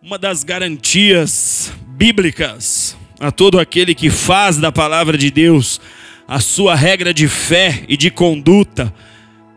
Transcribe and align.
Uma 0.00 0.16
das 0.16 0.44
garantias 0.44 1.72
bíblicas 1.84 2.96
a 3.18 3.32
todo 3.32 3.58
aquele 3.58 3.96
que 3.96 4.10
faz 4.10 4.56
da 4.56 4.70
palavra 4.70 5.18
de 5.18 5.28
Deus 5.28 5.80
a 6.28 6.38
sua 6.38 6.76
regra 6.76 7.12
de 7.12 7.26
fé 7.26 7.84
e 7.88 7.96
de 7.96 8.08
conduta 8.08 8.94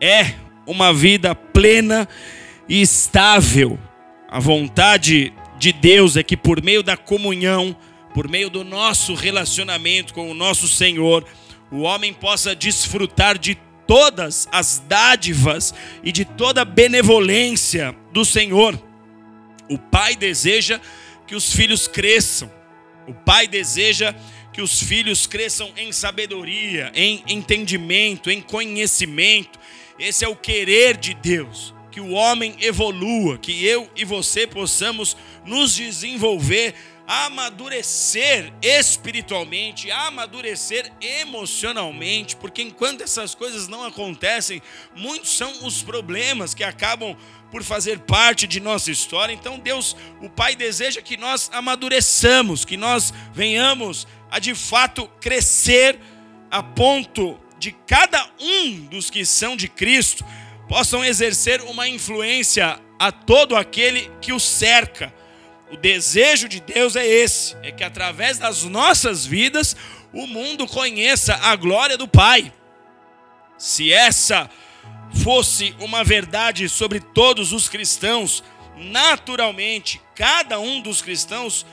é 0.01 0.33
uma 0.65 0.91
vida 0.91 1.35
plena 1.35 2.09
e 2.67 2.81
estável. 2.81 3.77
A 4.27 4.39
vontade 4.39 5.31
de 5.59 5.71
Deus 5.71 6.17
é 6.17 6.23
que 6.23 6.35
por 6.35 6.63
meio 6.63 6.81
da 6.81 6.97
comunhão, 6.97 7.77
por 8.11 8.27
meio 8.27 8.49
do 8.49 8.63
nosso 8.63 9.13
relacionamento 9.13 10.11
com 10.11 10.31
o 10.31 10.33
nosso 10.33 10.67
Senhor, 10.67 11.23
o 11.71 11.81
homem 11.81 12.13
possa 12.15 12.55
desfrutar 12.55 13.37
de 13.37 13.53
todas 13.85 14.49
as 14.51 14.83
dádivas 14.87 15.71
e 16.03 16.11
de 16.11 16.25
toda 16.25 16.63
a 16.63 16.65
benevolência 16.65 17.95
do 18.11 18.25
Senhor. 18.25 18.90
O 19.71 19.77
pai 19.77 20.17
deseja 20.17 20.81
que 21.25 21.33
os 21.33 21.53
filhos 21.53 21.87
cresçam. 21.87 22.51
O 23.07 23.13
pai 23.13 23.47
deseja 23.47 24.13
que 24.51 24.61
os 24.61 24.83
filhos 24.83 25.25
cresçam 25.25 25.71
em 25.77 25.93
sabedoria, 25.93 26.91
em 26.93 27.23
entendimento, 27.25 28.29
em 28.29 28.41
conhecimento. 28.41 29.57
Esse 29.97 30.25
é 30.25 30.27
o 30.27 30.35
querer 30.35 30.97
de 30.97 31.13
Deus. 31.13 31.73
Que 31.89 32.01
o 32.01 32.11
homem 32.11 32.53
evolua, 32.59 33.37
que 33.37 33.65
eu 33.65 33.89
e 33.95 34.03
você 34.03 34.45
possamos 34.45 35.15
nos 35.45 35.73
desenvolver 35.73 36.75
amadurecer 37.07 38.53
espiritualmente, 38.61 39.91
amadurecer 39.91 40.89
emocionalmente, 41.01 42.37
porque 42.37 42.61
enquanto 42.61 43.01
essas 43.01 43.35
coisas 43.35 43.67
não 43.67 43.83
acontecem, 43.83 44.61
muitos 44.95 45.35
são 45.35 45.65
os 45.65 45.81
problemas 45.83 46.53
que 46.53 46.63
acabam 46.63 47.17
por 47.51 47.63
fazer 47.63 47.99
parte 47.99 48.47
de 48.47 48.59
nossa 48.59 48.89
história. 48.89 49.33
Então 49.33 49.59
Deus, 49.59 49.95
o 50.21 50.29
Pai 50.29 50.55
deseja 50.55 51.01
que 51.01 51.17
nós 51.17 51.49
amadureçamos, 51.53 52.65
que 52.65 52.77
nós 52.77 53.13
venhamos 53.33 54.07
a 54.31 54.39
de 54.39 54.55
fato 54.55 55.07
crescer 55.19 55.99
a 56.49 56.63
ponto 56.63 57.39
de 57.59 57.71
cada 57.85 58.27
um 58.39 58.85
dos 58.85 59.09
que 59.09 59.25
são 59.25 59.55
de 59.55 59.67
Cristo 59.67 60.25
possam 60.67 61.03
exercer 61.03 61.61
uma 61.61 61.87
influência 61.87 62.79
a 62.97 63.11
todo 63.11 63.55
aquele 63.55 64.09
que 64.21 64.31
o 64.31 64.39
cerca 64.39 65.13
o 65.71 65.77
desejo 65.77 66.49
de 66.49 66.59
Deus 66.59 66.95
é 66.95 67.07
esse: 67.07 67.55
é 67.63 67.71
que 67.71 67.83
através 67.83 68.37
das 68.37 68.63
nossas 68.63 69.25
vidas 69.25 69.75
o 70.13 70.27
mundo 70.27 70.67
conheça 70.67 71.35
a 71.35 71.55
glória 71.55 71.97
do 71.97 72.07
Pai. 72.07 72.53
Se 73.57 73.91
essa 73.91 74.49
fosse 75.13 75.75
uma 75.79 76.03
verdade 76.03 76.67
sobre 76.69 76.99
todos 76.99 77.51
os 77.51 77.67
cristãos, 77.67 78.43
naturalmente 78.77 80.01
cada 80.15 80.59
um 80.59 80.81
dos 80.81 81.01
cristãos 81.01 81.65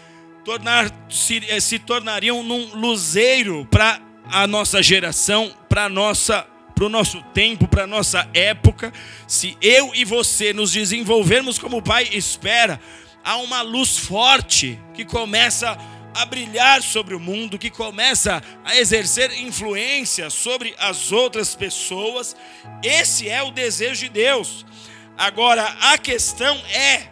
tornar, 0.45 0.91
se, 1.11 1.43
eh, 1.49 1.61
se 1.61 1.79
tornariam 1.79 2.43
num 2.43 2.75
luzeiro 2.75 3.67
para 3.71 4.01
a 4.31 4.47
nossa 4.47 4.83
geração, 4.83 5.53
para 5.69 5.89
nossa 5.89 6.47
para 6.75 6.87
o 6.87 6.89
nosso 6.89 7.21
tempo, 7.35 7.67
para 7.67 7.83
a 7.83 7.87
nossa 7.89 8.31
época, 8.33 8.93
se 9.27 9.59
eu 9.61 9.93
e 9.97 10.05
você 10.05 10.53
nos 10.53 10.71
desenvolvermos 10.71 11.59
como 11.59 11.79
o 11.79 11.83
Pai 11.83 12.09
espera, 12.13 12.81
há 13.25 13.37
uma 13.39 13.63
luz 13.63 13.99
forte 13.99 14.79
que 14.95 15.05
começa 15.05 15.71
a 15.73 15.77
brilhar 16.25 16.83
sobre 16.83 17.15
o 17.15 17.21
mundo, 17.21 17.59
que 17.59 17.71
começa 17.71 18.43
a 18.65 18.77
exercer 18.77 19.33
influência 19.41 20.31
sobre 20.31 20.75
as 20.79 21.13
outras 21.13 21.55
pessoas. 21.55 22.37
Esse 22.83 23.29
é 23.29 23.43
o 23.43 23.51
desejo 23.51 24.01
de 24.01 24.09
Deus. 24.09 24.65
Agora, 25.17 25.65
a 25.81 25.99
questão 25.99 26.57
é 26.73 27.09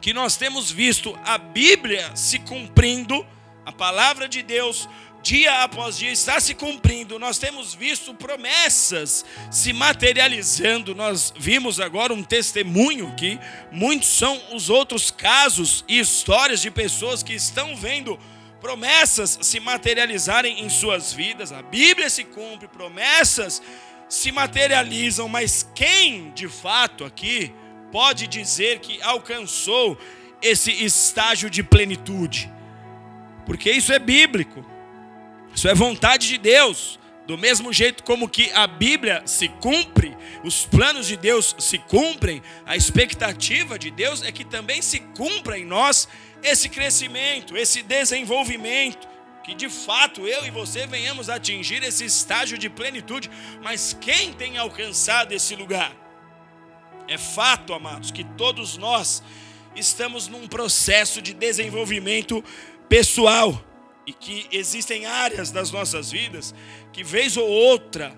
que 0.00 0.12
nós 0.12 0.36
temos 0.36 0.70
visto 0.70 1.18
a 1.24 1.38
Bíblia 1.38 2.10
se 2.14 2.38
cumprindo, 2.40 3.26
a 3.64 3.72
palavra 3.72 4.28
de 4.28 4.42
Deus 4.42 4.88
dia 5.22 5.62
após 5.62 5.96
dia 5.96 6.10
está 6.10 6.40
se 6.40 6.54
cumprindo. 6.54 7.18
Nós 7.18 7.38
temos 7.38 7.72
visto 7.72 8.12
promessas 8.12 9.24
se 9.50 9.72
materializando. 9.72 10.94
Nós 10.94 11.32
vimos 11.36 11.78
agora 11.78 12.12
um 12.12 12.24
testemunho 12.24 13.14
que 13.16 13.38
muitos 13.70 14.08
são 14.08 14.40
os 14.52 14.68
outros 14.68 15.10
casos 15.10 15.84
e 15.88 15.98
histórias 15.98 16.60
de 16.60 16.70
pessoas 16.70 17.22
que 17.22 17.32
estão 17.32 17.76
vendo 17.76 18.18
promessas 18.60 19.38
se 19.42 19.60
materializarem 19.60 20.60
em 20.60 20.68
suas 20.68 21.12
vidas. 21.12 21.52
A 21.52 21.62
Bíblia 21.62 22.10
se 22.10 22.24
cumpre, 22.24 22.68
promessas 22.68 23.62
se 24.08 24.30
materializam, 24.30 25.28
mas 25.28 25.68
quem 25.74 26.30
de 26.32 26.48
fato 26.48 27.04
aqui 27.04 27.52
pode 27.90 28.26
dizer 28.26 28.80
que 28.80 29.00
alcançou 29.02 29.96
esse 30.42 30.70
estágio 30.84 31.48
de 31.48 31.62
plenitude? 31.62 32.50
Porque 33.46 33.70
isso 33.70 33.92
é 33.92 33.98
bíblico. 33.98 34.71
Isso 35.54 35.68
é 35.68 35.74
vontade 35.74 36.28
de 36.28 36.38
Deus. 36.38 36.98
Do 37.26 37.38
mesmo 37.38 37.72
jeito 37.72 38.02
como 38.02 38.28
que 38.28 38.50
a 38.52 38.66
Bíblia 38.66 39.22
se 39.24 39.48
cumpre, 39.48 40.16
os 40.42 40.66
planos 40.66 41.06
de 41.06 41.16
Deus 41.16 41.54
se 41.58 41.78
cumprem, 41.78 42.42
a 42.66 42.76
expectativa 42.76 43.78
de 43.78 43.92
Deus 43.92 44.22
é 44.22 44.32
que 44.32 44.44
também 44.44 44.82
se 44.82 44.98
cumpra 44.98 45.56
em 45.56 45.64
nós 45.64 46.08
esse 46.42 46.68
crescimento, 46.68 47.56
esse 47.56 47.80
desenvolvimento, 47.80 49.06
que 49.44 49.54
de 49.54 49.68
fato 49.68 50.26
eu 50.26 50.44
e 50.44 50.50
você 50.50 50.84
venhamos 50.86 51.28
atingir 51.28 51.82
esse 51.84 52.04
estágio 52.04 52.58
de 52.58 52.68
plenitude. 52.68 53.30
Mas 53.62 53.96
quem 54.00 54.32
tem 54.32 54.58
alcançado 54.58 55.32
esse 55.32 55.54
lugar? 55.54 55.92
É 57.06 57.16
fato, 57.16 57.72
amados, 57.72 58.10
que 58.10 58.24
todos 58.24 58.76
nós 58.76 59.22
estamos 59.76 60.26
num 60.26 60.48
processo 60.48 61.22
de 61.22 61.32
desenvolvimento 61.32 62.42
pessoal 62.88 63.62
e 64.06 64.12
que 64.12 64.46
existem 64.50 65.06
áreas 65.06 65.50
das 65.50 65.70
nossas 65.70 66.10
vidas 66.10 66.54
que, 66.92 67.04
vez 67.04 67.36
ou 67.36 67.48
outra, 67.48 68.16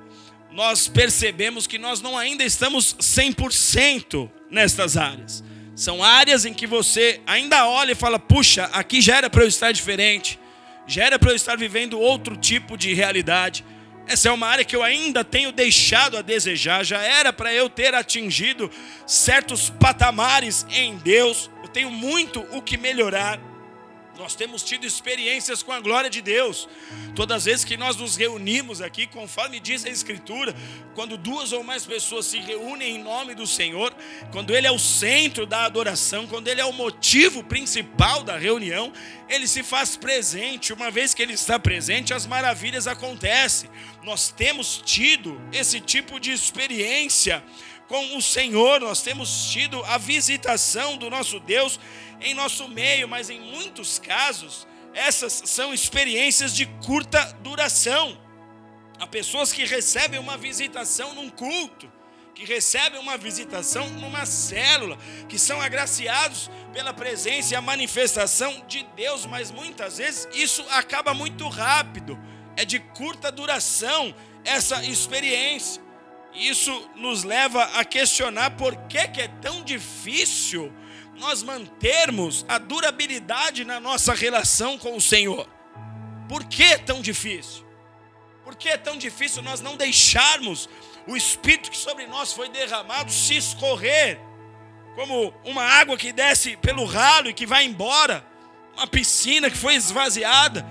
nós 0.50 0.89
percebemos 0.89 1.67
que 1.67 1.78
nós 1.78 2.00
não 2.00 2.17
ainda 2.17 2.45
estamos 2.45 2.95
100% 2.95 4.31
nestas 4.50 4.97
áreas. 4.97 5.43
São 5.75 6.03
áreas 6.03 6.45
em 6.45 6.55
que 6.55 6.67
você 6.67 7.21
ainda 7.27 7.67
olha 7.67 7.93
e 7.93 7.97
fala: 7.97 8.19
puxa, 8.19 8.65
aqui 8.72 9.00
já 9.00 9.17
era 9.17 9.28
para 9.28 9.43
eu 9.43 9.49
estar 9.49 9.72
diferente, 9.72 10.39
já 10.87 11.05
era 11.05 11.19
para 11.19 11.31
eu 11.31 11.37
estar 11.37 11.56
vivendo 11.56 11.99
outro 11.99 12.37
tipo 12.37 12.77
de 12.77 12.95
realidade. 12.95 13.65
Essa 14.06 14.28
é 14.28 14.33
uma 14.33 14.47
área 14.47 14.65
que 14.65 14.77
eu 14.77 14.83
ainda 14.83 15.25
tenho 15.25 15.51
deixado 15.51 16.16
a 16.16 16.22
desejar, 16.22 16.84
já 16.84 17.03
era 17.03 17.33
para 17.33 17.53
eu 17.53 17.69
ter 17.71 17.95
atingido 17.95 18.71
certos 19.06 19.71
patamares 19.71 20.66
em 20.71 20.97
Deus, 20.99 21.51
eu 21.62 21.69
tenho 21.69 21.91
muito 21.91 22.47
o 22.53 22.61
que 22.61 22.77
melhorar. 22.77 23.41
Nós 24.16 24.34
temos 24.36 24.62
tido 24.62 24.86
experiências 24.86 25.62
com 25.62 25.72
a 25.72 25.80
glória 25.80 26.08
de 26.08 26.22
Deus. 26.22 26.69
Todas 27.16 27.38
as 27.38 27.44
vezes 27.47 27.64
que 27.64 27.76
nós 27.76 27.97
nos 27.97 28.16
reunimos 28.16 28.80
aqui, 28.80 29.06
conforme 29.06 29.58
diz 29.58 29.84
a 29.84 29.88
Escritura, 29.88 30.54
quando 30.94 31.16
duas 31.16 31.52
ou 31.52 31.64
mais 31.64 31.84
pessoas 31.84 32.26
se 32.26 32.38
reúnem 32.38 32.97
em 32.97 33.03
nome 33.03 33.34
do 33.34 33.47
Senhor, 33.47 33.94
quando 34.30 34.54
Ele 34.54 34.66
é 34.66 34.70
o 34.70 34.78
centro 34.78 35.47
da 35.47 35.64
adoração, 35.64 36.28
quando 36.28 36.47
Ele 36.47 36.60
é 36.60 36.64
o 36.64 36.72
motivo 36.72 37.42
principal 37.42 38.22
da 38.22 38.36
reunião, 38.36 38.92
Ele 39.28 39.48
se 39.48 39.64
faz 39.64 39.97
presente. 39.97 40.72
Uma 40.72 40.91
vez 40.91 41.12
que 41.12 41.22
Ele 41.22 41.34
está 41.34 41.58
presente, 41.58 42.14
as 42.14 42.26
maravilhas 42.26 42.86
acontecem. 42.86 43.69
Nós 44.04 44.30
temos 44.30 44.80
tido 44.84 45.41
esse 45.53 45.80
tipo 45.80 46.20
de 46.20 46.30
experiência 46.30 47.42
com 47.89 48.17
o 48.17 48.22
Senhor, 48.22 48.81
nós 48.81 49.03
temos 49.03 49.50
tido 49.50 49.83
a 49.84 49.99
visitação 49.99 50.97
do 50.97 51.11
nosso 51.11 51.39
Deus 51.41 51.78
em 52.21 52.34
nosso 52.34 52.69
meio, 52.69 53.06
mas 53.06 53.28
em 53.28 53.41
muitos 53.41 53.99
casos, 53.99 54.67
essas 54.95 55.33
são 55.47 55.75
experiências 55.75 56.55
de 56.55 56.67
curta 56.67 57.22
duração. 57.43 58.19
Há 58.99 59.06
pessoas 59.06 59.53
que 59.53 59.65
recebem 59.65 60.19
uma 60.19 60.39
visitação 60.39 61.15
num 61.15 61.28
culto, 61.28 61.93
que 62.34 62.45
recebem 62.45 62.99
uma 62.99 63.17
visitação 63.17 63.89
numa 63.91 64.25
célula, 64.25 64.99
que 65.28 65.39
são 65.39 65.61
agraciados 65.61 66.51
pela 66.72 66.93
presença 66.93 67.55
e 67.55 67.56
a 67.56 67.61
manifestação 67.61 68.65
de 68.66 68.83
Deus, 68.97 69.27
mas 69.27 69.51
muitas 69.51 69.98
vezes 69.98 70.28
isso 70.33 70.65
acaba 70.71 71.13
muito 71.13 71.48
rápido, 71.48 72.19
é 72.57 72.65
de 72.65 72.78
curta 72.78 73.30
duração 73.30 74.15
essa 74.45 74.84
experiência. 74.84 75.84
Isso 76.34 76.91
nos 76.97 77.22
leva 77.22 77.63
a 77.63 77.84
questionar 77.84 78.51
por 78.51 78.77
que, 78.89 78.98
é 78.98 79.28
tão 79.41 79.63
difícil 79.63 80.72
nós 81.16 81.42
mantermos 81.42 82.45
a 82.48 82.59
durabilidade 82.59 83.65
na 83.65 83.78
nossa 83.78 84.13
relação 84.13 84.77
com 84.77 84.97
o 84.97 85.01
Senhor. 85.01 85.48
Por 86.28 86.45
que 86.45 86.65
é 86.65 86.78
tão 86.78 87.01
difícil? 87.01 87.65
Por 88.42 88.57
que 88.57 88.69
é 88.69 88.77
tão 88.77 88.97
difícil 88.97 89.42
nós 89.42 89.60
não 89.60 89.77
deixarmos 89.77 90.69
o 91.07 91.16
Espírito 91.16 91.71
que 91.71 91.77
sobre 91.77 92.07
nós 92.07 92.33
foi 92.33 92.48
derramado 92.48 93.13
se 93.13 93.37
escorrer, 93.37 94.19
como 94.97 95.33
uma 95.45 95.63
água 95.63 95.97
que 95.97 96.13
desce 96.13 96.57
pelo 96.57 96.84
ralo 96.84 97.30
e 97.30 97.34
que 97.34 97.47
vai 97.47 97.65
embora, 97.65 98.27
uma 98.77 98.87
piscina 98.87 99.48
que 99.48 99.57
foi 99.57 99.75
esvaziada? 99.77 100.66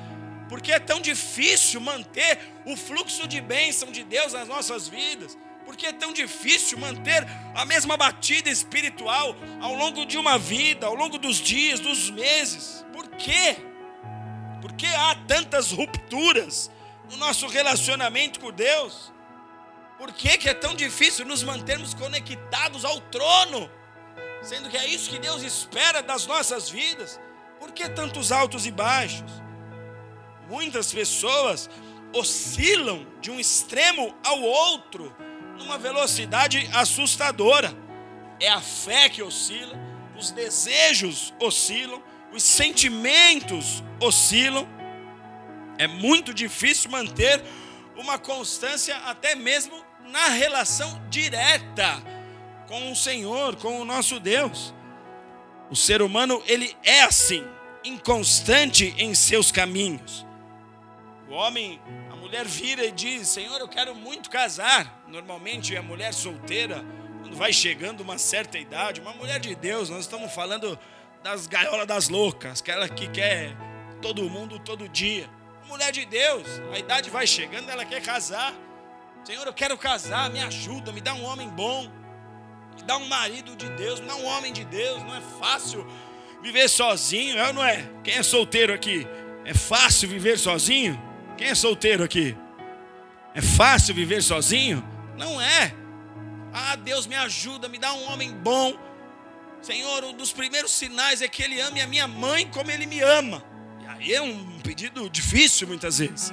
Por 0.50 0.62
que 0.62 0.72
é 0.72 0.80
tão 0.80 1.00
difícil 1.00 1.80
manter 1.80 2.38
o 2.66 2.76
fluxo 2.76 3.28
de 3.28 3.40
bênção 3.40 3.92
de 3.92 4.04
Deus 4.04 4.34
nas 4.34 4.48
nossas 4.48 4.88
vidas? 4.88 5.38
Por 5.74 5.78
que 5.78 5.88
é 5.88 5.92
tão 5.92 6.14
difícil 6.14 6.78
manter 6.78 7.28
a 7.56 7.66
mesma 7.66 7.98
batida 7.98 8.48
espiritual 8.48 9.36
ao 9.60 9.74
longo 9.74 10.06
de 10.06 10.20
uma 10.20 10.38
vida, 10.38 10.86
ao 10.86 10.94
longo 10.94 11.18
dos 11.18 11.38
dias, 11.38 11.80
dos 11.80 12.12
meses? 12.12 12.86
Por 12.94 13.08
quê? 13.08 13.58
Por 14.62 14.72
que 14.74 14.86
há 14.86 15.16
tantas 15.28 15.72
rupturas 15.72 16.70
no 17.10 17.18
nosso 17.18 17.48
relacionamento 17.48 18.40
com 18.40 18.52
Deus? 18.52 19.12
Por 19.98 20.14
que, 20.14 20.38
que 20.38 20.48
é 20.48 20.54
tão 20.54 20.76
difícil 20.76 21.26
nos 21.26 21.42
mantermos 21.42 21.96
conectados 21.96 22.86
ao 22.86 23.02
trono? 23.02 23.68
Sendo 24.44 24.70
que 24.70 24.78
é 24.78 24.86
isso 24.86 25.10
que 25.10 25.18
Deus 25.18 25.42
espera 25.42 26.04
das 26.04 26.28
nossas 26.28 26.70
vidas. 26.70 27.20
Por 27.60 27.72
que 27.72 27.90
tantos 27.90 28.32
altos 28.32 28.68
e 28.68 28.72
baixos? 28.72 29.42
Muitas 30.48 30.94
pessoas 30.94 31.68
oscilam 32.14 33.08
de 33.20 33.32
um 33.32 33.40
extremo 33.40 34.16
ao 34.24 34.40
outro 34.40 35.33
numa 35.64 35.78
velocidade 35.78 36.70
assustadora. 36.74 37.74
É 38.40 38.50
a 38.50 38.62
fé 38.62 39.10
que 39.10 39.24
oscila, 39.24 39.74
os 40.18 40.32
desejos 40.32 41.34
oscilam, 41.40 42.04
os 42.32 42.44
sentimentos 42.44 43.84
oscilam. 44.00 44.68
É 45.78 45.88
muito 45.88 46.34
difícil 46.34 46.92
manter 46.92 47.42
uma 47.96 48.20
constância 48.20 48.96
até 48.98 49.36
mesmo 49.36 49.84
na 50.12 50.28
relação 50.30 51.02
direta 51.10 52.04
com 52.68 52.92
o 52.92 52.96
Senhor, 52.96 53.56
com 53.56 53.80
o 53.80 53.86
nosso 53.86 54.20
Deus. 54.20 54.74
O 55.70 55.76
ser 55.76 56.02
humano, 56.02 56.44
ele 56.46 56.76
é 56.84 57.04
assim, 57.04 57.44
inconstante 57.84 58.94
em 58.98 59.16
seus 59.16 59.52
caminhos. 59.52 60.26
O 61.30 61.34
homem, 61.34 61.82
mulher 62.34 62.46
vira 62.48 62.84
e 62.84 62.92
diz: 62.92 63.28
Senhor, 63.28 63.60
eu 63.60 63.68
quero 63.68 63.94
muito 63.94 64.28
casar. 64.28 65.04
Normalmente 65.08 65.78
a 65.78 65.84
mulher 65.84 66.12
solteira, 66.12 66.84
quando 67.22 67.36
vai 67.36 67.54
chegando 67.54 68.02
uma 68.02 68.18
certa 68.18 68.58
idade, 68.58 69.00
uma 69.00 69.14
mulher 69.14 69.40
de 69.40 69.54
Deus, 69.54 69.88
nós 69.88 70.00
estamos 70.00 70.34
falando 70.34 70.80
das 71.22 71.46
gaiolas 71.46 71.86
das 71.86 72.10
loucas, 72.10 72.60
aquela 72.60 72.90
que 72.90 73.08
quer 73.08 73.56
todo 74.02 74.28
mundo 74.28 74.58
todo 74.58 74.90
dia. 74.90 75.30
mulher 75.68 75.92
de 75.92 76.06
Deus, 76.06 76.48
a 76.74 76.80
idade 76.80 77.12
vai 77.12 77.28
chegando, 77.28 77.70
ela 77.70 77.86
quer 77.86 78.02
casar. 78.02 78.52
Senhor, 79.24 79.46
eu 79.46 79.54
quero 79.54 79.78
casar, 79.78 80.32
me 80.32 80.40
ajuda, 80.42 80.92
me 80.92 81.02
dá 81.02 81.14
um 81.14 81.24
homem 81.24 81.48
bom, 81.50 81.84
me 82.76 82.82
dá 82.84 82.98
um 82.98 83.06
marido 83.06 83.56
de 83.56 83.70
Deus, 83.70 84.00
me 84.00 84.08
dá 84.08 84.16
um 84.16 84.26
homem 84.26 84.52
de 84.52 84.66
Deus. 84.66 85.04
Não 85.04 85.16
é 85.16 85.22
fácil 85.40 85.86
viver 86.42 86.68
sozinho, 86.68 87.38
é 87.38 87.48
ou 87.48 87.54
não 87.54 87.64
é? 87.64 87.88
Quem 88.04 88.16
é 88.16 88.24
solteiro 88.24 88.74
aqui? 88.74 89.08
É 89.46 89.54
fácil 89.54 90.10
viver 90.10 90.40
sozinho? 90.40 91.13
Quem 91.38 91.48
é 91.48 91.56
solteiro 91.56 92.04
aqui? 92.04 92.38
É 93.34 93.42
fácil 93.42 93.96
viver 93.96 94.22
sozinho? 94.22 94.84
Não 95.18 95.42
é. 95.42 95.74
Ah, 96.54 96.76
Deus 96.76 97.08
me 97.08 97.16
ajuda, 97.16 97.68
me 97.68 97.80
dá 97.80 97.94
um 97.94 98.12
homem 98.12 98.32
bom. 98.32 98.78
Senhor, 99.62 100.04
um 100.04 100.14
dos 100.14 100.32
primeiros 100.32 100.72
sinais 100.72 101.22
é 101.22 101.28
que 101.28 101.42
Ele 101.42 101.60
ame 101.60 101.82
a 101.82 101.88
minha 101.88 102.08
mãe 102.08 102.48
como 102.48 102.70
Ele 102.70 102.86
me 102.86 103.02
ama. 103.02 103.44
E 103.82 103.88
aí 103.88 104.14
é 104.14 104.22
um 104.22 104.60
pedido 104.60 105.10
difícil 105.10 105.68
muitas 105.68 105.98
vezes. 105.98 106.32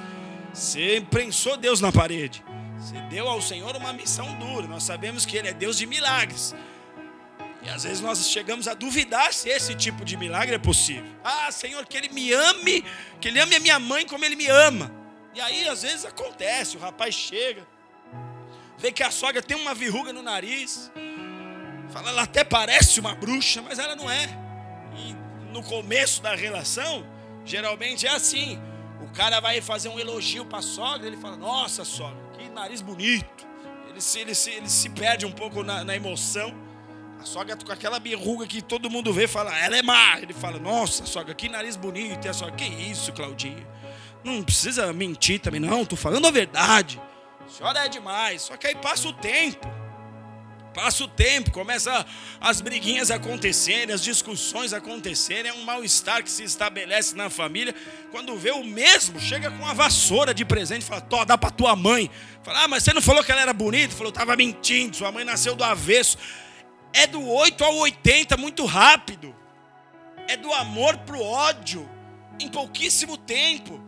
Você 0.53 1.03
prensou 1.09 1.57
Deus 1.57 1.81
na 1.81 1.91
parede. 1.91 2.43
Você 2.77 2.99
deu 3.09 3.27
ao 3.27 3.41
Senhor 3.41 3.75
uma 3.75 3.93
missão 3.93 4.31
dura. 4.35 4.67
Nós 4.67 4.83
sabemos 4.83 5.25
que 5.25 5.37
Ele 5.37 5.47
é 5.47 5.53
Deus 5.53 5.77
de 5.77 5.85
milagres. 5.85 6.53
E 7.61 7.69
às 7.69 7.83
vezes 7.83 8.01
nós 8.01 8.27
chegamos 8.29 8.67
a 8.67 8.73
duvidar 8.73 9.33
se 9.33 9.49
esse 9.49 9.75
tipo 9.75 10.03
de 10.03 10.17
milagre 10.17 10.55
é 10.55 10.59
possível. 10.59 11.05
Ah, 11.23 11.51
Senhor, 11.51 11.85
que 11.85 11.95
Ele 11.95 12.09
me 12.09 12.33
ame, 12.33 12.83
que 13.19 13.27
Ele 13.27 13.39
ame 13.39 13.55
a 13.55 13.59
minha 13.59 13.79
mãe 13.79 14.05
como 14.05 14.25
Ele 14.25 14.35
me 14.35 14.47
ama. 14.47 14.91
E 15.33 15.39
aí 15.39 15.67
às 15.67 15.83
vezes 15.83 16.03
acontece, 16.03 16.75
o 16.75 16.79
rapaz 16.79 17.13
chega, 17.13 17.65
vê 18.77 18.91
que 18.91 19.03
a 19.03 19.11
sogra 19.11 19.41
tem 19.41 19.55
uma 19.55 19.73
verruga 19.73 20.11
no 20.11 20.21
nariz, 20.21 20.91
fala, 21.91 22.09
ela 22.09 22.23
até 22.23 22.43
parece 22.43 22.99
uma 22.99 23.15
bruxa, 23.15 23.61
mas 23.61 23.79
ela 23.79 23.95
não 23.95 24.09
é. 24.09 24.27
E 24.97 25.15
no 25.53 25.63
começo 25.63 26.21
da 26.21 26.35
relação, 26.35 27.05
geralmente 27.45 28.07
é 28.07 28.11
assim. 28.11 28.59
O 29.01 29.13
cara 29.13 29.39
vai 29.39 29.61
fazer 29.61 29.89
um 29.89 29.99
elogio 29.99 30.45
para 30.45 30.59
a 30.59 30.63
sogra, 30.63 31.07
ele 31.07 31.17
fala, 31.17 31.37
nossa 31.37 31.85
sogra, 31.85 32.31
nariz 32.51 32.81
bonito. 32.81 33.47
Ele 33.89 33.99
se, 33.99 34.19
ele 34.19 34.35
se, 34.35 34.51
ele 34.51 34.69
se 34.69 34.89
perde 34.89 35.25
um 35.25 35.31
pouco 35.31 35.63
na, 35.63 35.83
na 35.83 35.95
emoção. 35.95 36.53
A 37.21 37.23
sogra 37.23 37.55
com 37.55 37.71
aquela 37.71 37.99
berruga 37.99 38.47
que 38.47 38.63
todo 38.63 38.89
mundo 38.89 39.13
vê 39.13 39.27
fala, 39.27 39.55
ela 39.59 39.77
é 39.77 39.83
má. 39.83 40.19
Ele 40.19 40.33
fala, 40.33 40.57
nossa, 40.57 41.05
sogra, 41.05 41.35
que 41.35 41.47
nariz 41.47 41.75
bonito. 41.75 42.25
E 42.25 42.27
a 42.27 42.33
sogra, 42.33 42.55
que 42.55 42.65
isso, 42.65 43.13
Claudinha? 43.13 43.63
Não 44.23 44.41
precisa 44.41 44.91
mentir 44.91 45.39
também, 45.39 45.59
não. 45.59 45.85
Tô 45.85 45.95
falando 45.95 46.25
a 46.25 46.31
verdade. 46.31 46.99
A 47.45 47.47
senhora 47.47 47.85
é 47.85 47.87
demais. 47.87 48.41
Só 48.41 48.57
que 48.57 48.65
aí 48.65 48.75
passa 48.75 49.07
o 49.07 49.13
tempo. 49.13 49.69
Passa 50.73 51.03
o 51.03 51.07
tempo, 51.07 51.51
começa 51.51 52.05
as 52.39 52.61
briguinhas 52.61 53.11
acontecerem, 53.11 53.93
as 53.93 54.01
discussões 54.01 54.71
acontecerem, 54.71 55.51
é 55.51 55.53
um 55.53 55.63
mal-estar 55.63 56.23
que 56.23 56.31
se 56.31 56.43
estabelece 56.43 57.13
na 57.13 57.29
família. 57.29 57.75
Quando 58.09 58.37
vê 58.37 58.51
o 58.51 58.63
mesmo, 58.63 59.19
chega 59.19 59.51
com 59.51 59.57
uma 59.57 59.73
vassoura 59.73 60.33
de 60.33 60.45
presente, 60.45 60.85
fala: 60.85 61.01
Tó, 61.01 61.25
dá 61.25 61.37
para 61.37 61.51
tua 61.51 61.75
mãe. 61.75 62.09
Fala: 62.41 62.63
Ah, 62.63 62.67
mas 62.69 62.83
você 62.83 62.93
não 62.93 63.01
falou 63.01 63.21
que 63.21 63.31
ela 63.31 63.41
era 63.41 63.53
bonita? 63.53 63.93
Falou: 63.93 64.13
Tava 64.13 64.35
mentindo, 64.37 64.95
sua 64.95 65.11
mãe 65.11 65.25
nasceu 65.25 65.55
do 65.55 65.63
avesso. 65.63 66.17
É 66.93 67.07
do 67.07 67.25
8 67.25 67.63
ao 67.63 67.75
80 67.77 68.37
muito 68.37 68.65
rápido. 68.65 69.35
É 70.27 70.37
do 70.37 70.51
amor 70.53 70.97
pro 70.99 71.21
ódio 71.21 71.89
em 72.39 72.47
pouquíssimo 72.47 73.17
tempo. 73.17 73.79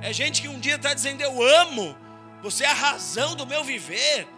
É 0.00 0.12
gente 0.12 0.40
que 0.42 0.48
um 0.48 0.58
dia 0.58 0.76
está 0.76 0.94
dizendo: 0.94 1.20
Eu 1.20 1.42
amo, 1.42 1.96
você 2.42 2.64
é 2.64 2.68
a 2.68 2.74
razão 2.74 3.34
do 3.34 3.46
meu 3.46 3.64
viver. 3.64 4.28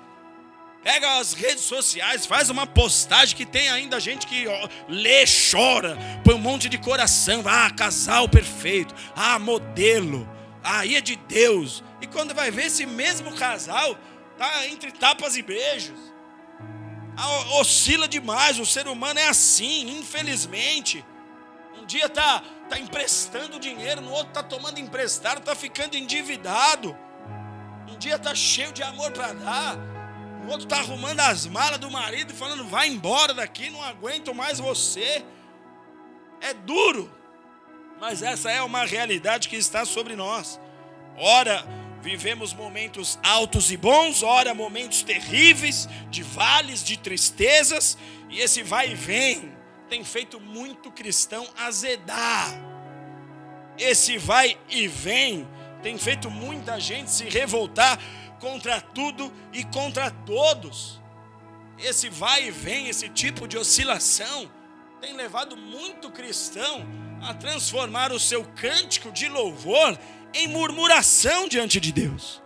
Pega 0.82 1.19
as 1.19 1.35
redes 1.35 1.64
sociais, 1.64 2.25
faz 2.25 2.49
uma 2.49 2.67
postagem 2.67 3.37
que 3.37 3.44
tem 3.44 3.69
ainda 3.69 4.00
gente 4.00 4.26
que 4.26 4.49
ó, 4.49 4.69
lê, 4.88 5.25
chora, 5.26 5.99
põe 6.25 6.35
um 6.35 6.38
monte 6.38 6.70
de 6.70 6.79
coração. 6.79 7.43
Ah, 7.44 7.70
casal 7.70 8.26
perfeito. 8.26 8.94
Ah, 9.14 9.38
modelo. 9.38 10.26
Aí 10.64 10.97
é 10.97 11.00
de 11.02 11.17
Deus. 11.17 11.85
E 12.00 12.06
quando 12.06 12.35
vai 12.35 12.50
ver 12.50 12.67
esse 12.67 12.87
mesmo 12.87 13.35
casal, 13.35 13.94
tá 14.38 14.67
entre 14.69 14.91
tapas 14.91 15.37
e 15.37 15.43
beijos. 15.43 16.10
Ah, 17.23 17.59
oscila 17.61 18.09
demais. 18.09 18.59
O 18.59 18.67
ser 18.67 18.89
humano 18.89 19.21
é 19.21 19.29
assim, 19.29 19.99
infelizmente. 19.99 21.05
Um 21.81 21.85
dia 21.85 22.09
tá, 22.09 22.43
tá 22.69 22.79
emprestando 22.79 23.61
dinheiro, 23.61 24.01
no 24.01 24.13
outro 24.13 24.33
tá 24.33 24.43
tomando 24.43 24.79
emprestado, 24.79 25.41
tá 25.41 25.55
ficando 25.55 25.97
endividado. 25.97 26.97
Um 27.89 27.99
dia 27.99 28.19
tá 28.19 28.35
cheio 28.35 28.73
de 28.73 28.83
amor 28.83 29.11
para 29.13 29.33
dar 29.33 29.91
o 30.45 30.53
outro 30.53 30.65
está 30.65 30.79
arrumando 30.79 31.21
as 31.21 31.47
malas 31.47 31.79
do 31.79 31.91
marido 31.91 32.33
e 32.33 32.37
falando: 32.37 32.65
vai 32.65 32.89
embora 32.89 33.35
daqui, 33.35 33.71
não 33.71 33.83
aguento 33.83 34.35
mais 34.35 34.59
você. 34.59 35.25
É 36.41 36.55
duro, 36.55 37.13
mas 38.01 38.23
essa 38.23 38.50
é 38.50 38.62
uma 38.62 38.85
realidade 38.85 39.49
que 39.49 39.57
está 39.57 39.85
sobre 39.85 40.17
nós. 40.17 40.59
Ora, 41.17 41.65
vivemos 42.02 42.52
momentos 42.52 43.19
altos 43.23 43.71
e 43.71 43.76
bons, 43.76 44.23
ora, 44.23 44.54
momentos 44.54 45.02
terríveis, 45.02 45.88
de 46.11 46.23
vales, 46.23 46.83
de 46.83 46.97
tristezas, 46.97 47.97
e 48.28 48.40
esse 48.40 48.62
vai 48.62 48.92
e 48.92 48.95
vem 48.95 49.52
tem 49.88 50.04
feito 50.04 50.40
muito 50.40 50.90
cristão 50.90 51.47
azedar. 51.59 52.49
Esse 53.76 54.19
vai 54.19 54.57
e 54.69 54.87
vem 54.87 55.49
tem 55.83 55.99
feito 55.99 56.30
muita 56.30 56.78
gente 56.78 57.11
se 57.11 57.25
revoltar 57.25 57.99
contra 58.38 58.80
tudo 58.80 59.33
e 59.52 59.64
contra 59.64 60.11
todos. 60.11 61.00
Esse 61.78 62.09
vai 62.09 62.49
e 62.49 62.50
vem, 62.50 62.88
esse 62.88 63.09
tipo 63.09 63.49
de 63.49 63.57
oscilação, 63.57 64.50
tem 65.00 65.14
levado 65.14 65.57
muito 65.57 66.11
cristão 66.11 66.87
a 67.23 67.33
transformar 67.33 68.12
o 68.12 68.21
seu 68.21 68.45
cântico 68.45 69.11
de 69.11 69.28
louvor 69.28 69.99
em 70.33 70.49
murmuração 70.49 71.49
diante 71.49 71.81
de 71.81 71.93
Deus. 71.93 72.43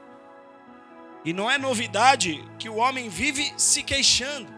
E 1.24 1.32
não 1.32 1.50
é 1.50 1.56
novidade 1.56 2.44
que 2.58 2.68
o 2.68 2.76
homem 2.76 3.08
vive 3.08 3.52
se 3.56 3.82
queixando. 3.82 4.52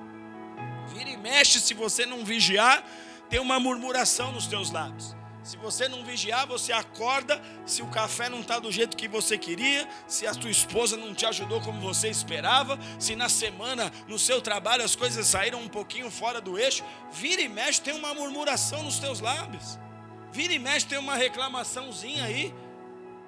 Vira 0.89 1.11
e 1.11 1.17
mexe, 1.17 1.61
se 1.61 1.75
você 1.75 2.05
não 2.05 2.25
vigiar, 2.25 2.85
tem 3.29 3.39
uma 3.39 3.61
murmuração 3.61 4.33
nos 4.33 4.47
teus 4.47 4.71
lábios. 4.71 5.15
Se 5.47 5.57
você 5.57 5.89
não 5.89 6.05
vigiar, 6.05 6.45
você 6.45 6.73
acorda. 6.73 7.41
Se 7.65 7.81
o 7.81 7.87
café 7.87 8.29
não 8.29 8.41
está 8.41 8.59
do 8.59 8.73
jeito 8.73 8.97
que 8.97 9.07
você 9.07 9.39
queria, 9.39 9.89
se 10.09 10.27
a 10.27 10.35
tua 10.35 10.51
esposa 10.51 10.97
não 10.97 11.15
te 11.15 11.25
ajudou 11.25 11.61
como 11.61 11.81
você 11.81 12.09
esperava, 12.09 12.77
se 12.99 13.15
na 13.15 13.29
semana, 13.29 13.93
no 14.09 14.19
seu 14.19 14.43
trabalho, 14.43 14.83
as 14.83 14.97
coisas 14.97 15.25
saíram 15.25 15.61
um 15.61 15.69
pouquinho 15.69 16.11
fora 16.11 16.41
do 16.41 16.59
eixo, 16.59 16.83
vira 17.13 17.41
e 17.41 17.49
mexe, 17.49 17.81
tem 17.81 17.95
uma 17.95 18.13
murmuração 18.13 18.83
nos 18.83 18.99
teus 18.99 19.21
lábios. 19.21 19.79
Vira 20.33 20.53
e 20.53 20.59
mexe, 20.59 20.85
tem 20.85 20.99
uma 20.99 21.15
reclamaçãozinha 21.15 22.25
aí. 22.25 22.53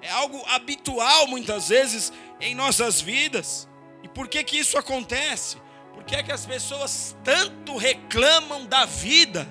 É 0.01 0.09
algo 0.09 0.43
habitual 0.47 1.27
muitas 1.27 1.69
vezes 1.69 2.11
em 2.39 2.55
nossas 2.55 3.01
vidas. 3.01 3.67
E 4.03 4.07
por 4.07 4.27
que 4.27 4.43
que 4.43 4.57
isso 4.57 4.77
acontece? 4.77 5.57
Por 5.93 6.03
que 6.03 6.15
é 6.15 6.23
que 6.23 6.31
as 6.31 6.45
pessoas 6.45 7.15
tanto 7.23 7.77
reclamam 7.77 8.65
da 8.65 8.85
vida? 8.85 9.47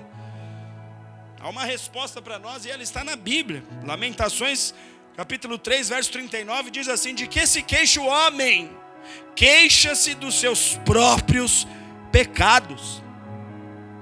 Há 1.39 1.47
uma 1.49 1.63
resposta 1.63 2.21
para 2.21 2.39
nós 2.39 2.65
e 2.65 2.71
ela 2.71 2.83
está 2.83 3.03
na 3.03 3.15
Bíblia. 3.15 3.63
Lamentações, 3.85 4.73
capítulo 5.15 5.57
3, 5.57 5.89
verso 5.89 6.11
39, 6.11 6.71
diz 6.71 6.87
assim: 6.87 7.13
De 7.13 7.27
que 7.27 7.45
se 7.45 7.61
queixa 7.61 8.01
o 8.01 8.07
homem? 8.07 8.79
queixa-se 9.35 10.15
dos 10.15 10.39
seus 10.39 10.75
próprios 10.85 11.67
pecados. 12.11 13.01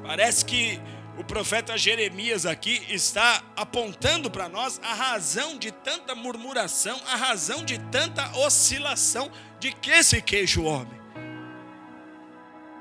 Parece 0.04 0.46
que 0.46 0.80
o 1.18 1.24
profeta 1.24 1.76
Jeremias 1.78 2.46
aqui 2.46 2.86
está 2.90 3.44
apontando 3.56 4.30
para 4.30 4.48
nós 4.48 4.80
a 4.84 4.94
razão 4.94 5.58
de 5.58 5.72
tanta 5.72 6.14
murmuração, 6.14 7.02
a 7.08 7.16
razão 7.16 7.66
de 7.66 7.80
tanta 7.90 8.38
oscilação. 8.38 9.32
De 9.60 9.72
que 9.72 10.04
se 10.04 10.22
queixa 10.22 10.60
o 10.60 10.66
homem? 10.66 11.02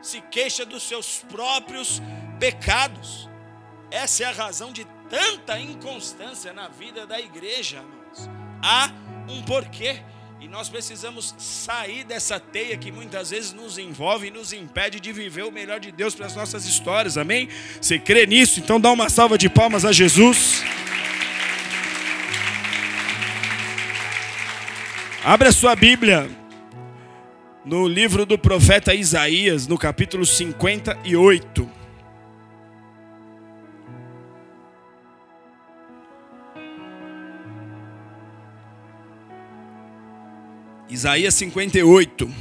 Se 0.02 0.20
queixa 0.20 0.66
dos 0.66 0.82
seus 0.82 1.20
próprios 1.20 2.02
pecados. 2.38 3.26
Essa 3.90 4.24
é 4.24 4.26
a 4.26 4.32
razão 4.32 4.70
de 4.70 4.84
tanta 5.08 5.58
inconstância 5.58 6.52
na 6.52 6.68
vida 6.68 7.06
da 7.06 7.18
igreja, 7.18 7.78
irmãos. 7.78 8.28
Há 8.62 8.90
um 9.30 9.42
porquê. 9.42 10.02
E 10.38 10.46
nós 10.46 10.68
precisamos 10.68 11.34
sair 11.38 12.04
dessa 12.04 12.38
teia 12.38 12.76
que 12.76 12.92
muitas 12.92 13.30
vezes 13.30 13.54
nos 13.54 13.78
envolve 13.78 14.28
e 14.28 14.30
nos 14.30 14.52
impede 14.52 15.00
de 15.00 15.10
viver 15.10 15.44
o 15.44 15.50
melhor 15.50 15.80
de 15.80 15.90
Deus 15.90 16.14
para 16.14 16.26
as 16.26 16.36
nossas 16.36 16.66
histórias, 16.66 17.16
amém? 17.16 17.48
Você 17.80 17.98
crê 17.98 18.26
nisso? 18.26 18.60
Então 18.60 18.78
dá 18.78 18.92
uma 18.92 19.08
salva 19.08 19.38
de 19.38 19.48
palmas 19.48 19.86
a 19.86 19.92
Jesus. 19.92 20.62
Abra 25.24 25.50
sua 25.52 25.74
Bíblia 25.74 26.30
no 27.64 27.88
livro 27.88 28.26
do 28.26 28.38
profeta 28.38 28.94
Isaías, 28.94 29.66
no 29.66 29.78
capítulo 29.78 30.26
58. 30.26 31.85
Isaías 40.96 41.34
58. 41.34 42.34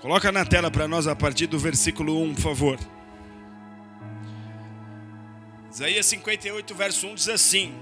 Coloca 0.00 0.32
na 0.32 0.46
tela 0.46 0.70
para 0.70 0.88
nós 0.88 1.06
a 1.06 1.14
partir 1.14 1.46
do 1.46 1.58
versículo 1.58 2.18
1, 2.22 2.36
por 2.36 2.40
favor. 2.40 2.78
Isaías 5.70 6.06
58, 6.06 6.74
verso 6.74 7.08
1 7.08 7.14
diz 7.14 7.28
assim: 7.28 7.74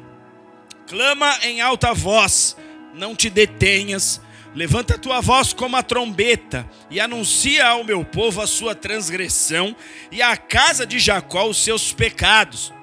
Clama 0.88 1.32
em 1.44 1.60
alta 1.60 1.94
voz, 1.94 2.56
não 2.92 3.14
te 3.14 3.30
detenhas, 3.30 4.20
levanta 4.56 4.96
a 4.96 4.98
tua 4.98 5.20
voz 5.20 5.52
como 5.52 5.76
a 5.76 5.84
trombeta 5.84 6.68
e 6.90 6.98
anuncia 6.98 7.64
ao 7.64 7.84
meu 7.84 8.04
povo 8.04 8.42
a 8.42 8.46
sua 8.48 8.74
transgressão 8.74 9.76
e 10.10 10.20
à 10.20 10.36
casa 10.36 10.84
de 10.84 10.98
Jacó 10.98 11.46
os 11.46 11.62
seus 11.62 11.92
pecados 11.92 12.76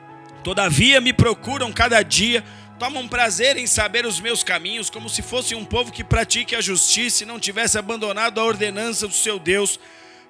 Todavia 0.45 1.01
me 1.01 1.11
procuram 1.11 1.71
cada 1.73 2.03
dia, 2.03 2.45
tomam 2.77 3.07
prazer 3.07 3.57
em 3.57 3.65
saber 3.65 4.05
os 4.05 4.19
meus 4.19 4.43
caminhos, 4.43 4.91
como 4.91 5.09
se 5.09 5.23
fosse 5.23 5.55
um 5.55 5.65
povo 5.65 5.91
que 5.91 6.03
pratique 6.03 6.55
a 6.55 6.61
justiça 6.61 7.23
e 7.23 7.25
não 7.25 7.39
tivesse 7.39 7.79
abandonado 7.79 8.39
a 8.39 8.43
ordenança 8.43 9.07
do 9.07 9.13
seu 9.15 9.39
Deus. 9.39 9.79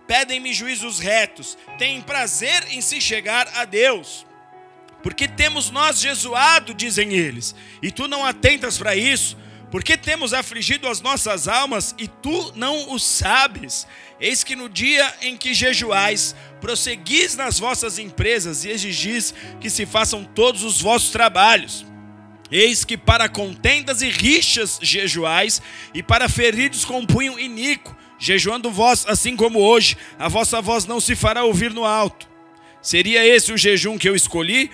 Pedem-me 0.08 0.54
juízos 0.54 1.00
retos, 1.00 1.58
têm 1.78 2.02
prazer 2.02 2.66
em 2.72 2.80
se 2.80 3.02
chegar 3.02 3.46
a 3.56 3.66
Deus. 3.66 4.26
Porque 5.04 5.28
temos 5.28 5.70
nós 5.70 6.00
jesuado, 6.00 6.74
dizem 6.74 7.12
eles, 7.12 7.54
e 7.82 7.92
tu 7.92 8.08
não 8.08 8.24
atentas 8.26 8.78
para 8.78 8.96
isso? 8.96 9.36
Porque 9.72 9.98
temos 9.98 10.34
afligido 10.34 10.88
as 10.88 11.02
nossas 11.02 11.48
almas 11.48 11.96
e 11.98 12.08
tu 12.08 12.54
não 12.56 12.94
o 12.94 13.00
sabes? 13.00 13.88
Eis 14.20 14.44
que 14.44 14.56
no 14.56 14.70
dia 14.70 15.14
em 15.22 15.36
que 15.36 15.54
jejuais, 15.54 16.36
prosseguis 16.62 17.36
nas 17.36 17.60
vossas 17.60 18.00
empresas 18.00 18.64
e 18.64 18.70
exigis 18.70 19.34
que 19.60 19.70
se 19.70 19.86
façam 19.86 20.24
todos 20.24 20.64
os 20.64 20.82
vossos 20.82 21.10
trabalhos. 21.10 21.86
Eis 22.52 22.86
que 22.86 22.96
para 22.96 23.28
contendas 23.28 24.02
e 24.02 24.10
rixas 24.10 24.80
jejuais, 24.82 25.62
e 25.94 26.04
para 26.04 26.30
feridos 26.30 26.86
com 26.86 27.06
punho 27.06 27.40
iníquo, 27.40 27.96
jejuando 28.20 28.72
vós, 28.72 29.06
assim 29.08 29.36
como 29.36 29.60
hoje, 29.60 29.98
a 30.18 30.28
vossa 30.28 30.62
voz 30.62 30.86
não 30.86 31.02
se 31.02 31.16
fará 31.16 31.44
ouvir 31.44 31.74
no 31.74 31.84
alto. 31.84 32.30
Seria 32.82 33.26
esse 33.26 33.52
o 33.52 33.58
jejum 33.58 33.98
que 33.98 34.08
eu 34.08 34.16
escolhi? 34.16 34.70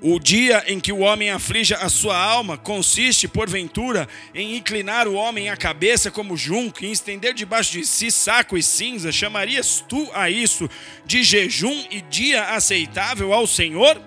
O 0.00 0.18
dia 0.18 0.62
em 0.66 0.78
que 0.78 0.92
o 0.92 0.98
homem 0.98 1.30
aflija 1.30 1.76
a 1.78 1.88
sua 1.88 2.16
alma 2.18 2.58
consiste, 2.58 3.26
porventura, 3.26 4.06
em 4.34 4.54
inclinar 4.56 5.08
o 5.08 5.14
homem 5.14 5.48
a 5.48 5.56
cabeça 5.56 6.10
como 6.10 6.36
junco 6.36 6.84
e 6.84 6.92
estender 6.92 7.32
debaixo 7.32 7.72
de 7.72 7.86
si 7.86 8.10
saco 8.10 8.58
e 8.58 8.62
cinza. 8.62 9.10
Chamarias 9.10 9.82
tu 9.88 10.10
a 10.12 10.28
isso 10.28 10.68
de 11.06 11.22
jejum 11.22 11.86
e 11.90 12.02
dia 12.02 12.44
aceitável 12.54 13.32
ao 13.32 13.46
Senhor? 13.46 13.98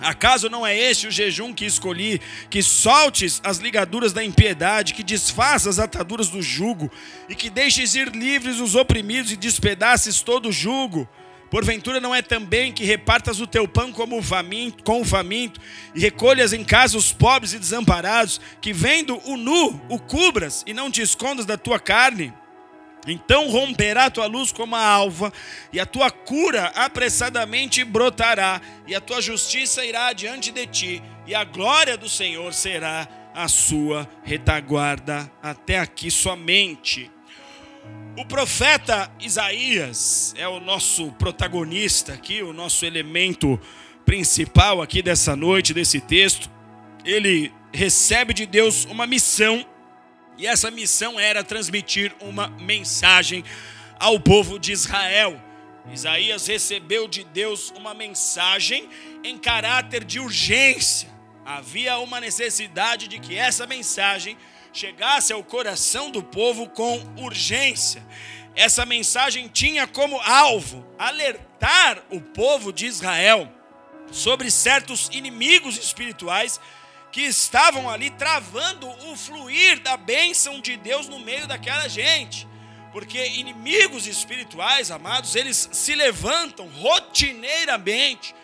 Acaso 0.00 0.50
não 0.50 0.66
é 0.66 0.76
este 0.76 1.06
o 1.06 1.10
jejum 1.12 1.54
que 1.54 1.64
escolhi, 1.64 2.20
que 2.50 2.60
soltes 2.60 3.40
as 3.44 3.58
ligaduras 3.58 4.12
da 4.12 4.24
impiedade, 4.24 4.94
que 4.94 5.04
desfaças 5.04 5.78
as 5.78 5.84
ataduras 5.84 6.28
do 6.28 6.42
jugo, 6.42 6.90
e 7.28 7.36
que 7.36 7.48
deixes 7.48 7.94
ir 7.94 8.08
livres 8.08 8.58
os 8.58 8.74
oprimidos 8.74 9.30
e 9.30 9.36
despedaces 9.36 10.20
todo 10.20 10.48
o 10.48 10.52
jugo? 10.52 11.08
Porventura 11.52 12.00
não 12.00 12.14
é 12.14 12.22
também 12.22 12.72
que 12.72 12.82
repartas 12.82 13.38
o 13.38 13.46
teu 13.46 13.68
pão 13.68 13.92
como 13.92 14.22
faminto, 14.22 14.82
com 14.82 15.02
o 15.02 15.04
faminto, 15.04 15.60
e 15.94 16.00
recolhas 16.00 16.54
em 16.54 16.64
casa 16.64 16.96
os 16.96 17.12
pobres 17.12 17.52
e 17.52 17.58
desamparados, 17.58 18.40
que 18.58 18.72
vendo 18.72 19.20
o 19.26 19.36
nu 19.36 19.78
o 19.90 19.98
cubras 19.98 20.64
e 20.66 20.72
não 20.72 20.90
te 20.90 21.02
escondas 21.02 21.44
da 21.44 21.58
tua 21.58 21.78
carne? 21.78 22.32
Então 23.06 23.50
romperá 23.50 24.06
a 24.06 24.10
tua 24.10 24.24
luz 24.24 24.50
como 24.50 24.74
a 24.74 24.82
alva, 24.82 25.30
e 25.70 25.78
a 25.78 25.84
tua 25.84 26.10
cura 26.10 26.72
apressadamente 26.74 27.84
brotará, 27.84 28.58
e 28.86 28.94
a 28.94 29.00
tua 29.02 29.20
justiça 29.20 29.84
irá 29.84 30.10
diante 30.14 30.50
de 30.50 30.66
ti, 30.66 31.02
e 31.26 31.34
a 31.34 31.44
glória 31.44 31.98
do 31.98 32.08
Senhor 32.08 32.54
será 32.54 33.06
a 33.34 33.46
sua 33.46 34.08
retaguarda. 34.24 35.30
Até 35.42 35.78
aqui 35.78 36.10
somente. 36.10 37.11
O 38.14 38.26
profeta 38.26 39.10
Isaías 39.18 40.34
é 40.36 40.46
o 40.46 40.60
nosso 40.60 41.10
protagonista 41.12 42.12
aqui, 42.12 42.42
o 42.42 42.52
nosso 42.52 42.84
elemento 42.84 43.58
principal 44.04 44.82
aqui 44.82 45.00
dessa 45.00 45.34
noite, 45.34 45.72
desse 45.72 45.98
texto. 45.98 46.50
Ele 47.06 47.50
recebe 47.72 48.34
de 48.34 48.44
Deus 48.44 48.84
uma 48.84 49.06
missão, 49.06 49.64
e 50.36 50.46
essa 50.46 50.70
missão 50.70 51.18
era 51.18 51.42
transmitir 51.42 52.14
uma 52.20 52.48
mensagem 52.48 53.42
ao 53.98 54.20
povo 54.20 54.58
de 54.58 54.72
Israel. 54.72 55.40
Isaías 55.90 56.46
recebeu 56.46 57.08
de 57.08 57.24
Deus 57.24 57.72
uma 57.74 57.94
mensagem 57.94 58.90
em 59.24 59.38
caráter 59.38 60.04
de 60.04 60.20
urgência. 60.20 61.08
Havia 61.46 61.98
uma 61.98 62.20
necessidade 62.20 63.08
de 63.08 63.18
que 63.18 63.38
essa 63.38 63.66
mensagem 63.66 64.36
chegasse 64.72 65.32
ao 65.32 65.44
coração 65.44 66.10
do 66.10 66.22
povo 66.22 66.68
com 66.68 66.98
urgência. 67.18 68.02
Essa 68.54 68.84
mensagem 68.84 69.48
tinha 69.48 69.86
como 69.86 70.20
alvo 70.20 70.86
alertar 70.98 72.02
o 72.10 72.20
povo 72.20 72.72
de 72.72 72.86
Israel 72.86 73.50
sobre 74.10 74.50
certos 74.50 75.08
inimigos 75.12 75.78
espirituais 75.78 76.60
que 77.10 77.22
estavam 77.22 77.90
ali 77.90 78.10
travando 78.10 78.88
o 79.06 79.16
fluir 79.16 79.80
da 79.80 79.96
bênção 79.96 80.60
de 80.60 80.76
Deus 80.76 81.08
no 81.08 81.18
meio 81.18 81.46
daquela 81.46 81.88
gente. 81.88 82.48
Porque 82.90 83.26
inimigos 83.26 84.06
espirituais, 84.06 84.90
amados, 84.90 85.34
eles 85.34 85.68
se 85.72 85.94
levantam 85.94 86.68
rotineiramente, 86.68 88.34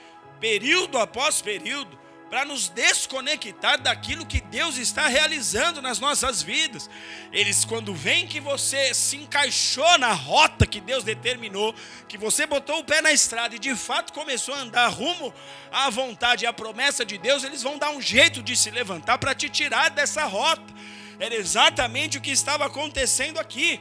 período 0.40 0.98
após 0.98 1.42
período, 1.42 1.98
para 2.28 2.44
nos 2.44 2.68
desconectar 2.68 3.80
daquilo 3.80 4.26
que 4.26 4.40
Deus 4.40 4.76
está 4.76 5.08
realizando 5.08 5.80
nas 5.80 5.98
nossas 5.98 6.42
vidas. 6.42 6.88
Eles, 7.32 7.64
quando 7.64 7.94
veem 7.94 8.26
que 8.26 8.40
você 8.40 8.92
se 8.92 9.16
encaixou 9.16 9.98
na 9.98 10.12
rota 10.12 10.66
que 10.66 10.80
Deus 10.80 11.04
determinou, 11.04 11.74
que 12.06 12.18
você 12.18 12.46
botou 12.46 12.80
o 12.80 12.84
pé 12.84 13.00
na 13.00 13.12
estrada 13.12 13.56
e 13.56 13.58
de 13.58 13.74
fato 13.74 14.12
começou 14.12 14.54
a 14.54 14.60
andar 14.60 14.88
rumo 14.88 15.32
à 15.72 15.88
vontade 15.88 16.44
e 16.44 16.46
à 16.46 16.52
promessa 16.52 17.04
de 17.04 17.16
Deus, 17.16 17.44
eles 17.44 17.62
vão 17.62 17.78
dar 17.78 17.90
um 17.90 18.00
jeito 18.00 18.42
de 18.42 18.56
se 18.56 18.70
levantar 18.70 19.18
para 19.18 19.34
te 19.34 19.48
tirar 19.48 19.90
dessa 19.90 20.24
rota. 20.24 20.74
Era 21.18 21.34
exatamente 21.34 22.18
o 22.18 22.20
que 22.20 22.30
estava 22.30 22.66
acontecendo 22.66 23.38
aqui. 23.38 23.80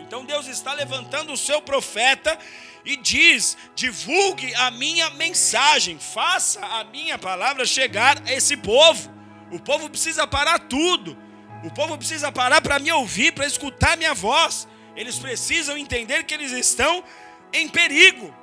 Então 0.00 0.24
Deus 0.24 0.46
está 0.48 0.72
levantando 0.72 1.32
o 1.32 1.36
seu 1.36 1.62
profeta 1.62 2.36
e 2.84 2.96
diz: 2.96 3.56
divulgue 3.74 4.54
a 4.54 4.70
minha 4.70 5.10
mensagem, 5.10 5.98
faça 5.98 6.60
a 6.64 6.84
minha 6.84 7.18
palavra 7.18 7.64
chegar 7.64 8.22
a 8.26 8.32
esse 8.32 8.56
povo. 8.56 9.10
O 9.50 9.58
povo 9.58 9.88
precisa 9.90 10.26
parar 10.26 10.58
tudo. 10.58 11.16
O 11.64 11.70
povo 11.70 11.98
precisa 11.98 12.32
parar 12.32 12.60
para 12.60 12.78
me 12.78 12.90
ouvir, 12.90 13.32
para 13.32 13.46
escutar 13.46 13.96
minha 13.96 14.14
voz. 14.14 14.66
Eles 14.96 15.18
precisam 15.18 15.76
entender 15.76 16.24
que 16.24 16.34
eles 16.34 16.52
estão 16.52 17.04
em 17.52 17.68
perigo. 17.68 18.34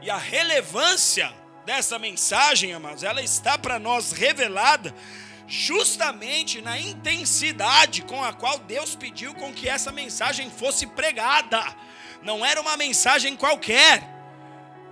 E 0.00 0.10
a 0.10 0.16
relevância 0.16 1.32
dessa 1.66 1.98
mensagem, 1.98 2.72
amados, 2.72 3.02
ela 3.02 3.22
está 3.22 3.58
para 3.58 3.78
nós 3.78 4.12
revelada 4.12 4.94
justamente 5.48 6.60
na 6.60 6.78
intensidade 6.78 8.02
com 8.02 8.22
a 8.22 8.32
qual 8.32 8.58
Deus 8.58 8.94
pediu 8.94 9.34
com 9.34 9.52
que 9.52 9.68
essa 9.68 9.90
mensagem 9.90 10.50
fosse 10.50 10.86
pregada 10.86 11.58
não 12.22 12.44
era 12.44 12.60
uma 12.60 12.76
mensagem 12.76 13.36
qualquer. 13.36 14.17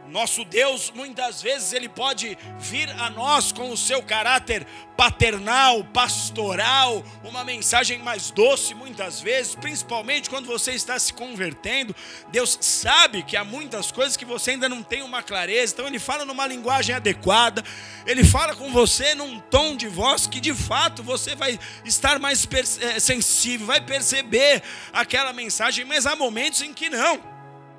Nosso 0.09 0.45
Deus, 0.45 0.93
muitas 0.95 1.43
vezes, 1.43 1.73
ele 1.73 1.89
pode 1.89 2.39
vir 2.59 2.89
a 2.99 3.11
nós 3.11 3.53
com 3.53 3.71
o 3.71 3.77
seu 3.77 4.03
caráter 4.03 4.67
paternal, 4.97 5.85
pastoral, 5.85 7.05
uma 7.23 7.45
mensagem 7.45 7.99
mais 7.99 8.31
doce, 8.31 8.75
muitas 8.75 9.21
vezes, 9.21 9.55
principalmente 9.55 10.31
quando 10.31 10.47
você 10.47 10.73
está 10.73 10.99
se 10.99 11.13
convertendo. 11.13 11.95
Deus 12.31 12.57
sabe 12.61 13.23
que 13.23 13.37
há 13.37 13.45
muitas 13.45 13.93
coisas 13.93 14.17
que 14.17 14.25
você 14.25 14.53
ainda 14.53 14.69
não 14.69 14.83
tem 14.83 15.03
uma 15.03 15.23
clareza, 15.23 15.75
então 15.75 15.87
ele 15.87 15.99
fala 15.99 16.25
numa 16.25 16.47
linguagem 16.47 16.95
adequada, 16.95 17.63
ele 18.07 18.25
fala 18.25 18.55
com 18.55 18.73
você 18.73 19.15
num 19.15 19.39
tom 19.39 19.77
de 19.77 19.89
voz 19.89 20.27
que 20.27 20.41
de 20.41 20.55
fato 20.55 21.03
você 21.03 21.35
vai 21.35 21.59
estar 21.85 22.19
mais 22.19 22.49
eh, 22.81 22.99
sensível, 22.99 23.67
vai 23.67 23.81
perceber 23.81 24.63
aquela 24.93 25.33
mensagem, 25.33 25.85
mas 25.85 26.07
há 26.07 26.17
momentos 26.17 26.63
em 26.63 26.73
que 26.73 26.89
não. 26.89 27.36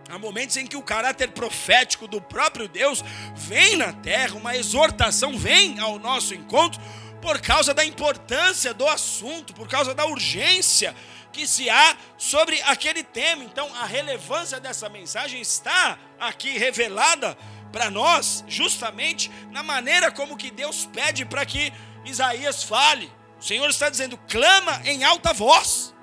Há 0.09 0.17
momentos 0.17 0.55
em 0.55 0.65
que 0.65 0.77
o 0.77 0.81
caráter 0.81 1.31
profético 1.31 2.07
do 2.07 2.21
próprio 2.21 2.67
Deus 2.67 3.03
vem 3.35 3.75
na 3.75 3.91
terra, 3.91 4.35
uma 4.35 4.55
exortação 4.55 5.37
vem 5.37 5.79
ao 5.79 5.99
nosso 5.99 6.33
encontro 6.33 6.81
por 7.21 7.41
causa 7.41 7.73
da 7.73 7.83
importância 7.83 8.73
do 8.73 8.87
assunto, 8.87 9.53
por 9.53 9.67
causa 9.67 9.93
da 9.93 10.05
urgência 10.05 10.95
que 11.33 11.45
se 11.45 11.69
há 11.69 11.97
sobre 12.17 12.61
aquele 12.61 13.03
tema. 13.03 13.43
Então, 13.43 13.69
a 13.75 13.85
relevância 13.85 14.59
dessa 14.61 14.87
mensagem 14.87 15.41
está 15.41 15.99
aqui 16.19 16.57
revelada 16.57 17.37
para 17.71 17.91
nós, 17.91 18.45
justamente 18.47 19.29
na 19.51 19.61
maneira 19.61 20.09
como 20.09 20.37
que 20.37 20.49
Deus 20.49 20.85
pede 20.85 21.25
para 21.25 21.45
que 21.45 21.73
Isaías 22.05 22.63
fale. 22.63 23.11
O 23.39 23.43
Senhor 23.43 23.69
está 23.69 23.89
dizendo: 23.89 24.17
clama 24.29 24.81
em 24.85 25.03
alta 25.03 25.33
voz. 25.33 25.93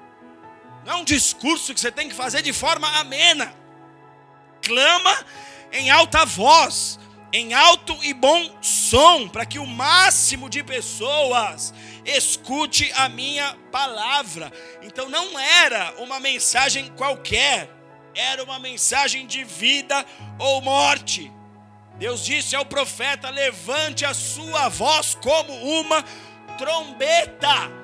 Não 0.84 0.92
é 0.92 0.96
um 0.96 1.04
discurso 1.04 1.73
que 1.73 1.80
você 1.80 1.90
tem 1.90 2.11
que 2.11 2.14
fazer 2.14 2.42
de 2.42 2.52
forma 2.52 2.87
amena 2.99 3.63
clama 4.64 5.25
em 5.73 5.90
alta 5.90 6.25
voz, 6.25 6.99
em 7.33 7.52
alto 7.52 7.97
e 8.02 8.14
bom 8.14 8.59
som, 8.62 9.28
para 9.28 9.44
que 9.44 9.59
o 9.59 9.66
máximo 9.66 10.49
de 10.49 10.62
pessoas 10.62 11.75
escute 12.04 12.90
a 12.97 13.09
minha 13.09 13.56
palavra. 13.71 14.52
Então 14.83 15.09
não 15.09 15.38
era 15.38 15.94
uma 15.99 16.21
mensagem 16.21 16.88
qualquer, 16.97 17.68
era 18.14 18.42
uma 18.42 18.59
mensagem 18.59 19.26
de 19.26 19.42
vida 19.44 20.04
ou 20.38 20.62
morte. 20.62 21.33
Deus 21.99 22.25
disse 22.25 22.54
ao 22.54 22.64
profeta: 22.64 23.30
levante 23.30 24.04
a 24.04 24.14
sua 24.14 24.68
voz 24.68 25.16
como 25.16 25.52
uma 25.80 26.02
trombeta. 26.56 27.84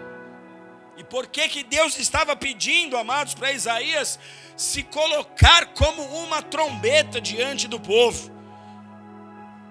E 1.01 1.05
por 1.05 1.29
que 1.29 1.49
que 1.49 1.65
Deus 1.65 1.99
estava 1.99 2.37
pedindo, 2.37 2.95
amados, 2.95 3.33
para 3.33 3.51
Isaías 3.53 4.19
se 4.55 4.83
colocar 4.83 5.69
como 5.69 6.03
uma 6.23 6.43
trombeta 6.43 7.19
diante 7.19 7.67
do 7.67 7.81
povo. 7.81 8.31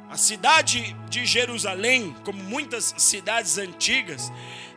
A 0.09 0.17
cidade 0.17 0.95
de 1.07 1.27
Jerusalém, 1.27 2.15
como 2.25 2.41
muitas 2.41 2.95
cidades 2.98 3.59
antigas, 3.59 4.31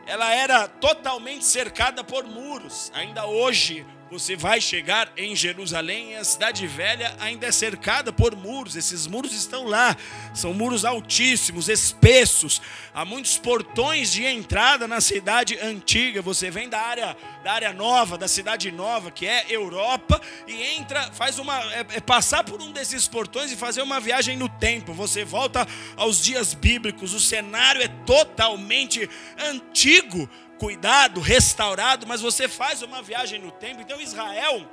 ela 0.05 0.31
era 0.31 0.67
totalmente 0.67 1.43
cercada 1.43 2.03
por 2.03 2.23
muros. 2.23 2.91
Ainda 2.93 3.25
hoje, 3.25 3.83
você 4.13 4.35
vai 4.35 4.61
chegar 4.61 5.11
em 5.17 5.35
Jerusalém 5.35 6.11
e 6.11 6.15
a 6.17 6.23
cidade 6.23 6.67
velha 6.67 7.15
ainda 7.19 7.47
é 7.47 7.51
cercada 7.51 8.13
por 8.13 8.35
muros. 8.35 8.75
Esses 8.75 9.07
muros 9.07 9.33
estão 9.33 9.65
lá, 9.65 9.97
são 10.35 10.53
muros 10.53 10.85
altíssimos, 10.85 11.67
espessos. 11.67 12.61
Há 12.93 13.03
muitos 13.03 13.39
portões 13.39 14.11
de 14.11 14.23
entrada 14.23 14.87
na 14.87 15.01
cidade 15.01 15.57
antiga. 15.57 16.21
Você 16.21 16.51
vem 16.51 16.69
da 16.69 16.79
área 16.79 17.17
da 17.43 17.53
área 17.53 17.73
nova, 17.73 18.15
da 18.15 18.27
cidade 18.27 18.71
nova, 18.71 19.09
que 19.09 19.25
é 19.25 19.47
Europa, 19.49 20.21
e 20.47 20.61
entra, 20.77 21.11
faz 21.11 21.39
uma 21.39 21.59
é, 21.73 21.79
é 21.95 21.99
passar 21.99 22.43
por 22.43 22.61
um 22.61 22.71
desses 22.71 23.07
portões 23.07 23.51
e 23.51 23.55
fazer 23.55 23.81
uma 23.81 23.99
viagem 23.99 24.37
no 24.37 24.47
tempo. 24.47 24.93
Você 24.93 25.25
volta 25.25 25.67
aos 25.97 26.23
dias 26.23 26.53
bíblicos. 26.53 27.15
O 27.15 27.19
cenário 27.19 27.81
é 27.81 27.87
totalmente 27.87 29.09
antigo 29.39 30.29
cuidado, 30.63 31.19
restaurado, 31.19 32.07
mas 32.07 32.21
você 32.21 32.47
faz 32.47 32.81
uma 32.81 33.01
viagem 33.01 33.37
no 33.37 33.51
tempo. 33.51 33.81
Então 33.81 33.99
Israel 33.99 34.65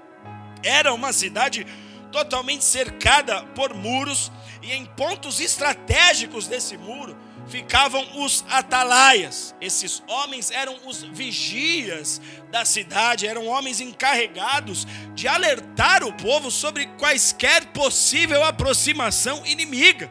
era 0.62 0.94
uma 0.94 1.12
cidade 1.12 1.66
totalmente 2.12 2.62
cercada 2.62 3.42
por 3.56 3.74
muros 3.74 4.30
e 4.62 4.70
em 4.70 4.86
pontos 4.86 5.40
estratégicos 5.40 6.46
desse 6.46 6.76
muro 6.76 7.16
ficavam 7.48 8.06
os 8.22 8.44
atalaias. 8.48 9.52
Esses 9.60 10.00
homens 10.06 10.52
eram 10.52 10.76
os 10.86 11.02
vigias 11.02 12.20
da 12.52 12.64
cidade, 12.64 13.26
eram 13.26 13.48
homens 13.48 13.80
encarregados 13.80 14.86
de 15.16 15.26
alertar 15.26 16.04
o 16.04 16.12
povo 16.12 16.52
sobre 16.52 16.86
quaisquer 16.98 17.66
possível 17.72 18.44
aproximação 18.44 19.44
inimiga. 19.44 20.08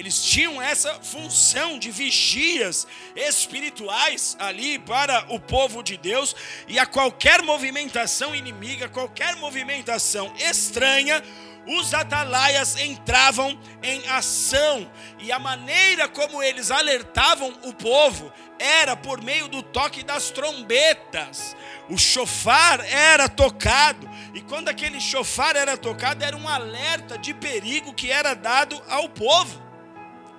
Eles 0.00 0.22
tinham 0.22 0.62
essa 0.62 0.94
função 1.02 1.78
de 1.78 1.90
vigias 1.90 2.86
espirituais 3.14 4.34
ali 4.38 4.78
para 4.78 5.26
o 5.28 5.38
povo 5.38 5.82
de 5.82 5.98
Deus, 5.98 6.34
e 6.66 6.78
a 6.78 6.86
qualquer 6.86 7.42
movimentação 7.42 8.34
inimiga, 8.34 8.88
qualquer 8.88 9.36
movimentação 9.36 10.32
estranha, 10.38 11.22
os 11.66 11.92
atalaias 11.92 12.80
entravam 12.80 13.60
em 13.82 14.08
ação, 14.08 14.90
e 15.18 15.30
a 15.30 15.38
maneira 15.38 16.08
como 16.08 16.42
eles 16.42 16.70
alertavam 16.70 17.52
o 17.64 17.74
povo 17.74 18.32
era 18.58 18.96
por 18.96 19.22
meio 19.22 19.48
do 19.48 19.62
toque 19.62 20.02
das 20.02 20.30
trombetas. 20.30 21.54
O 21.90 21.98
chofar 21.98 22.80
era 22.90 23.28
tocado, 23.28 24.08
e 24.32 24.40
quando 24.40 24.70
aquele 24.70 24.98
chofar 24.98 25.56
era 25.56 25.76
tocado, 25.76 26.24
era 26.24 26.38
um 26.38 26.48
alerta 26.48 27.18
de 27.18 27.34
perigo 27.34 27.92
que 27.92 28.10
era 28.10 28.32
dado 28.32 28.82
ao 28.88 29.06
povo. 29.06 29.68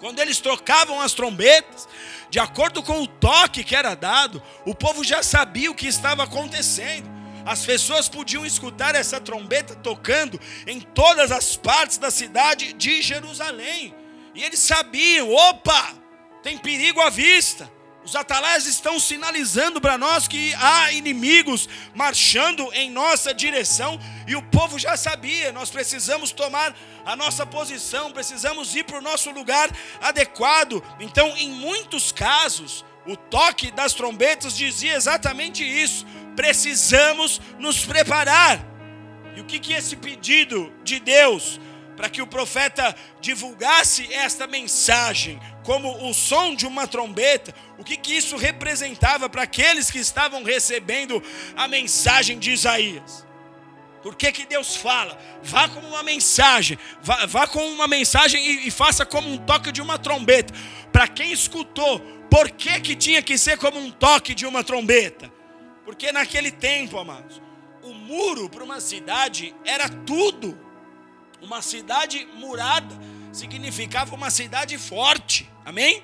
Quando 0.01 0.19
eles 0.19 0.39
tocavam 0.39 0.99
as 0.99 1.13
trombetas, 1.13 1.87
de 2.27 2.39
acordo 2.39 2.81
com 2.81 3.03
o 3.03 3.07
toque 3.07 3.63
que 3.63 3.75
era 3.75 3.93
dado, 3.93 4.41
o 4.65 4.73
povo 4.73 5.03
já 5.03 5.21
sabia 5.21 5.69
o 5.69 5.75
que 5.75 5.85
estava 5.85 6.23
acontecendo. 6.23 7.07
As 7.45 7.63
pessoas 7.63 8.09
podiam 8.09 8.43
escutar 8.43 8.95
essa 8.95 9.21
trombeta 9.21 9.75
tocando 9.75 10.41
em 10.65 10.81
todas 10.81 11.31
as 11.31 11.55
partes 11.55 11.99
da 11.99 12.09
cidade 12.09 12.73
de 12.73 12.99
Jerusalém. 13.03 13.93
E 14.33 14.43
eles 14.43 14.59
sabiam: 14.59 15.31
opa, 15.31 15.93
tem 16.41 16.57
perigo 16.57 16.99
à 16.99 17.11
vista. 17.11 17.71
Os 18.03 18.15
atalaias 18.15 18.65
estão 18.65 18.99
sinalizando 18.99 19.79
para 19.79 19.95
nós 19.95 20.27
que 20.27 20.55
há 20.55 20.91
inimigos 20.91 21.69
marchando 21.93 22.67
em 22.73 22.89
nossa 22.89 23.31
direção 23.31 23.99
e 24.27 24.35
o 24.35 24.41
povo 24.41 24.79
já 24.79 24.97
sabia. 24.97 25.51
Nós 25.51 25.69
precisamos 25.69 26.31
tomar 26.31 26.75
a 27.05 27.15
nossa 27.15 27.45
posição, 27.45 28.11
precisamos 28.11 28.75
ir 28.75 28.85
para 28.85 28.97
o 28.97 29.01
nosso 29.01 29.29
lugar 29.29 29.69
adequado. 30.01 30.83
Então, 30.99 31.35
em 31.37 31.51
muitos 31.51 32.11
casos, 32.11 32.83
o 33.05 33.15
toque 33.15 33.71
das 33.71 33.93
trombetas 33.93 34.57
dizia 34.57 34.95
exatamente 34.95 35.63
isso. 35.63 36.03
Precisamos 36.35 37.39
nos 37.59 37.85
preparar. 37.85 38.59
E 39.35 39.41
o 39.41 39.45
que, 39.45 39.59
que 39.59 39.73
esse 39.73 39.95
pedido 39.95 40.73
de 40.83 40.99
Deus 40.99 41.59
para 42.01 42.09
que 42.09 42.19
o 42.19 42.25
profeta 42.25 42.95
divulgasse 43.19 44.11
esta 44.11 44.47
mensagem 44.47 45.39
como 45.63 46.09
o 46.09 46.15
som 46.15 46.55
de 46.55 46.65
uma 46.65 46.87
trombeta, 46.87 47.53
o 47.77 47.83
que, 47.83 47.95
que 47.95 48.17
isso 48.17 48.37
representava 48.37 49.29
para 49.29 49.43
aqueles 49.43 49.91
que 49.91 49.99
estavam 49.99 50.41
recebendo 50.41 51.21
a 51.55 51.67
mensagem 51.67 52.39
de 52.39 52.49
Isaías. 52.49 53.23
Por 54.01 54.15
que, 54.15 54.31
que 54.31 54.47
Deus 54.47 54.75
fala? 54.75 55.15
Vá 55.43 55.69
como 55.69 55.89
uma 55.89 56.01
mensagem, 56.01 56.75
vá, 57.03 57.27
vá 57.27 57.45
com 57.45 57.63
uma 57.69 57.87
mensagem 57.87 58.43
e, 58.43 58.67
e 58.67 58.71
faça 58.71 59.05
como 59.05 59.31
um 59.31 59.37
toque 59.37 59.71
de 59.71 59.79
uma 59.79 59.99
trombeta. 59.99 60.55
Para 60.91 61.07
quem 61.07 61.31
escutou, 61.31 61.99
por 62.31 62.49
que, 62.49 62.79
que 62.79 62.95
tinha 62.95 63.21
que 63.21 63.37
ser 63.37 63.59
como 63.59 63.77
um 63.77 63.91
toque 63.91 64.33
de 64.33 64.47
uma 64.47 64.63
trombeta? 64.63 65.31
Porque 65.85 66.11
naquele 66.11 66.49
tempo, 66.49 66.97
amados, 66.97 67.39
o 67.83 67.93
muro 67.93 68.49
para 68.49 68.63
uma 68.63 68.81
cidade 68.81 69.53
era 69.63 69.87
tudo. 69.87 70.70
Uma 71.41 71.61
cidade 71.61 72.27
murada 72.35 72.95
significava 73.33 74.13
uma 74.15 74.29
cidade 74.29 74.77
forte. 74.77 75.49
Amém? 75.65 76.03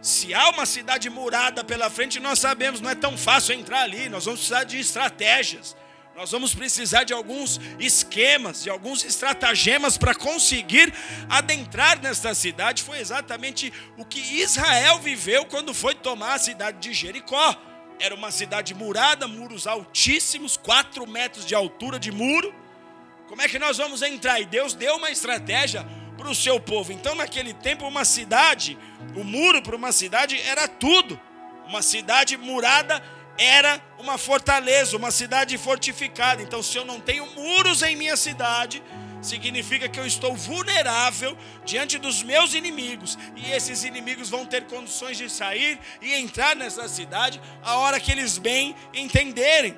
Se 0.00 0.32
há 0.32 0.48
uma 0.48 0.64
cidade 0.64 1.10
murada 1.10 1.62
pela 1.62 1.90
frente, 1.90 2.18
nós 2.18 2.38
sabemos, 2.38 2.80
não 2.80 2.88
é 2.88 2.94
tão 2.94 3.16
fácil 3.16 3.54
entrar 3.54 3.82
ali. 3.82 4.08
Nós 4.08 4.24
vamos 4.24 4.40
precisar 4.40 4.64
de 4.64 4.78
estratégias. 4.78 5.76
Nós 6.16 6.30
vamos 6.30 6.54
precisar 6.54 7.04
de 7.04 7.12
alguns 7.12 7.60
esquemas, 7.78 8.62
de 8.62 8.70
alguns 8.70 9.04
estratagemas 9.04 9.98
para 9.98 10.14
conseguir 10.14 10.92
adentrar 11.28 12.00
nesta 12.00 12.34
cidade. 12.34 12.82
Foi 12.82 12.98
exatamente 12.98 13.72
o 13.96 14.04
que 14.04 14.18
Israel 14.18 14.98
viveu 15.00 15.44
quando 15.44 15.74
foi 15.74 15.94
tomar 15.94 16.34
a 16.34 16.38
cidade 16.38 16.78
de 16.78 16.94
Jericó. 16.94 17.54
Era 18.00 18.14
uma 18.14 18.30
cidade 18.30 18.74
murada, 18.74 19.28
muros 19.28 19.66
altíssimos, 19.66 20.56
quatro 20.56 21.06
metros 21.06 21.44
de 21.44 21.54
altura 21.54 21.98
de 22.00 22.10
muro 22.10 22.54
como 23.28 23.42
é 23.42 23.48
que 23.48 23.58
nós 23.58 23.76
vamos 23.76 24.02
entrar? 24.02 24.40
E 24.40 24.46
Deus 24.46 24.74
deu 24.74 24.96
uma 24.96 25.10
estratégia 25.10 25.86
para 26.16 26.28
o 26.28 26.34
seu 26.34 26.58
povo. 26.58 26.90
Então, 26.92 27.14
naquele 27.14 27.52
tempo, 27.52 27.86
uma 27.86 28.04
cidade, 28.04 28.76
o 29.14 29.22
muro 29.22 29.62
para 29.62 29.76
uma 29.76 29.92
cidade 29.92 30.40
era 30.40 30.66
tudo. 30.66 31.20
Uma 31.66 31.82
cidade 31.82 32.36
murada 32.36 33.02
era 33.36 33.80
uma 33.98 34.18
fortaleza, 34.18 34.96
uma 34.96 35.10
cidade 35.10 35.56
fortificada. 35.58 36.42
Então, 36.42 36.62
se 36.62 36.76
eu 36.76 36.84
não 36.84 37.00
tenho 37.00 37.26
muros 37.34 37.82
em 37.82 37.94
minha 37.94 38.16
cidade, 38.16 38.82
significa 39.22 39.88
que 39.88 40.00
eu 40.00 40.06
estou 40.06 40.34
vulnerável 40.34 41.36
diante 41.64 41.98
dos 41.98 42.22
meus 42.22 42.54
inimigos, 42.54 43.18
e 43.36 43.50
esses 43.50 43.84
inimigos 43.84 44.30
vão 44.30 44.46
ter 44.46 44.64
condições 44.64 45.18
de 45.18 45.28
sair 45.28 45.78
e 46.00 46.14
entrar 46.14 46.56
nessa 46.56 46.88
cidade 46.88 47.40
a 47.62 47.76
hora 47.76 48.00
que 48.00 48.10
eles 48.10 48.38
bem 48.38 48.74
entenderem. 48.94 49.76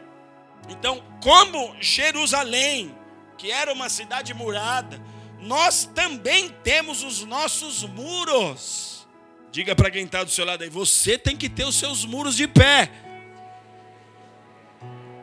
Então, 0.68 1.02
como 1.22 1.74
Jerusalém, 1.80 2.94
que 3.40 3.50
era 3.50 3.72
uma 3.72 3.88
cidade 3.88 4.34
murada, 4.34 5.00
nós 5.38 5.86
também 5.94 6.50
temos 6.62 7.02
os 7.02 7.24
nossos 7.24 7.82
muros. 7.84 9.08
Diga 9.50 9.74
para 9.74 9.90
quem 9.90 10.04
está 10.04 10.22
do 10.22 10.30
seu 10.30 10.44
lado 10.44 10.62
aí, 10.62 10.68
você 10.68 11.16
tem 11.16 11.34
que 11.34 11.48
ter 11.48 11.64
os 11.64 11.74
seus 11.74 12.04
muros 12.04 12.36
de 12.36 12.46
pé. 12.46 12.90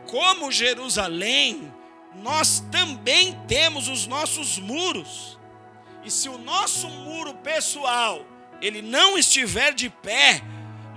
Como 0.07 0.51
Jerusalém, 0.51 1.71
nós 2.15 2.59
também 2.71 3.37
temos 3.47 3.87
os 3.87 4.07
nossos 4.07 4.57
muros. 4.57 5.37
E 6.03 6.09
se 6.09 6.27
o 6.27 6.39
nosso 6.39 6.89
muro 6.89 7.35
pessoal 7.35 8.25
ele 8.59 8.81
não 8.81 9.15
estiver 9.15 9.75
de 9.75 9.91
pé, 9.91 10.41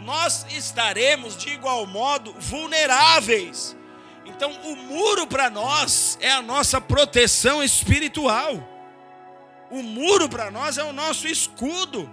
nós 0.00 0.46
estaremos 0.48 1.36
de 1.36 1.50
igual 1.50 1.86
modo 1.86 2.34
vulneráveis. 2.38 3.76
Então, 4.34 4.50
o 4.64 4.76
muro 4.76 5.26
para 5.26 5.50
nós 5.50 6.16
é 6.20 6.30
a 6.30 6.40
nossa 6.42 6.80
proteção 6.80 7.62
espiritual. 7.62 8.66
O 9.70 9.82
muro 9.82 10.28
para 10.28 10.50
nós 10.50 10.78
é 10.78 10.84
o 10.84 10.92
nosso 10.92 11.28
escudo. 11.28 12.10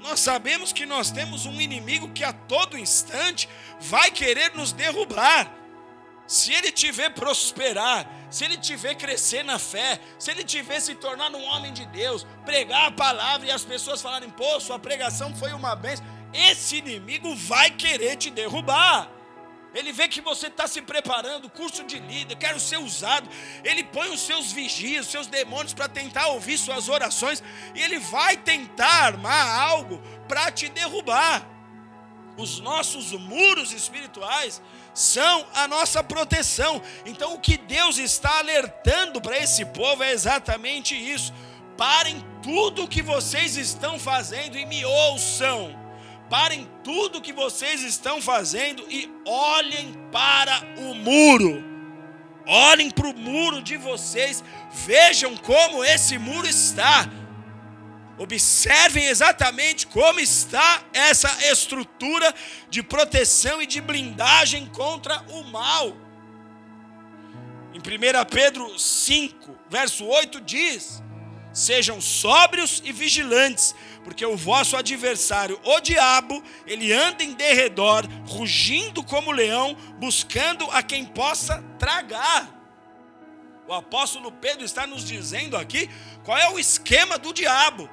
Nós 0.00 0.20
sabemos 0.20 0.72
que 0.72 0.86
nós 0.86 1.10
temos 1.10 1.46
um 1.46 1.60
inimigo 1.60 2.10
que 2.10 2.24
a 2.24 2.32
todo 2.32 2.78
instante 2.78 3.48
vai 3.80 4.10
querer 4.10 4.54
nos 4.54 4.72
derrubar. 4.72 5.52
Se 6.26 6.52
ele 6.52 6.70
te 6.70 6.92
ver 6.92 7.10
prosperar, 7.14 8.06
se 8.30 8.44
ele 8.44 8.56
te 8.56 8.76
ver 8.76 8.96
crescer 8.96 9.42
na 9.42 9.58
fé, 9.58 9.98
se 10.18 10.30
ele 10.30 10.44
te 10.44 10.60
ver 10.60 10.80
se 10.80 10.94
tornar 10.94 11.30
um 11.34 11.42
homem 11.42 11.72
de 11.72 11.86
Deus, 11.86 12.26
pregar 12.44 12.88
a 12.88 12.92
palavra 12.92 13.46
e 13.46 13.50
as 13.50 13.64
pessoas 13.64 14.02
falarem, 14.02 14.28
pô, 14.30 14.60
sua 14.60 14.78
pregação 14.78 15.34
foi 15.34 15.52
uma 15.52 15.74
bênção, 15.74 16.04
esse 16.32 16.76
inimigo 16.76 17.34
vai 17.34 17.70
querer 17.70 18.16
te 18.16 18.30
derrubar. 18.30 19.17
Ele 19.78 19.92
vê 19.92 20.08
que 20.08 20.20
você 20.20 20.48
está 20.48 20.66
se 20.66 20.82
preparando, 20.82 21.48
curso 21.48 21.84
de 21.84 22.00
líder, 22.00 22.34
quero 22.36 22.58
ser 22.58 22.78
usado. 22.78 23.30
Ele 23.62 23.84
põe 23.84 24.08
os 24.10 24.20
seus 24.20 24.50
vigias, 24.50 25.06
os 25.06 25.12
seus 25.12 25.28
demônios 25.28 25.72
para 25.72 25.88
tentar 25.88 26.26
ouvir 26.28 26.58
suas 26.58 26.88
orações. 26.88 27.40
E 27.76 27.80
ele 27.80 28.00
vai 28.00 28.36
tentar 28.36 29.04
armar 29.04 29.60
algo 29.60 30.02
para 30.26 30.50
te 30.50 30.68
derrubar. 30.68 31.46
Os 32.36 32.58
nossos 32.58 33.12
muros 33.12 33.72
espirituais 33.72 34.60
são 34.92 35.46
a 35.54 35.68
nossa 35.68 36.02
proteção. 36.02 36.82
Então, 37.06 37.34
o 37.34 37.40
que 37.40 37.56
Deus 37.56 37.98
está 37.98 38.38
alertando 38.38 39.20
para 39.20 39.38
esse 39.38 39.64
povo 39.64 40.02
é 40.02 40.10
exatamente 40.10 40.96
isso. 40.96 41.32
Parem 41.76 42.24
tudo 42.42 42.82
o 42.82 42.88
que 42.88 43.00
vocês 43.00 43.56
estão 43.56 43.96
fazendo 43.96 44.58
e 44.58 44.66
me 44.66 44.84
ouçam. 44.84 45.87
Parem 46.28 46.68
tudo 46.84 47.20
que 47.20 47.32
vocês 47.32 47.82
estão 47.82 48.20
fazendo 48.20 48.84
e 48.90 49.10
olhem 49.24 49.94
para 50.12 50.60
o 50.76 50.94
muro. 50.94 51.64
Olhem 52.46 52.90
para 52.90 53.08
o 53.08 53.14
muro 53.14 53.62
de 53.62 53.76
vocês, 53.76 54.42
vejam 54.72 55.36
como 55.36 55.84
esse 55.84 56.18
muro 56.18 56.46
está. 56.46 57.06
Observem 58.18 59.04
exatamente 59.04 59.86
como 59.86 60.18
está 60.18 60.82
essa 60.92 61.30
estrutura 61.50 62.34
de 62.68 62.82
proteção 62.82 63.62
e 63.62 63.66
de 63.66 63.80
blindagem 63.80 64.66
contra 64.66 65.22
o 65.28 65.44
mal. 65.44 65.96
Em 67.72 67.78
1 67.78 68.24
Pedro 68.30 68.78
5, 68.78 69.56
verso 69.70 70.04
8 70.04 70.40
diz: 70.40 71.02
Sejam 71.58 72.00
sóbrios 72.00 72.80
e 72.84 72.92
vigilantes, 72.92 73.74
porque 74.04 74.24
o 74.24 74.36
vosso 74.36 74.76
adversário, 74.76 75.60
o 75.64 75.80
diabo, 75.80 76.42
ele 76.66 76.92
anda 76.92 77.24
em 77.24 77.32
derredor, 77.32 78.06
rugindo 78.26 79.02
como 79.02 79.32
leão, 79.32 79.76
buscando 79.98 80.70
a 80.70 80.82
quem 80.82 81.04
possa 81.04 81.62
tragar. 81.78 82.48
O 83.66 83.72
apóstolo 83.72 84.30
Pedro 84.30 84.64
está 84.64 84.86
nos 84.86 85.04
dizendo 85.04 85.56
aqui 85.56 85.90
qual 86.24 86.38
é 86.38 86.48
o 86.50 86.58
esquema 86.58 87.18
do 87.18 87.32
diabo 87.32 87.90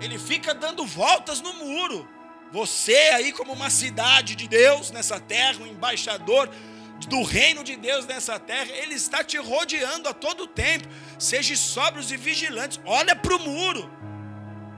ele 0.00 0.18
fica 0.18 0.54
dando 0.54 0.84
voltas 0.84 1.40
no 1.40 1.52
muro. 1.54 2.08
Você 2.52 2.94
aí 3.14 3.32
como 3.32 3.52
uma 3.52 3.70
cidade 3.70 4.36
de 4.36 4.46
Deus 4.46 4.90
nessa 4.90 5.18
terra, 5.18 5.62
um 5.62 5.66
embaixador 5.66 6.48
do 7.04 7.22
reino 7.22 7.62
de 7.62 7.76
Deus 7.76 8.06
nessa 8.06 8.38
terra, 8.38 8.70
ele 8.72 8.94
está 8.94 9.22
te 9.22 9.36
rodeando 9.36 10.08
a 10.08 10.14
todo 10.14 10.46
tempo. 10.46 10.88
Seja 11.18 11.54
sóbrios 11.56 12.10
e 12.10 12.16
vigilantes. 12.16 12.80
Olha 12.84 13.14
para 13.14 13.36
o 13.36 13.38
muro. 13.38 13.90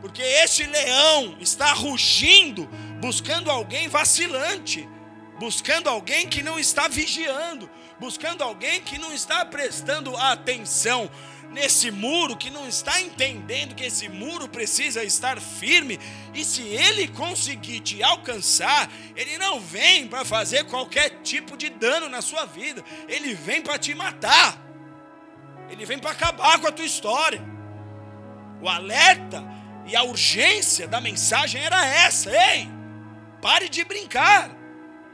Porque 0.00 0.22
este 0.22 0.64
leão 0.64 1.36
está 1.40 1.72
rugindo, 1.72 2.68
buscando 3.00 3.50
alguém 3.50 3.88
vacilante, 3.88 4.88
buscando 5.38 5.88
alguém 5.88 6.28
que 6.28 6.42
não 6.42 6.58
está 6.58 6.86
vigiando, 6.88 7.68
buscando 7.98 8.42
alguém 8.42 8.80
que 8.80 8.98
não 8.98 9.12
está 9.12 9.44
prestando 9.44 10.16
atenção 10.16 11.10
nesse 11.50 11.90
muro, 11.90 12.36
que 12.36 12.50
não 12.50 12.68
está 12.68 13.00
entendendo 13.00 13.74
que 13.74 13.84
esse 13.84 14.08
muro 14.08 14.48
precisa 14.48 15.02
estar 15.02 15.40
firme, 15.40 15.98
e 16.34 16.44
se 16.44 16.62
ele 16.62 17.08
conseguir 17.08 17.80
te 17.80 18.02
alcançar, 18.02 18.90
ele 19.16 19.38
não 19.38 19.60
vem 19.60 20.06
para 20.06 20.24
fazer 20.24 20.64
qualquer 20.64 21.22
tipo 21.22 21.56
de 21.56 21.70
dano 21.70 22.08
na 22.08 22.20
sua 22.20 22.44
vida, 22.44 22.84
ele 23.08 23.34
vem 23.34 23.62
para 23.62 23.78
te 23.78 23.94
matar, 23.94 24.58
ele 25.70 25.84
vem 25.84 25.98
para 25.98 26.10
acabar 26.10 26.58
com 26.58 26.66
a 26.66 26.72
tua 26.72 26.84
história. 26.84 27.42
O 28.60 28.68
alerta 28.68 29.44
e 29.86 29.94
a 29.94 30.02
urgência 30.02 30.86
da 30.86 31.00
mensagem 31.00 31.62
era 31.62 31.86
essa: 31.86 32.30
ei, 32.30 32.68
pare 33.40 33.68
de 33.68 33.84
brincar, 33.84 34.50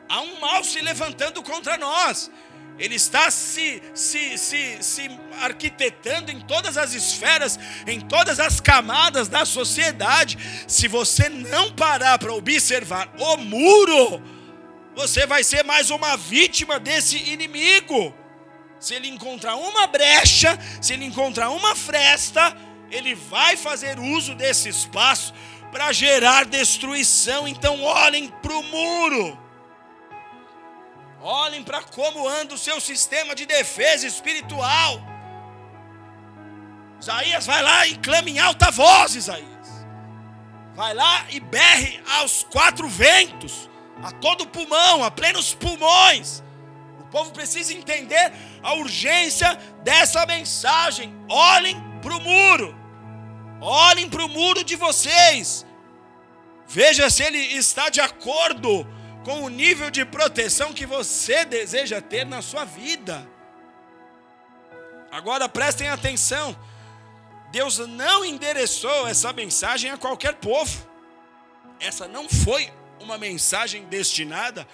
há 0.09 0.20
um 0.20 0.40
mal 0.40 0.64
se 0.64 0.81
levantando 0.81 1.42
contra 1.42 1.77
nós. 1.77 2.31
Ele 2.78 2.96
está 2.96 3.30
se, 3.30 3.80
se, 3.94 4.37
se, 4.37 4.78
se 4.82 5.10
arquitetando 5.40 6.32
em 6.32 6.40
todas 6.40 6.76
as 6.76 6.92
esferas, 6.92 7.58
em 7.87 8.00
todas 8.00 8.40
as 8.40 8.60
camadas 8.60 9.28
da 9.28 9.44
sociedade. 9.44 10.37
Se 10.66 10.88
você 10.88 11.28
não 11.28 11.72
parar 11.72 12.18
para 12.18 12.32
observar 12.32 13.08
o 13.16 13.37
muro, 13.37 14.22
você 14.96 15.26
vai 15.26 15.44
ser 15.44 15.62
mais 15.64 15.90
uma 15.90 16.16
vítima 16.16 16.80
desse 16.80 17.16
inimigo. 17.16 18.12
Se 18.80 18.94
ele 18.94 19.08
encontrar 19.08 19.54
uma 19.54 19.87
brecha, 19.87 20.58
se 20.82 20.94
ele 20.94 21.04
encontrar 21.04 21.50
uma 21.50 21.76
fresta, 21.76 22.56
ele 22.90 23.14
vai 23.14 23.56
fazer 23.56 23.98
uso 24.00 24.34
desse 24.34 24.68
espaço 24.68 25.32
para 25.70 25.92
gerar 25.92 26.44
destruição. 26.44 27.46
Então, 27.46 27.82
olhem 27.82 28.28
para 28.42 28.52
o 28.52 28.62
muro. 28.62 29.43
Olhem 31.26 31.62
para 31.62 31.82
como 31.82 32.28
anda 32.28 32.54
o 32.54 32.58
seu 32.58 32.78
sistema 32.78 33.34
de 33.34 33.46
defesa 33.46 34.06
espiritual. 34.06 35.00
Isaías 37.00 37.46
vai 37.46 37.62
lá 37.62 37.87
e 37.87 37.96
clama 37.96 38.28
em 38.28 38.38
alta 38.38 38.70
voz, 38.70 39.14
Isaías. 39.14 39.87
Vai 40.74 40.92
lá 40.92 41.24
e 41.30 41.40
berre 41.40 41.98
aos 42.18 42.42
quatro 42.42 42.87
ventos, 42.87 43.70
a 44.02 44.10
todo 44.10 44.46
pulmão, 44.46 45.02
a 45.02 45.10
plenos 45.10 45.54
pulmões. 45.54 46.42
O 47.00 47.04
povo 47.04 47.32
precisa 47.32 47.72
entender 47.72 48.30
a 48.62 48.74
urgência 48.74 49.58
dessa 49.82 50.26
mensagem. 50.26 51.10
Olhem 51.30 51.82
para 52.02 52.18
o 52.18 52.20
muro. 52.20 52.76
Olhem 53.62 54.10
para 54.10 54.26
o 54.26 54.28
muro 54.28 54.62
de 54.62 54.76
vocês. 54.76 55.64
Veja 56.66 57.08
se 57.08 57.22
ele 57.22 57.38
está 57.38 57.88
de 57.88 58.02
acordo 58.02 58.87
com 59.24 59.42
o 59.42 59.48
nível 59.48 59.90
de 59.90 60.04
proteção 60.04 60.72
que 60.72 60.84
você 60.84 61.44
deseja 61.44 62.00
ter 62.00 62.26
na 62.26 62.42
sua 62.42 62.64
vida. 62.64 63.26
Agora 65.10 65.48
prestem 65.48 65.88
atenção. 65.88 66.56
Deus 67.50 67.78
não 67.78 68.24
endereçou 68.24 69.06
essa 69.08 69.32
mensagem 69.32 69.90
a 69.90 69.96
qualquer 69.96 70.34
povo. 70.34 70.87
Essa 71.80 72.06
não 72.06 72.28
foi 72.28 72.70
uma 73.00 73.16
mensagem 73.16 73.84
destinada 73.84 74.66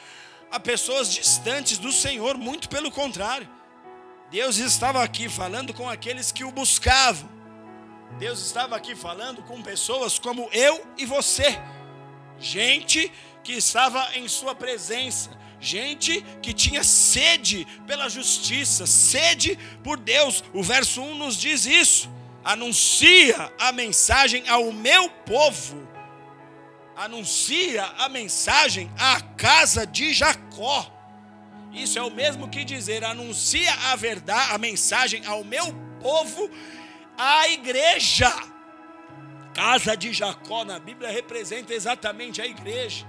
a 0.50 0.58
pessoas 0.58 1.12
distantes 1.12 1.78
do 1.78 1.92
Senhor, 1.92 2.36
muito 2.36 2.68
pelo 2.68 2.90
contrário. 2.90 3.48
Deus 4.30 4.56
estava 4.56 5.02
aqui 5.02 5.28
falando 5.28 5.72
com 5.72 5.88
aqueles 5.88 6.32
que 6.32 6.42
o 6.42 6.50
buscavam. 6.50 7.28
Deus 8.18 8.40
estava 8.40 8.76
aqui 8.76 8.96
falando 8.96 9.42
com 9.42 9.62
pessoas 9.62 10.18
como 10.18 10.48
eu 10.52 10.84
e 10.98 11.06
você. 11.06 11.60
Gente 12.38 13.12
estava 13.48 14.16
em 14.16 14.28
sua 14.28 14.54
presença, 14.54 15.30
gente 15.60 16.22
que 16.42 16.52
tinha 16.52 16.84
sede 16.84 17.66
pela 17.86 18.08
justiça, 18.08 18.86
sede 18.86 19.58
por 19.82 19.98
Deus. 19.98 20.44
O 20.52 20.62
verso 20.62 21.02
1 21.02 21.14
nos 21.16 21.36
diz 21.36 21.66
isso. 21.66 22.10
Anuncia 22.44 23.52
a 23.58 23.70
mensagem 23.72 24.48
ao 24.48 24.72
meu 24.72 25.08
povo. 25.10 25.88
Anuncia 26.96 27.84
a 27.98 28.08
mensagem 28.08 28.90
à 28.98 29.20
casa 29.20 29.86
de 29.86 30.12
Jacó. 30.12 30.90
Isso 31.72 31.98
é 31.98 32.02
o 32.02 32.10
mesmo 32.10 32.48
que 32.48 32.64
dizer 32.64 33.04
anuncia 33.04 33.72
a 33.90 33.96
verdade, 33.96 34.52
a 34.52 34.58
mensagem 34.58 35.24
ao 35.24 35.44
meu 35.44 35.72
povo 36.00 36.50
a 37.16 37.48
igreja. 37.48 38.32
Casa 39.52 39.94
de 39.94 40.12
Jacó 40.12 40.64
na 40.64 40.78
Bíblia 40.78 41.10
representa 41.10 41.74
exatamente 41.74 42.40
a 42.40 42.46
igreja. 42.46 43.06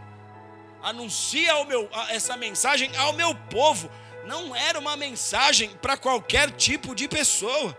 Anuncia 0.83 1.63
meu, 1.65 1.89
essa 2.09 2.35
mensagem 2.35 2.95
ao 2.97 3.13
meu 3.13 3.35
povo. 3.35 3.89
Não 4.25 4.55
era 4.55 4.79
uma 4.79 4.95
mensagem 4.95 5.69
para 5.81 5.97
qualquer 5.97 6.51
tipo 6.51 6.95
de 6.95 7.07
pessoa. 7.07 7.77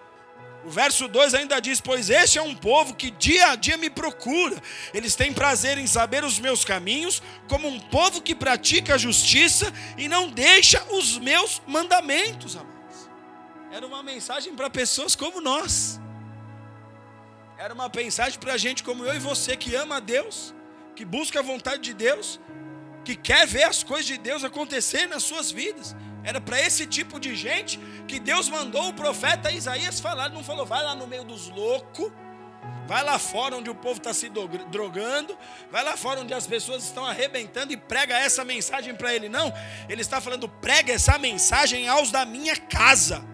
O 0.64 0.70
verso 0.70 1.08
2 1.08 1.34
ainda 1.34 1.60
diz: 1.60 1.80
Pois 1.80 2.08
este 2.08 2.38
é 2.38 2.42
um 2.42 2.54
povo 2.54 2.94
que 2.94 3.10
dia 3.10 3.50
a 3.50 3.56
dia 3.56 3.76
me 3.76 3.90
procura. 3.90 4.56
Eles 4.94 5.16
têm 5.16 5.32
prazer 5.32 5.78
em 5.78 5.86
saber 5.86 6.24
os 6.24 6.38
meus 6.38 6.64
caminhos, 6.64 7.22
como 7.48 7.66
um 7.66 7.80
povo 7.80 8.22
que 8.22 8.34
pratica 8.34 8.94
a 8.94 8.98
justiça 8.98 9.72
e 9.98 10.08
não 10.08 10.30
deixa 10.30 10.82
os 10.90 11.18
meus 11.18 11.60
mandamentos, 11.66 12.56
amados. 12.56 13.10
Era 13.72 13.86
uma 13.86 14.02
mensagem 14.02 14.54
para 14.54 14.70
pessoas 14.70 15.16
como 15.16 15.40
nós. 15.40 16.00
Era 17.58 17.74
uma 17.74 17.90
mensagem 17.94 18.38
para 18.38 18.56
gente 18.56 18.82
como 18.82 19.04
eu 19.04 19.14
e 19.14 19.18
você 19.18 19.56
que 19.56 19.74
ama 19.74 19.96
a 19.96 20.00
Deus, 20.00 20.54
que 20.94 21.04
busca 21.04 21.40
a 21.40 21.42
vontade 21.42 21.82
de 21.82 21.94
Deus, 21.94 22.40
que 23.04 23.16
quer 23.16 23.46
ver 23.46 23.64
as 23.64 23.82
coisas 23.82 24.06
de 24.06 24.18
Deus 24.18 24.44
acontecer 24.44 25.06
nas 25.06 25.22
suas 25.22 25.50
vidas. 25.50 25.94
Era 26.24 26.40
para 26.40 26.60
esse 26.60 26.86
tipo 26.86 27.18
de 27.18 27.34
gente 27.34 27.78
que 28.06 28.20
Deus 28.20 28.48
mandou 28.48 28.88
o 28.88 28.94
profeta 28.94 29.50
Isaías 29.50 29.98
falar. 29.98 30.26
Ele 30.26 30.34
não 30.34 30.44
falou, 30.44 30.64
vai 30.64 30.82
lá 30.82 30.94
no 30.94 31.06
meio 31.06 31.24
dos 31.24 31.48
loucos, 31.48 32.12
vai 32.86 33.02
lá 33.02 33.18
fora 33.18 33.56
onde 33.56 33.68
o 33.68 33.74
povo 33.74 33.98
está 33.98 34.14
se 34.14 34.28
drogando, 34.28 35.36
vai 35.70 35.82
lá 35.82 35.96
fora 35.96 36.20
onde 36.20 36.32
as 36.32 36.46
pessoas 36.46 36.84
estão 36.84 37.04
arrebentando 37.04 37.72
e 37.72 37.76
prega 37.76 38.16
essa 38.16 38.44
mensagem 38.44 38.94
para 38.94 39.12
ele. 39.12 39.28
Não, 39.28 39.52
ele 39.88 40.00
está 40.00 40.20
falando, 40.20 40.48
prega 40.48 40.92
essa 40.92 41.18
mensagem 41.18 41.88
aos 41.88 42.12
da 42.12 42.24
minha 42.24 42.56
casa. 42.56 43.24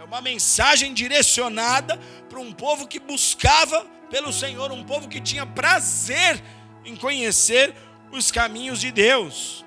É 0.00 0.04
uma 0.04 0.20
mensagem 0.20 0.92
direcionada 0.92 1.96
para 2.28 2.40
um 2.40 2.52
povo 2.52 2.88
que 2.88 2.98
buscava 2.98 3.86
pelo 4.10 4.32
Senhor, 4.32 4.72
um 4.72 4.82
povo 4.82 5.06
que 5.06 5.20
tinha 5.20 5.46
prazer 5.46 6.42
em 6.84 6.96
conhecer 6.96 7.74
os 8.10 8.30
caminhos 8.30 8.80
de 8.80 8.90
Deus. 8.90 9.64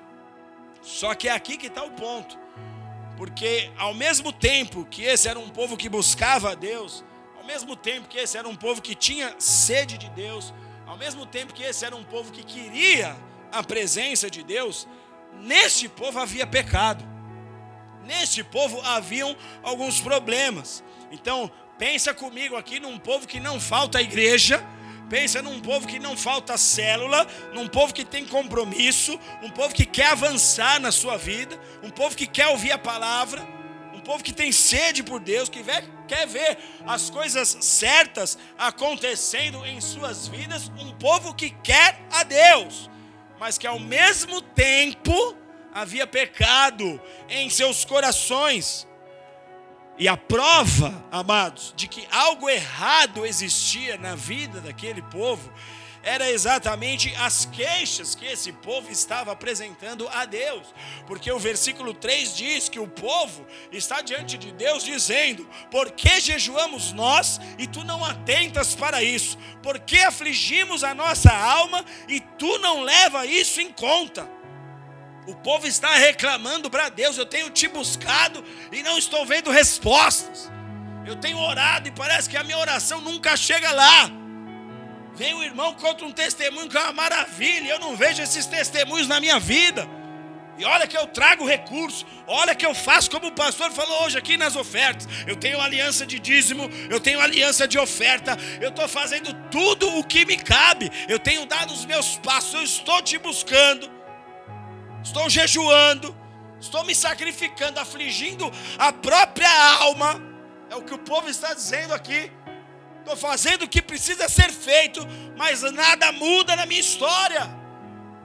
Só 0.82 1.14
que 1.14 1.28
é 1.28 1.32
aqui 1.32 1.56
que 1.56 1.66
está 1.68 1.84
o 1.84 1.92
ponto. 1.92 2.38
Porque 3.16 3.70
ao 3.76 3.94
mesmo 3.94 4.32
tempo 4.32 4.84
que 4.84 5.02
esse 5.02 5.28
era 5.28 5.38
um 5.38 5.48
povo 5.48 5.76
que 5.76 5.88
buscava 5.88 6.52
a 6.52 6.54
Deus, 6.54 7.04
ao 7.36 7.44
mesmo 7.44 7.76
tempo 7.76 8.08
que 8.08 8.18
esse 8.18 8.36
era 8.36 8.48
um 8.48 8.56
povo 8.56 8.82
que 8.82 8.94
tinha 8.94 9.34
sede 9.38 9.96
de 9.98 10.08
Deus, 10.10 10.52
ao 10.86 10.96
mesmo 10.96 11.24
tempo 11.24 11.52
que 11.52 11.62
esse 11.62 11.84
era 11.84 11.94
um 11.94 12.04
povo 12.04 12.32
que 12.32 12.42
queria 12.42 13.16
a 13.50 13.62
presença 13.62 14.30
de 14.30 14.42
Deus, 14.42 14.88
neste 15.40 15.88
povo 15.88 16.18
havia 16.18 16.46
pecado. 16.46 17.04
Neste 18.04 18.42
povo 18.42 18.80
haviam 18.80 19.36
alguns 19.62 20.00
problemas. 20.00 20.82
Então, 21.10 21.50
pensa 21.78 22.12
comigo 22.12 22.56
aqui 22.56 22.80
num 22.80 22.98
povo 22.98 23.26
que 23.26 23.38
não 23.38 23.60
falta 23.60 24.02
igreja, 24.02 24.64
Pensa 25.12 25.42
num 25.42 25.60
povo 25.60 25.86
que 25.86 25.98
não 25.98 26.16
falta 26.16 26.56
célula, 26.56 27.26
num 27.52 27.68
povo 27.68 27.92
que 27.92 28.02
tem 28.02 28.24
compromisso, 28.24 29.20
um 29.42 29.50
povo 29.50 29.74
que 29.74 29.84
quer 29.84 30.06
avançar 30.06 30.80
na 30.80 30.90
sua 30.90 31.18
vida, 31.18 31.60
um 31.82 31.90
povo 31.90 32.16
que 32.16 32.26
quer 32.26 32.46
ouvir 32.46 32.72
a 32.72 32.78
palavra, 32.78 33.46
um 33.92 34.00
povo 34.00 34.24
que 34.24 34.32
tem 34.32 34.50
sede 34.50 35.02
por 35.02 35.20
Deus, 35.20 35.50
que 35.50 35.62
quer 36.08 36.26
ver 36.26 36.56
as 36.86 37.10
coisas 37.10 37.58
certas 37.60 38.38
acontecendo 38.56 39.66
em 39.66 39.82
suas 39.82 40.28
vidas, 40.28 40.72
um 40.78 40.92
povo 40.92 41.34
que 41.34 41.50
quer 41.50 42.00
a 42.10 42.22
Deus, 42.22 42.88
mas 43.38 43.58
que 43.58 43.66
ao 43.66 43.78
mesmo 43.78 44.40
tempo 44.40 45.36
havia 45.74 46.06
pecado 46.06 46.98
em 47.28 47.50
seus 47.50 47.84
corações. 47.84 48.88
E 49.98 50.08
a 50.08 50.16
prova, 50.16 51.04
amados, 51.10 51.72
de 51.76 51.86
que 51.86 52.06
algo 52.10 52.48
errado 52.48 53.26
existia 53.26 53.96
na 53.98 54.14
vida 54.14 54.60
daquele 54.60 55.02
povo 55.02 55.52
era 56.02 56.28
exatamente 56.30 57.14
as 57.16 57.44
queixas 57.44 58.14
que 58.14 58.26
esse 58.26 58.52
povo 58.52 58.90
estava 58.90 59.32
apresentando 59.32 60.08
a 60.08 60.24
Deus. 60.24 60.66
Porque 61.06 61.30
o 61.30 61.38
versículo 61.38 61.94
3 61.94 62.36
diz 62.36 62.68
que 62.68 62.80
o 62.80 62.88
povo 62.88 63.46
está 63.70 64.00
diante 64.00 64.36
de 64.36 64.50
Deus 64.52 64.82
dizendo: 64.82 65.48
Por 65.70 65.92
que 65.92 66.20
jejuamos 66.20 66.92
nós 66.92 67.40
e 67.58 67.66
tu 67.66 67.84
não 67.84 68.04
atentas 68.04 68.74
para 68.74 69.02
isso? 69.02 69.38
Por 69.62 69.78
que 69.78 69.98
afligimos 69.98 70.82
a 70.82 70.94
nossa 70.94 71.32
alma 71.32 71.84
e 72.08 72.18
tu 72.20 72.58
não 72.58 72.82
leva 72.82 73.24
isso 73.24 73.60
em 73.60 73.70
conta? 73.72 74.28
O 75.26 75.34
povo 75.36 75.66
está 75.66 75.94
reclamando 75.94 76.68
para 76.68 76.88
Deus. 76.88 77.16
Eu 77.16 77.26
tenho 77.26 77.48
te 77.50 77.68
buscado 77.68 78.44
e 78.72 78.82
não 78.82 78.98
estou 78.98 79.24
vendo 79.24 79.50
respostas. 79.50 80.50
Eu 81.06 81.16
tenho 81.16 81.38
orado 81.38 81.88
e 81.88 81.92
parece 81.92 82.28
que 82.28 82.36
a 82.36 82.44
minha 82.44 82.58
oração 82.58 83.00
nunca 83.00 83.36
chega 83.36 83.70
lá. 83.70 84.10
Vem 85.14 85.34
o 85.34 85.42
irmão 85.42 85.74
contra 85.74 86.06
um 86.06 86.12
testemunho 86.12 86.68
que 86.68 86.76
é 86.76 86.80
uma 86.80 86.92
maravilha. 86.92 87.68
Eu 87.68 87.78
não 87.78 87.96
vejo 87.96 88.22
esses 88.22 88.46
testemunhos 88.46 89.06
na 89.06 89.20
minha 89.20 89.38
vida. 89.38 89.88
E 90.58 90.64
olha 90.64 90.86
que 90.86 90.96
eu 90.96 91.06
trago 91.06 91.46
recurso, 91.46 92.04
olha 92.26 92.54
que 92.54 92.64
eu 92.64 92.74
faço 92.74 93.10
como 93.10 93.28
o 93.28 93.32
pastor 93.32 93.72
falou 93.72 94.04
hoje 94.04 94.18
aqui 94.18 94.36
nas 94.36 94.54
ofertas. 94.54 95.08
Eu 95.26 95.34
tenho 95.34 95.60
aliança 95.60 96.04
de 96.04 96.18
dízimo, 96.18 96.68
eu 96.90 97.00
tenho 97.00 97.20
aliança 97.20 97.66
de 97.66 97.78
oferta, 97.78 98.36
eu 98.60 98.68
estou 98.68 98.86
fazendo 98.86 99.32
tudo 99.50 99.88
o 99.98 100.04
que 100.04 100.26
me 100.26 100.36
cabe, 100.36 100.90
eu 101.08 101.18
tenho 101.18 101.46
dado 101.46 101.72
os 101.72 101.86
meus 101.86 102.18
passos, 102.18 102.54
eu 102.54 102.62
estou 102.62 103.00
te 103.00 103.16
buscando 103.18 103.90
estou 105.12 105.28
jejuando, 105.28 106.16
estou 106.58 106.84
me 106.84 106.94
sacrificando, 106.94 107.78
afligindo 107.78 108.50
a 108.78 108.92
própria 108.92 109.52
alma. 109.74 110.20
É 110.70 110.74
o 110.74 110.82
que 110.82 110.94
o 110.94 110.98
povo 110.98 111.28
está 111.28 111.52
dizendo 111.52 111.92
aqui. 111.92 112.32
Estou 113.00 113.16
fazendo 113.16 113.64
o 113.64 113.68
que 113.68 113.82
precisa 113.82 114.28
ser 114.28 114.50
feito, 114.50 115.06
mas 115.36 115.60
nada 115.72 116.10
muda 116.12 116.56
na 116.56 116.64
minha 116.64 116.80
história. 116.80 117.42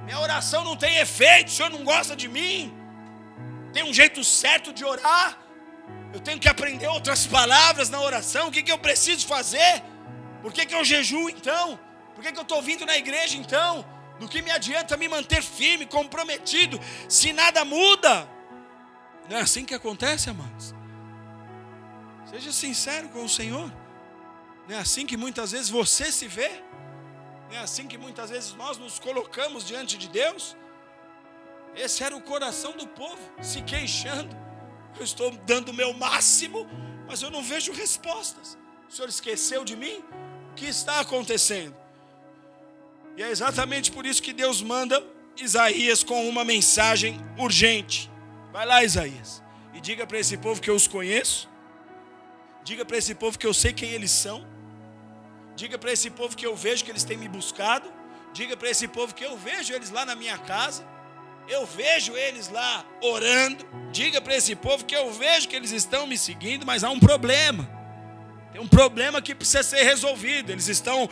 Minha 0.05 0.19
oração 0.19 0.63
não 0.63 0.77
tem 0.77 0.97
efeito, 0.97 1.49
o 1.49 1.51
Senhor 1.51 1.69
não 1.69 1.83
gosta 1.83 2.15
de 2.15 2.29
mim. 2.29 2.73
Tem 3.73 3.83
um 3.83 3.93
jeito 3.93 4.23
certo 4.23 4.71
de 4.71 4.85
orar. 4.85 5.37
Eu 6.13 6.21
tenho 6.21 6.39
que 6.39 6.47
aprender 6.47 6.87
outras 6.87 7.27
palavras 7.27 7.89
na 7.89 7.99
oração. 7.99 8.47
O 8.47 8.51
que, 8.51 8.63
que 8.63 8.71
eu 8.71 8.77
preciso 8.77 9.27
fazer? 9.27 9.83
Por 10.41 10.53
que, 10.53 10.65
que 10.65 10.73
eu 10.73 10.85
jejuo 10.85 11.29
então? 11.29 11.77
Por 12.15 12.23
que, 12.23 12.31
que 12.31 12.39
eu 12.39 12.43
estou 12.43 12.61
vindo 12.61 12.85
na 12.85 12.97
igreja 12.97 13.35
então? 13.35 13.85
Do 14.19 14.27
que 14.27 14.41
me 14.41 14.51
adianta 14.51 14.97
me 14.97 15.07
manter 15.07 15.41
firme, 15.43 15.85
comprometido, 15.85 16.79
se 17.07 17.31
nada 17.33 17.63
muda? 17.63 18.27
Não 19.29 19.37
é 19.37 19.41
assim 19.41 19.65
que 19.65 19.73
acontece, 19.73 20.29
amados? 20.29 20.73
Seja 22.25 22.51
sincero 22.51 23.09
com 23.09 23.23
o 23.23 23.29
Senhor. 23.29 23.71
Não 24.67 24.75
é 24.75 24.79
assim 24.79 25.05
que 25.05 25.15
muitas 25.15 25.51
vezes 25.51 25.69
você 25.69 26.11
se 26.11 26.27
vê? 26.27 26.63
Não 27.49 27.57
é 27.57 27.59
assim 27.59 27.87
que 27.87 27.97
muitas 27.97 28.29
vezes 28.29 28.53
nós 28.53 28.77
nos 28.77 28.99
colocamos 28.99 29.65
diante 29.65 29.97
de 29.97 30.09
Deus? 30.09 30.57
Esse 31.75 32.03
era 32.03 32.15
o 32.15 32.21
coração 32.21 32.71
do 32.73 32.87
povo, 32.87 33.21
se 33.41 33.61
queixando. 33.61 34.35
Eu 34.97 35.03
estou 35.03 35.31
dando 35.45 35.69
o 35.69 35.73
meu 35.73 35.93
máximo, 35.93 36.67
mas 37.07 37.21
eu 37.21 37.29
não 37.29 37.43
vejo 37.43 37.71
respostas. 37.71 38.57
O 38.89 38.91
Senhor 38.91 39.07
esqueceu 39.07 39.63
de 39.63 39.75
mim? 39.75 40.03
O 40.51 40.55
que 40.55 40.65
está 40.65 40.99
acontecendo? 40.99 41.75
E 43.17 43.23
é 43.23 43.31
exatamente 43.31 43.91
por 43.91 44.05
isso 44.05 44.21
que 44.21 44.31
Deus 44.31 44.61
manda 44.61 45.03
Isaías 45.35 46.03
com 46.03 46.29
uma 46.29 46.45
mensagem 46.45 47.19
urgente. 47.35 48.11
Vai 48.53 48.63
lá, 48.63 48.83
Isaías, 48.83 49.43
e 49.73 49.81
diga 49.81 50.05
para 50.05 50.19
esse 50.19 50.37
povo 50.37 50.61
que 50.61 50.69
eu 50.69 50.75
os 50.75 50.87
conheço. 50.87 51.49
Diga 52.63 52.85
para 52.85 52.95
esse 52.95 53.15
povo 53.15 53.39
que 53.39 53.47
eu 53.47 53.55
sei 53.55 53.73
quem 53.73 53.89
eles 53.89 54.11
são. 54.11 54.45
Diga 55.55 55.79
para 55.79 55.91
esse 55.91 56.11
povo 56.11 56.37
que 56.37 56.45
eu 56.45 56.55
vejo 56.55 56.85
que 56.85 56.91
eles 56.91 57.03
têm 57.03 57.17
me 57.17 57.27
buscado. 57.27 57.91
Diga 58.33 58.55
para 58.55 58.69
esse 58.69 58.87
povo 58.87 59.15
que 59.15 59.25
eu 59.25 59.35
vejo 59.35 59.73
eles 59.73 59.89
lá 59.89 60.05
na 60.05 60.15
minha 60.15 60.37
casa. 60.37 60.85
Eu 61.47 61.65
vejo 61.65 62.15
eles 62.15 62.49
lá 62.49 62.85
orando. 63.01 63.65
Diga 63.91 64.21
para 64.21 64.35
esse 64.35 64.55
povo 64.55 64.85
que 64.85 64.95
eu 64.95 65.11
vejo 65.11 65.47
que 65.47 65.55
eles 65.55 65.71
estão 65.71 66.05
me 66.05 66.19
seguindo, 66.19 66.67
mas 66.67 66.83
há 66.83 66.91
um 66.91 66.99
problema. 66.99 67.76
Tem 68.57 68.65
um 68.65 68.67
problema 68.67 69.21
que 69.21 69.35
precisa 69.35 69.61
ser 69.61 69.83
resolvido. 69.83 70.51
Eles 70.51 70.67
estão 70.67 71.07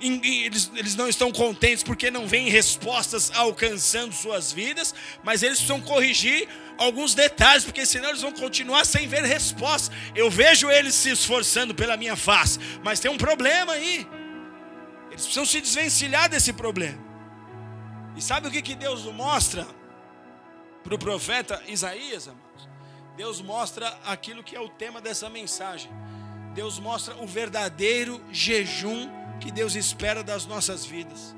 eles, 0.00 0.70
eles 0.74 0.94
não 0.94 1.06
estão 1.06 1.30
contentes 1.30 1.84
porque 1.84 2.10
não 2.10 2.26
vêm 2.26 2.48
respostas 2.48 3.30
alcançando 3.34 4.14
suas 4.14 4.50
vidas, 4.50 4.94
mas 5.22 5.42
eles 5.42 5.58
precisam 5.58 5.78
corrigir 5.82 6.48
alguns 6.78 7.14
detalhes, 7.14 7.66
porque 7.66 7.84
senão 7.84 8.08
eles 8.08 8.22
vão 8.22 8.32
continuar 8.32 8.86
sem 8.86 9.06
ver 9.06 9.22
resposta. 9.24 9.94
Eu 10.14 10.30
vejo 10.30 10.70
eles 10.70 10.94
se 10.94 11.10
esforçando 11.10 11.74
pela 11.74 11.98
minha 11.98 12.16
face, 12.16 12.58
mas 12.82 12.98
tem 12.98 13.10
um 13.10 13.18
problema 13.18 13.74
aí. 13.74 14.06
Eles 15.10 15.24
precisam 15.24 15.44
se 15.44 15.60
desvencilhar 15.60 16.30
desse 16.30 16.54
problema. 16.54 17.04
E 18.16 18.22
sabe 18.22 18.48
o 18.48 18.50
que, 18.50 18.62
que 18.62 18.74
Deus 18.74 19.04
mostra 19.04 19.66
para 20.82 20.94
o 20.94 20.98
profeta 20.98 21.62
Isaías, 21.68 22.26
amados? 22.26 22.66
Deus 23.18 23.42
mostra 23.42 23.86
aquilo 24.06 24.42
que 24.42 24.56
é 24.56 24.60
o 24.60 24.70
tema 24.70 24.98
dessa 24.98 25.28
mensagem 25.28 25.90
Deus 26.56 26.78
mostra 26.78 27.14
o 27.16 27.26
verdadeiro 27.26 28.18
jejum 28.32 29.10
que 29.38 29.50
Deus 29.50 29.74
espera 29.74 30.24
das 30.24 30.46
nossas 30.46 30.86
vidas. 30.86 31.36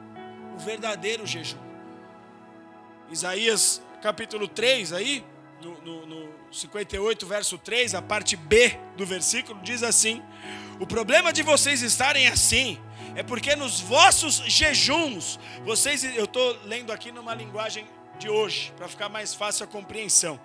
O 0.54 0.60
verdadeiro 0.60 1.26
jejum. 1.26 1.58
Isaías 3.10 3.82
capítulo 4.00 4.46
3 4.46 4.92
aí, 4.92 5.24
no, 5.60 5.72
no, 5.82 6.06
no 6.06 6.28
58, 6.52 7.26
verso 7.26 7.58
3, 7.58 7.96
a 7.96 8.00
parte 8.00 8.36
B 8.36 8.78
do 8.96 9.04
versículo, 9.04 9.60
diz 9.60 9.82
assim: 9.82 10.22
O 10.78 10.86
problema 10.86 11.32
de 11.32 11.42
vocês 11.42 11.82
estarem 11.82 12.28
assim 12.28 12.78
é 13.16 13.24
porque 13.24 13.56
nos 13.56 13.80
vossos 13.80 14.36
jejuns, 14.46 15.40
vocês, 15.64 16.04
eu 16.04 16.26
estou 16.26 16.56
lendo 16.64 16.92
aqui 16.92 17.10
numa 17.10 17.34
linguagem 17.34 17.84
de 18.20 18.28
hoje, 18.28 18.72
para 18.76 18.86
ficar 18.86 19.08
mais 19.08 19.34
fácil 19.34 19.64
a 19.64 19.66
compreensão. 19.66 20.38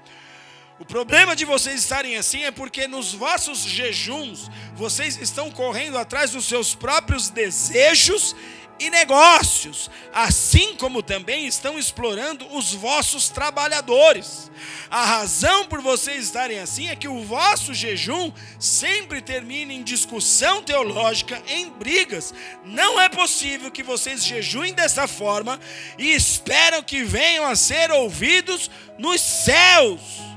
O 0.79 0.85
problema 0.85 1.35
de 1.35 1.45
vocês 1.45 1.79
estarem 1.79 2.17
assim 2.17 2.43
é 2.43 2.51
porque 2.51 2.87
nos 2.87 3.13
vossos 3.13 3.59
jejuns 3.59 4.49
vocês 4.75 5.17
estão 5.17 5.51
correndo 5.51 5.97
atrás 5.97 6.31
dos 6.31 6.45
seus 6.45 6.73
próprios 6.73 7.29
desejos 7.29 8.35
e 8.79 8.89
negócios, 8.89 9.89
assim 10.11 10.75
como 10.75 11.03
também 11.03 11.45
estão 11.45 11.77
explorando 11.77 12.45
os 12.55 12.73
vossos 12.73 13.29
trabalhadores. 13.29 14.51
A 14.89 15.05
razão 15.05 15.67
por 15.67 15.79
vocês 15.79 16.25
estarem 16.25 16.59
assim 16.59 16.87
é 16.87 16.95
que 16.95 17.07
o 17.07 17.23
vosso 17.23 17.71
jejum 17.73 18.31
sempre 18.59 19.21
termina 19.21 19.71
em 19.71 19.83
discussão 19.83 20.63
teológica, 20.63 21.41
em 21.47 21.69
brigas. 21.69 22.33
Não 22.65 22.99
é 22.99 23.07
possível 23.07 23.69
que 23.69 23.83
vocês 23.83 24.25
jejuem 24.25 24.73
dessa 24.73 25.07
forma 25.07 25.59
e 25.97 26.11
esperam 26.11 26.81
que 26.81 27.03
venham 27.03 27.45
a 27.45 27.55
ser 27.55 27.91
ouvidos 27.91 28.71
nos 28.97 29.21
céus. 29.21 30.32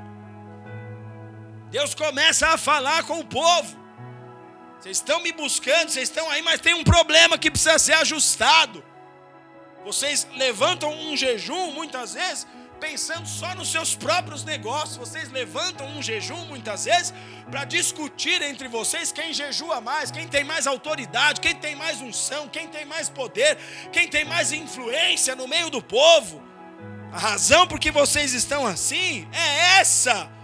Deus 1.71 1.95
começa 1.95 2.49
a 2.49 2.57
falar 2.57 3.05
com 3.05 3.21
o 3.21 3.25
povo. 3.25 3.77
Vocês 4.79 4.99
estão 4.99 5.21
me 5.21 5.33
buscando, 5.33 5.91
vocês 5.91 6.09
estão 6.09 6.31
aí, 6.31 6.43
mas 6.43 6.61
tem 6.61 6.75
um 6.75 6.85
problema 6.85 7.37
que 7.37 7.51
precisa 7.51 7.79
ser 7.79 7.95
ajustado. 7.95 8.85
Vocês 9.85 10.27
levantam 10.37 10.93
um 10.93 11.17
jejum 11.17 11.73
muitas 11.73 12.15
vezes 12.15 12.47
pensando 12.79 13.27
só 13.27 13.55
nos 13.55 13.71
seus 13.71 13.95
próprios 13.95 14.45
negócios. 14.45 14.97
Vocês 14.97 15.31
levantam 15.31 15.87
um 15.89 16.03
jejum 16.03 16.45
muitas 16.47 16.85
vezes 16.85 17.13
para 17.51 17.65
discutir 17.65 18.43
entre 18.43 18.69
vocês 18.69 19.11
quem 19.11 19.33
jejua 19.33 19.81
mais, 19.81 20.11
quem 20.11 20.29
tem 20.29 20.45
mais 20.45 20.67
autoridade, 20.67 21.41
quem 21.41 21.55
tem 21.55 21.75
mais 21.75 22.01
unção, 22.01 22.49
quem 22.49 22.69
tem 22.69 22.85
mais 22.85 23.09
poder, 23.09 23.57
quem 23.93 24.09
tem 24.09 24.25
mais 24.25 24.53
influência 24.53 25.35
no 25.35 25.49
meio 25.49 25.71
do 25.71 25.83
povo. 25.83 26.43
A 27.13 27.19
razão 27.19 27.67
por 27.67 27.81
que 27.81 27.91
vocês 27.91 28.35
estão 28.35 28.67
assim 28.67 29.27
é 29.33 29.79
essa. 29.81 30.36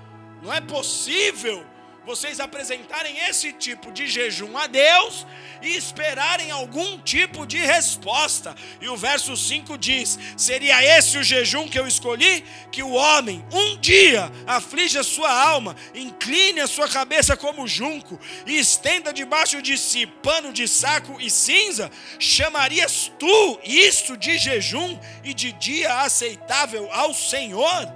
Não 0.42 0.52
é 0.52 0.60
possível 0.60 1.64
vocês 2.04 2.40
apresentarem 2.40 3.16
esse 3.28 3.52
tipo 3.52 3.92
de 3.92 4.08
jejum 4.08 4.56
a 4.58 4.66
Deus 4.66 5.24
e 5.62 5.76
esperarem 5.76 6.50
algum 6.50 6.98
tipo 6.98 7.46
de 7.46 7.58
resposta. 7.58 8.56
E 8.80 8.88
o 8.88 8.96
verso 8.96 9.36
5 9.36 9.78
diz: 9.78 10.18
Seria 10.36 10.82
esse 10.82 11.16
o 11.16 11.22
jejum 11.22 11.68
que 11.68 11.78
eu 11.78 11.86
escolhi? 11.86 12.44
Que 12.72 12.82
o 12.82 12.90
homem 12.90 13.44
um 13.52 13.76
dia 13.76 14.32
aflige 14.44 14.98
a 14.98 15.04
sua 15.04 15.30
alma, 15.30 15.76
incline 15.94 16.60
a 16.60 16.66
sua 16.66 16.88
cabeça 16.88 17.36
como 17.36 17.68
junco 17.68 18.18
e 18.44 18.58
estenda 18.58 19.12
debaixo 19.12 19.62
de 19.62 19.78
si 19.78 20.06
pano 20.06 20.52
de 20.52 20.66
saco 20.66 21.20
e 21.20 21.30
cinza? 21.30 21.88
Chamarias 22.18 23.12
tu 23.16 23.60
isto 23.62 24.16
de 24.16 24.36
jejum 24.38 24.98
e 25.22 25.32
de 25.32 25.52
dia 25.52 26.00
aceitável 26.00 26.90
ao 26.92 27.14
Senhor? 27.14 27.86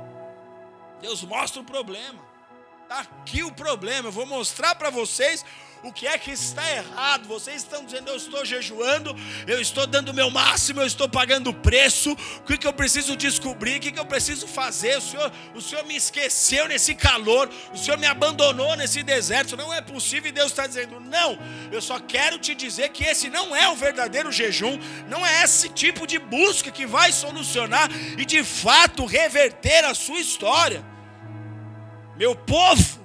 Deus 1.01 1.25
mostra 1.25 1.61
o 1.61 1.65
problema. 1.65 2.26
Está 2.87 3.01
aqui 3.01 3.43
o 3.43 3.51
problema. 3.51 4.07
Eu 4.07 4.13
vou 4.13 4.25
mostrar 4.25 4.77
para 4.77 4.91
vocês 4.91 5.45
o 5.83 5.93
que 5.93 6.07
é 6.07 6.17
que 6.17 6.31
está 6.31 6.63
errado. 6.71 7.27
Vocês 7.27 7.57
estão 7.57 7.85
dizendo, 7.85 8.11
eu 8.11 8.17
estou 8.17 8.45
jejuando, 8.45 9.13
eu 9.45 9.61
estou 9.61 9.89
dando 9.89 10.11
o 10.11 10.15
meu 10.15 10.31
máximo, 10.31 10.81
eu 10.81 10.87
estou 10.87 11.09
pagando 11.09 11.51
o 11.51 11.53
preço. 11.53 12.13
O 12.13 12.43
que, 12.45 12.57
que 12.57 12.65
eu 12.65 12.73
preciso 12.73 13.17
descobrir? 13.17 13.79
O 13.79 13.81
que, 13.81 13.91
que 13.91 13.99
eu 13.99 14.07
preciso 14.07 14.47
fazer? 14.47 14.99
O 14.99 15.01
senhor, 15.01 15.33
o 15.53 15.61
senhor 15.61 15.85
me 15.85 15.97
esqueceu 15.97 16.69
nesse 16.69 16.95
calor, 16.95 17.51
o 17.75 17.77
Senhor 17.77 17.99
me 17.99 18.07
abandonou 18.07 18.77
nesse 18.77 19.03
deserto. 19.03 19.57
Não 19.57 19.75
é 19.75 19.81
possível. 19.81 20.29
E 20.29 20.33
Deus 20.33 20.53
está 20.53 20.69
dizendo, 20.69 21.01
não. 21.01 21.37
Eu 21.73 21.83
só 21.83 21.99
quero 21.99 22.39
te 22.39 22.55
dizer 22.55 22.91
que 22.91 23.03
esse 23.03 23.29
não 23.29 23.55
é 23.57 23.69
o 23.69 23.75
verdadeiro 23.75 24.31
jejum, 24.31 24.79
não 25.09 25.27
é 25.27 25.43
esse 25.43 25.69
tipo 25.71 26.07
de 26.07 26.21
busca 26.21 26.71
que 26.71 26.87
vai 26.87 27.11
solucionar 27.11 27.91
e 28.17 28.25
de 28.25 28.45
fato 28.45 29.05
reverter 29.05 29.85
a 29.85 29.93
sua 29.93 30.21
história. 30.21 30.95
Meu 32.17 32.35
povo, 32.35 32.99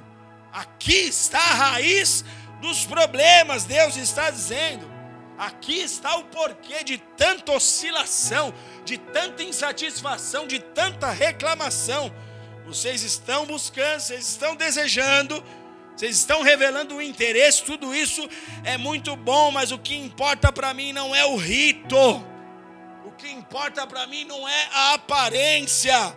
aqui 0.54 0.94
está 0.94 1.40
a 1.40 1.54
raiz 1.54 2.24
dos 2.62 2.86
problemas, 2.86 3.66
Deus 3.66 3.98
está 3.98 4.30
dizendo. 4.30 4.90
Aqui 5.38 5.82
está 5.82 6.16
o 6.18 6.26
porquê 6.26 6.84
de 6.84 6.98
tanta 6.98 7.52
oscilação, 7.52 8.54
de 8.86 8.98
tanta 8.98 9.44
insatisfação, 9.44 10.46
de 10.46 10.60
tanta 10.60 11.10
reclamação. 11.10 12.14
Vocês 12.66 13.02
estão 13.02 13.46
buscando, 13.46 14.00
vocês 14.00 14.30
estão 14.30 14.56
desejando, 14.56 15.44
vocês 15.96 16.16
estão 16.16 16.42
revelando 16.42 16.96
o 16.96 17.02
interesse, 17.02 17.64
tudo 17.64 17.94
isso 17.94 18.28
é 18.64 18.78
muito 18.78 19.16
bom, 19.16 19.52
mas 19.52 19.72
o 19.72 19.80
que 19.80 19.96
importa 19.96 20.52
para 20.52 20.74
mim 20.74 20.94
não 20.94 21.14
é 21.16 21.26
o 21.26 21.36
rito, 21.36 21.98
o 23.04 23.12
que 23.18 23.30
importa 23.30 23.86
para 23.86 24.08
mim 24.08 24.24
não 24.24 24.48
é 24.48 24.70
a 24.72 24.94
aparência, 24.94 26.16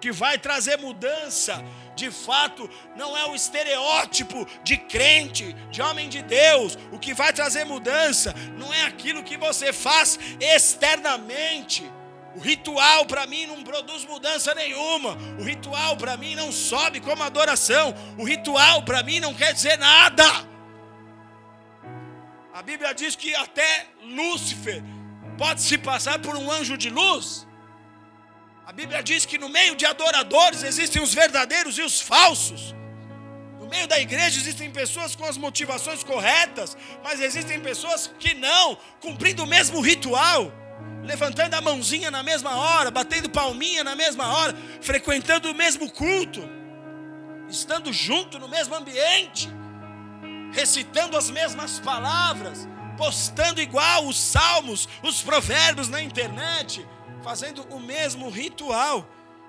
que 0.00 0.12
vai 0.12 0.38
trazer 0.38 0.78
mudança, 0.78 1.62
de 1.96 2.10
fato, 2.10 2.68
não 2.94 3.16
é 3.16 3.24
o 3.26 3.34
estereótipo 3.34 4.46
de 4.62 4.76
crente, 4.76 5.54
de 5.70 5.80
homem 5.80 6.10
de 6.10 6.22
Deus. 6.22 6.78
O 6.92 6.98
que 6.98 7.14
vai 7.14 7.32
trazer 7.32 7.64
mudança 7.64 8.34
não 8.58 8.72
é 8.72 8.82
aquilo 8.82 9.24
que 9.24 9.38
você 9.38 9.72
faz 9.72 10.18
externamente. 10.38 11.90
O 12.36 12.38
ritual 12.38 13.06
para 13.06 13.26
mim 13.26 13.46
não 13.46 13.64
produz 13.64 14.04
mudança 14.04 14.54
nenhuma. 14.54 15.16
O 15.40 15.42
ritual 15.42 15.96
para 15.96 16.18
mim 16.18 16.34
não 16.34 16.52
sobe 16.52 17.00
como 17.00 17.22
adoração. 17.22 17.94
O 18.18 18.24
ritual 18.24 18.82
para 18.82 19.02
mim 19.02 19.18
não 19.18 19.32
quer 19.32 19.54
dizer 19.54 19.78
nada. 19.78 20.24
A 22.52 22.60
Bíblia 22.62 22.92
diz 22.92 23.16
que 23.16 23.34
até 23.34 23.86
Lúcifer 24.02 24.82
pode 25.38 25.62
se 25.62 25.78
passar 25.78 26.18
por 26.18 26.36
um 26.36 26.50
anjo 26.50 26.76
de 26.76 26.90
luz. 26.90 27.45
A 28.66 28.72
Bíblia 28.72 29.00
diz 29.00 29.24
que 29.24 29.38
no 29.38 29.48
meio 29.48 29.76
de 29.76 29.86
adoradores 29.86 30.64
existem 30.64 31.00
os 31.00 31.14
verdadeiros 31.14 31.78
e 31.78 31.82
os 31.82 32.00
falsos. 32.00 32.74
No 33.60 33.68
meio 33.68 33.86
da 33.86 34.00
igreja 34.00 34.40
existem 34.40 34.68
pessoas 34.72 35.14
com 35.14 35.24
as 35.24 35.36
motivações 35.36 36.02
corretas, 36.02 36.76
mas 37.00 37.20
existem 37.20 37.60
pessoas 37.60 38.10
que 38.18 38.34
não, 38.34 38.76
cumprindo 39.00 39.44
o 39.44 39.46
mesmo 39.46 39.80
ritual, 39.80 40.52
levantando 41.04 41.54
a 41.54 41.60
mãozinha 41.60 42.10
na 42.10 42.24
mesma 42.24 42.56
hora, 42.56 42.90
batendo 42.90 43.30
palminha 43.30 43.84
na 43.84 43.94
mesma 43.94 44.36
hora, 44.36 44.52
frequentando 44.80 45.48
o 45.48 45.54
mesmo 45.54 45.88
culto, 45.88 46.42
estando 47.48 47.92
junto 47.92 48.36
no 48.36 48.48
mesmo 48.48 48.74
ambiente, 48.74 49.48
recitando 50.52 51.16
as 51.16 51.30
mesmas 51.30 51.78
palavras, 51.78 52.66
postando 52.98 53.60
igual 53.60 54.08
os 54.08 54.18
salmos, 54.18 54.88
os 55.04 55.22
provérbios 55.22 55.88
na 55.88 56.02
internet 56.02 56.84
fazendo 57.26 57.66
o 57.70 57.80
mesmo 57.80 58.30
ritual. 58.30 59.04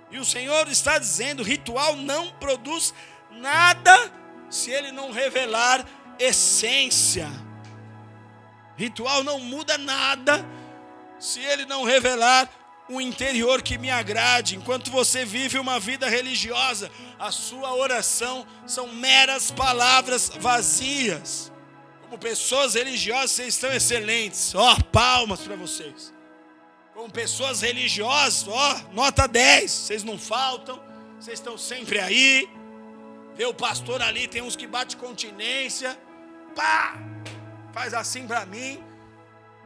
E 0.10 0.18
o 0.18 0.26
Senhor 0.26 0.68
está 0.68 0.98
dizendo: 0.98 1.44
ritual 1.44 1.96
não 1.96 2.32
produz 2.32 2.92
nada 3.30 4.12
se 4.50 4.72
ele 4.72 4.92
não 4.92 5.12
revelar 5.12 5.86
essência. 6.18 7.30
Ritual 8.76 9.24
não 9.24 9.40
muda 9.40 9.78
nada 9.78 10.44
se 11.20 11.40
ele 11.40 11.66
não 11.66 11.84
revelar 11.84 12.50
um 12.90 13.00
interior 13.00 13.62
que 13.62 13.78
me 13.78 13.92
agrade. 13.92 14.56
Enquanto 14.56 14.90
você 14.90 15.24
vive 15.24 15.60
uma 15.60 15.80
vida 15.80 16.10
religiosa, 16.10 16.90
a 17.20 17.32
sua 17.32 17.76
oração 17.76 18.48
são 18.66 18.88
meras 18.88 19.52
palavras 19.52 20.32
vazias. 20.40 21.52
Como 22.02 22.18
pessoas 22.18 22.74
religiosas, 22.74 23.32
vocês 23.32 23.54
estão 23.54 23.72
excelentes. 23.72 24.56
Ó, 24.56 24.74
oh, 24.74 24.84
palmas 24.86 25.42
para 25.42 25.56
vocês 25.56 26.17
como 26.98 27.12
pessoas 27.12 27.62
religiosas, 27.62 28.48
ó, 28.48 28.82
nota 28.92 29.28
10, 29.28 29.70
vocês 29.70 30.04
não 30.04 30.18
faltam, 30.18 30.82
vocês 31.20 31.38
estão 31.38 31.56
sempre 31.56 32.00
aí. 32.00 32.50
Vê 33.36 33.46
o 33.46 33.54
pastor 33.54 34.02
ali, 34.02 34.28
tem 34.28 34.42
uns 34.42 34.56
que 34.56 34.66
bate 34.66 34.98
continência, 34.98 35.96
pá, 36.56 36.98
faz 37.72 37.94
assim 37.94 38.26
para 38.26 38.48
mim. 38.48 38.84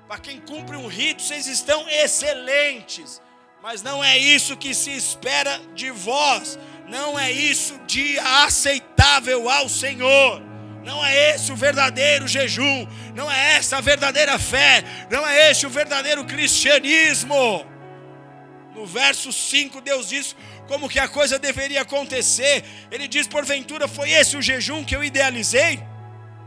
Para 0.10 0.20
quem 0.20 0.42
cumpre 0.42 0.76
um 0.76 0.88
rito, 0.88 1.22
vocês 1.22 1.48
estão 1.48 1.88
excelentes. 1.88 3.22
Mas 3.64 3.82
não 3.82 4.04
é 4.04 4.18
isso 4.18 4.58
que 4.58 4.74
se 4.74 4.92
espera 4.92 5.58
de 5.74 5.90
vós. 5.90 6.60
Não 6.90 7.18
é 7.18 7.32
isso 7.32 7.80
de 7.88 8.20
aceitável 8.20 9.50
ao 9.50 9.70
Senhor. 9.70 10.51
Não 10.84 11.06
é 11.06 11.36
esse 11.36 11.52
o 11.52 11.56
verdadeiro 11.56 12.28
jejum, 12.28 12.88
não 13.14 13.32
é 13.32 13.58
essa 13.58 13.78
a 13.78 13.82
verdadeira 13.82 14.38
fé, 14.40 14.84
não 15.10 15.28
é 15.28 15.52
esse 15.52 15.66
o 15.66 15.70
verdadeiro 15.70 16.26
cristianismo. 16.26 17.66
No 18.76 18.86
verso 18.86 19.32
5, 19.32 19.80
Deus 19.82 20.10
diz 20.10 20.36
como 20.68 20.90
que 20.90 20.98
a 21.00 21.08
coisa 21.08 21.38
deveria 21.38 21.82
acontecer. 21.82 22.64
Ele 22.90 23.08
diz: 23.08 23.28
Porventura 23.28 23.88
foi 23.88 24.12
esse 24.12 24.36
o 24.36 24.42
jejum 24.42 24.84
que 24.84 24.96
eu 24.96 25.04
idealizei? 25.04 25.84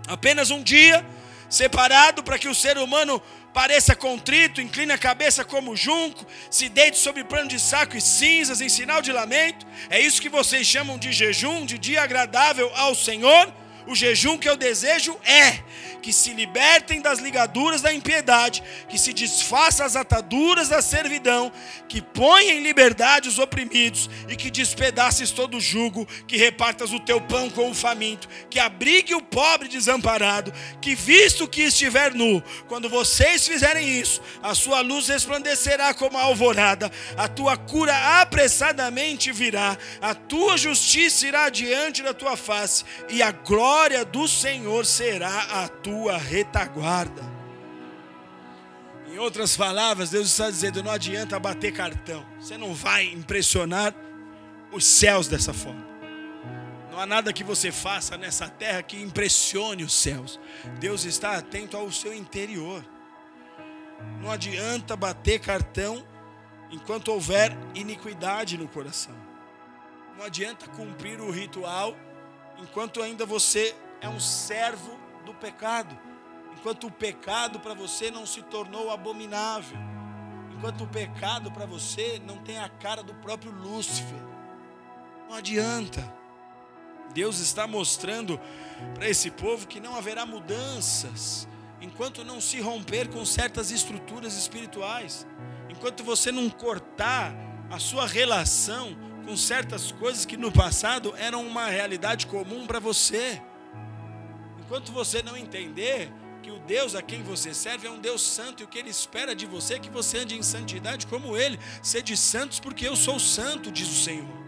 Apenas 0.09 0.51
um 0.51 0.63
dia 0.63 1.05
separado 1.49 2.23
para 2.23 2.39
que 2.39 2.49
o 2.49 2.55
ser 2.55 2.77
humano 2.79 3.23
pareça 3.53 3.95
contrito, 3.95 4.61
incline 4.61 4.91
a 4.91 4.99
cabeça 4.99 5.45
como 5.45 5.77
junco, 5.77 6.27
se 6.51 6.69
deite 6.69 6.99
sobre 6.99 7.23
pano 7.23 7.49
de 7.49 7.61
saco 7.61 7.97
e 7.97 8.01
cinzas 8.01 8.61
em 8.61 8.69
sinal 8.69 9.01
de 9.01 9.13
lamento. 9.13 9.65
É 9.89 10.01
isso 10.01 10.21
que 10.21 10.29
vocês 10.29 10.67
chamam 10.67 10.99
de 10.99 11.13
jejum, 11.13 11.65
de 11.65 11.79
dia 11.79 12.03
agradável 12.03 12.69
ao 12.75 12.95
Senhor? 12.97 13.53
O 13.87 13.95
jejum 13.95 14.39
que 14.39 14.49
eu 14.49 14.57
desejo 14.57 15.19
é 15.25 15.63
que 16.01 16.13
se 16.13 16.33
libertem 16.33 17.01
das 17.01 17.19
ligaduras 17.19 17.83
da 17.83 17.93
impiedade, 17.93 18.63
que 18.89 18.99
se 18.99 19.13
desfaça 19.13 19.85
as 19.85 19.97
ataduras 19.97 20.69
da 20.69 20.81
servidão, 20.83 21.53
que 21.89 22.01
ponha 22.01 22.55
em 22.55 22.63
liberdade 22.63 23.29
os 23.29 23.39
oprimidos 23.39 24.09
e 24.29 24.37
que 24.37 24.51
despedaces 24.51 25.31
todo 25.31 25.57
o 25.57 25.61
jugo, 25.61 26.07
que 26.27 26.37
repartas 26.37 26.93
o 26.93 27.01
teu 27.01 27.21
pão 27.21 27.49
com 27.51 27.71
o 27.71 27.75
faminto, 27.75 28.29
que 28.51 28.59
abrigue 28.59 29.15
o 29.15 29.23
pobre 29.23 29.69
desamparado, 29.69 30.53
que 30.81 30.95
visto 30.95 31.49
que 31.49 31.63
estiver 31.63 32.15
nu, 32.15 32.43
quando 32.69 32.89
vocês 32.89 33.47
fizerem 33.47 33.89
isso, 34.01 34.21
a 34.43 34.55
sua 34.55 34.81
luz 34.81 35.09
resplandecerá 35.09 35.93
como 35.95 36.19
a 36.19 36.23
alvorada, 36.23 36.91
a 37.17 37.29
tua 37.29 37.57
cura 37.57 38.21
apressadamente 38.21 39.33
virá, 39.33 39.77
a 40.01 40.15
tua 40.15 40.57
justiça 40.57 41.27
irá 41.27 41.49
diante 41.49 42.03
da 42.03 42.15
tua 42.15 42.37
face 42.37 42.85
e 43.09 43.23
a 43.23 43.31
glória 43.31 43.74
do 44.11 44.29
Senhor 44.29 44.87
será 44.87 45.65
a 45.65 45.69
tua 45.69 46.17
retaguarda. 46.17 47.23
Em 49.09 49.19
outras 49.19 49.57
palavras, 49.57 50.11
Deus 50.11 50.29
está 50.29 50.49
dizendo: 50.49 50.83
não 50.83 50.91
adianta 50.91 51.39
bater 51.39 51.73
cartão, 51.73 52.25
você 52.39 52.57
não 52.57 52.75
vai 52.75 53.05
impressionar 53.07 53.95
os 54.73 54.85
céus 54.85 55.29
dessa 55.29 55.53
forma. 55.53 55.85
Não 56.91 57.01
há 57.01 57.07
nada 57.07 57.33
que 57.33 57.43
você 57.43 57.73
faça 57.73 58.17
nessa 58.17 58.49
terra 58.49 58.83
que 58.83 59.01
impressione 59.01 59.83
os 59.83 59.93
céus. 59.93 60.39
Deus 60.79 61.05
está 61.05 61.37
atento 61.37 61.77
ao 61.77 61.91
seu 61.91 62.15
interior. 62.15 62.85
Não 64.21 64.31
adianta 64.31 64.97
bater 64.97 65.41
cartão 65.41 66.07
enquanto 66.71 67.09
houver 67.09 67.57
iniquidade 67.75 68.57
no 68.57 68.69
coração. 68.69 69.15
Não 70.17 70.25
adianta 70.25 70.69
cumprir 70.69 71.21
o 71.21 71.31
ritual 71.31 71.97
enquanto 72.65 73.03
ainda 73.03 73.25
você 73.25 73.77
é 74.01 74.09
um 74.09 74.19
servo 74.19 74.99
do 75.25 75.33
pecado. 75.35 75.97
Enquanto 76.59 76.87
o 76.87 76.91
pecado 76.91 77.61
para 77.61 77.75
você 77.75 78.11
não 78.11 78.27
se 78.27 78.43
tornou 78.43 78.91
abominável. 78.91 79.79
Enquanto 80.57 80.85
o 80.85 80.89
pecado 80.89 81.53
para 81.53 81.67
você 81.67 82.21
não 82.27 82.39
tem 82.39 82.59
a 82.59 82.69
cara 82.69 83.03
do 83.03 83.15
próprio 83.15 83.53
Lúcifer. 83.53 84.19
Não 85.29 85.37
adianta. 85.37 86.03
Deus 87.13 87.39
está 87.39 87.67
mostrando 87.67 88.41
para 88.95 89.09
esse 89.09 89.31
povo 89.31 89.69
que 89.69 89.79
não 89.79 89.95
haverá 89.95 90.27
mudanças 90.27 91.47
enquanto 91.81 92.25
não 92.25 92.41
se 92.41 92.61
romper 92.61 93.09
com 93.09 93.25
certas 93.27 93.71
estruturas 93.71 94.37
espirituais, 94.37 95.27
enquanto 95.69 96.03
você 96.03 96.33
não 96.33 96.49
cortar 96.49 97.35
a 97.71 97.79
sua 97.79 98.07
relação 98.07 98.97
com 99.25 99.37
certas 99.37 99.91
coisas 99.91 100.25
que 100.25 100.37
no 100.37 100.53
passado 100.53 101.15
eram 101.17 101.47
uma 101.47 101.67
realidade 101.67 102.27
comum 102.27 102.67
para 102.67 102.79
você. 102.79 103.41
Enquanto 104.59 104.93
você 104.93 105.23
não 105.23 105.37
entender 105.37 106.13
que 106.43 106.51
o 106.51 106.59
Deus 106.61 106.95
a 106.95 107.01
quem 107.01 107.23
você 107.23 107.55
serve 107.55 107.87
é 107.87 107.91
um 107.91 107.99
Deus 107.99 108.21
santo 108.21 108.63
e 108.63 108.65
o 108.65 108.69
que 108.69 108.79
ele 108.79 108.91
espera 108.91 109.35
de 109.35 109.47
você 109.47 109.75
é 109.75 109.79
que 109.79 109.89
você 109.89 110.19
ande 110.19 110.37
em 110.37 110.43
santidade 110.43 111.07
como 111.07 111.37
ele. 111.37 111.59
Sede 111.83 112.17
santos 112.17 112.61
porque 112.61 112.87
eu 112.87 112.95
sou 112.95 113.19
santo, 113.19 113.73
diz 113.73 113.89
o 113.89 114.03
Senhor. 114.03 114.45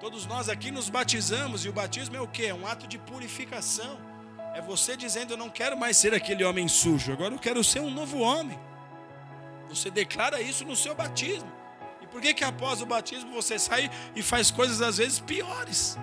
Todos 0.00 0.26
nós 0.26 0.48
aqui 0.48 0.72
nos 0.72 0.88
batizamos 0.88 1.64
e 1.64 1.68
o 1.68 1.72
batismo 1.72 2.16
é 2.16 2.20
o 2.20 2.26
que? 2.26 2.46
É 2.46 2.54
um 2.54 2.66
ato 2.66 2.88
de 2.88 2.98
purificação. 2.98 4.00
É 4.52 4.60
você 4.60 4.96
dizendo: 4.96 5.34
Eu 5.34 5.36
não 5.36 5.48
quero 5.48 5.76
mais 5.76 5.96
ser 5.96 6.12
aquele 6.12 6.42
homem 6.42 6.66
sujo, 6.66 7.12
agora 7.12 7.32
eu 7.32 7.38
quero 7.38 7.62
ser 7.62 7.80
um 7.80 7.90
novo 7.90 8.18
homem. 8.18 8.58
Você 9.68 9.90
declara 9.90 10.42
isso 10.42 10.64
no 10.64 10.74
seu 10.74 10.92
batismo. 10.92 11.61
Por 12.12 12.20
que, 12.20 12.34
que 12.34 12.44
após 12.44 12.80
o 12.80 12.86
batismo 12.86 13.32
você 13.32 13.58
sai 13.58 13.90
e 14.14 14.22
faz 14.22 14.50
coisas 14.50 14.80
às 14.80 14.98
vezes 14.98 15.18
piores? 15.18 15.98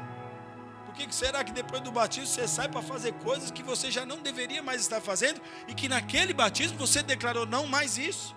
que 1.08 1.16
será 1.16 1.44
que 1.44 1.52
depois 1.52 1.82
do 1.82 1.92
batismo 1.92 2.28
você 2.28 2.48
sai 2.48 2.68
para 2.68 2.82
fazer 2.82 3.14
coisas 3.14 3.52
que 3.52 3.64
você 3.64 3.90
já 3.90 4.06
não 4.06 4.20
deveria 4.20 4.62
mais 4.62 4.82
estar 4.82 5.00
fazendo 5.00 5.42
e 5.68 5.74
que 5.74 5.88
naquele 5.88 6.34
batismo 6.34 6.78
você 6.78 7.02
declarou 7.02 7.46
não 7.46 7.66
mais 7.66 7.98
isso? 7.98 8.36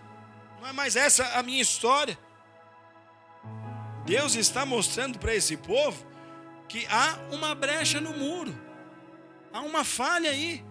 Não 0.60 0.68
é 0.68 0.72
mais 0.72 0.94
essa 0.94 1.24
a 1.38 1.42
minha 1.42 1.60
história. 1.60 2.16
Deus 4.04 4.34
está 4.34 4.64
mostrando 4.64 5.18
para 5.18 5.34
esse 5.34 5.56
povo 5.56 6.04
que 6.68 6.86
há 6.88 7.18
uma 7.30 7.54
brecha 7.54 8.00
no 8.00 8.16
muro. 8.16 8.54
Há 9.52 9.60
uma 9.60 9.84
falha 9.84 10.30
aí. 10.30 10.64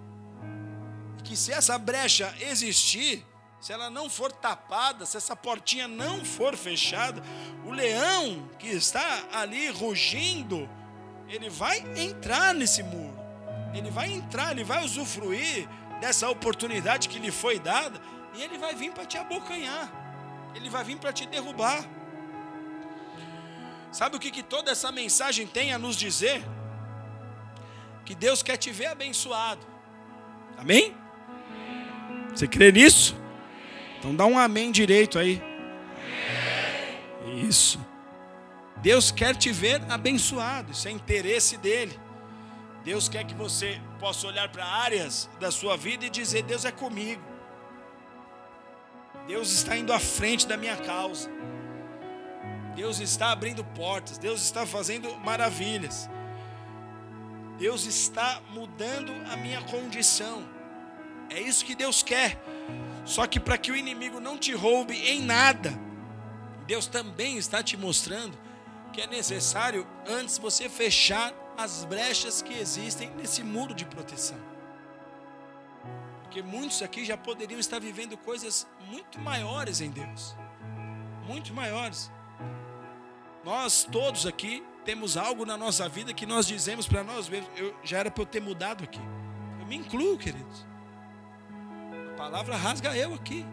Que 1.23 1.35
se 1.35 1.51
essa 1.51 1.77
brecha 1.77 2.33
existir, 2.39 3.25
se 3.61 3.71
ela 3.71 3.91
não 3.91 4.09
for 4.09 4.31
tapada, 4.31 5.05
se 5.05 5.15
essa 5.15 5.35
portinha 5.35 5.87
não 5.87 6.25
for 6.25 6.57
fechada, 6.57 7.21
o 7.63 7.69
leão 7.69 8.49
que 8.57 8.67
está 8.67 9.23
ali 9.31 9.69
rugindo, 9.69 10.67
ele 11.29 11.47
vai 11.47 11.77
entrar 11.95 12.55
nesse 12.55 12.81
muro. 12.81 13.15
Ele 13.71 13.91
vai 13.91 14.11
entrar, 14.11 14.51
ele 14.51 14.63
vai 14.63 14.83
usufruir 14.83 15.69
dessa 16.01 16.27
oportunidade 16.27 17.07
que 17.07 17.19
lhe 17.19 17.29
foi 17.29 17.59
dada 17.59 18.01
e 18.33 18.41
ele 18.41 18.57
vai 18.57 18.73
vir 18.73 18.91
para 18.91 19.05
te 19.05 19.19
abocanhar. 19.19 19.93
Ele 20.55 20.67
vai 20.67 20.83
vir 20.83 20.97
para 20.97 21.13
te 21.13 21.27
derrubar. 21.27 21.87
Sabe 23.91 24.15
o 24.15 24.19
que, 24.19 24.31
que 24.31 24.41
toda 24.41 24.71
essa 24.71 24.91
mensagem 24.91 25.45
tem 25.45 25.71
a 25.71 25.77
nos 25.77 25.95
dizer? 25.95 26.43
Que 28.05 28.15
Deus 28.15 28.41
quer 28.41 28.57
te 28.57 28.71
ver 28.71 28.87
abençoado. 28.87 29.63
Amém? 30.57 30.95
Você 32.33 32.47
crê 32.47 32.71
nisso? 32.71 33.20
Então 34.01 34.15
dá 34.15 34.25
um 34.25 34.35
amém 34.35 34.71
direito 34.71 35.19
aí. 35.19 35.39
Isso. 37.47 37.79
Deus 38.77 39.11
quer 39.11 39.35
te 39.35 39.51
ver 39.51 39.79
abençoado, 39.87 40.71
isso 40.71 40.87
é 40.87 40.91
interesse 40.91 41.55
dele. 41.55 41.99
Deus 42.83 43.07
quer 43.07 43.23
que 43.25 43.35
você 43.35 43.79
possa 43.99 44.25
olhar 44.25 44.49
para 44.49 44.65
áreas 44.65 45.29
da 45.39 45.51
sua 45.51 45.77
vida 45.77 46.03
e 46.03 46.09
dizer: 46.09 46.41
Deus 46.41 46.65
é 46.65 46.71
comigo. 46.71 47.21
Deus 49.27 49.51
está 49.51 49.77
indo 49.77 49.93
à 49.93 49.99
frente 49.99 50.47
da 50.47 50.57
minha 50.57 50.75
causa. 50.77 51.29
Deus 52.75 52.99
está 52.99 53.31
abrindo 53.31 53.63
portas. 53.63 54.17
Deus 54.17 54.41
está 54.41 54.65
fazendo 54.65 55.15
maravilhas. 55.17 56.09
Deus 57.59 57.85
está 57.85 58.41
mudando 58.49 59.11
a 59.31 59.37
minha 59.37 59.61
condição. 59.61 60.43
É 61.29 61.39
isso 61.39 61.63
que 61.63 61.75
Deus 61.75 62.01
quer. 62.01 62.41
Só 63.05 63.25
que 63.27 63.39
para 63.39 63.57
que 63.57 63.71
o 63.71 63.75
inimigo 63.75 64.19
não 64.19 64.37
te 64.37 64.53
roube 64.53 64.95
em 64.95 65.21
nada, 65.21 65.73
Deus 66.65 66.87
também 66.87 67.37
está 67.37 67.63
te 67.63 67.75
mostrando 67.75 68.37
que 68.91 69.01
é 69.01 69.07
necessário 69.07 69.87
antes 70.07 70.37
você 70.37 70.69
fechar 70.69 71.33
as 71.57 71.85
brechas 71.85 72.41
que 72.41 72.53
existem 72.53 73.09
nesse 73.11 73.43
muro 73.43 73.73
de 73.73 73.85
proteção. 73.85 74.37
Porque 76.23 76.41
muitos 76.41 76.81
aqui 76.81 77.03
já 77.03 77.17
poderiam 77.17 77.59
estar 77.59 77.79
vivendo 77.79 78.17
coisas 78.17 78.67
muito 78.87 79.19
maiores 79.19 79.81
em 79.81 79.89
Deus. 79.89 80.35
Muito 81.27 81.53
maiores. 81.53 82.11
Nós 83.43 83.87
todos 83.91 84.25
aqui 84.25 84.63
temos 84.85 85.17
algo 85.17 85.45
na 85.45 85.57
nossa 85.57 85.87
vida 85.87 86.13
que 86.13 86.25
nós 86.25 86.47
dizemos 86.47 86.87
para 86.87 87.03
nós 87.03 87.27
mesmos, 87.27 87.49
eu 87.55 87.75
já 87.83 87.99
era 87.99 88.11
para 88.11 88.23
eu 88.23 88.27
ter 88.27 88.41
mudado 88.41 88.83
aqui. 88.83 89.01
Eu 89.59 89.65
me 89.65 89.75
incluo, 89.75 90.17
queridos. 90.17 90.65
A 92.11 92.17
palavra 92.17 92.55
rasga 92.55 92.95
eu 92.95 93.13
aqui. 93.13 93.45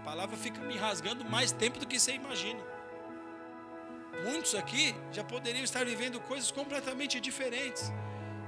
A 0.00 0.04
palavra 0.04 0.36
fica 0.36 0.60
me 0.60 0.76
rasgando 0.76 1.24
mais 1.24 1.52
tempo 1.52 1.78
do 1.78 1.86
que 1.86 1.98
você 1.98 2.12
imagina. 2.12 2.60
Muitos 4.24 4.54
aqui 4.54 4.94
já 5.10 5.24
poderiam 5.24 5.64
estar 5.64 5.84
vivendo 5.84 6.20
coisas 6.20 6.50
completamente 6.50 7.20
diferentes. 7.20 7.92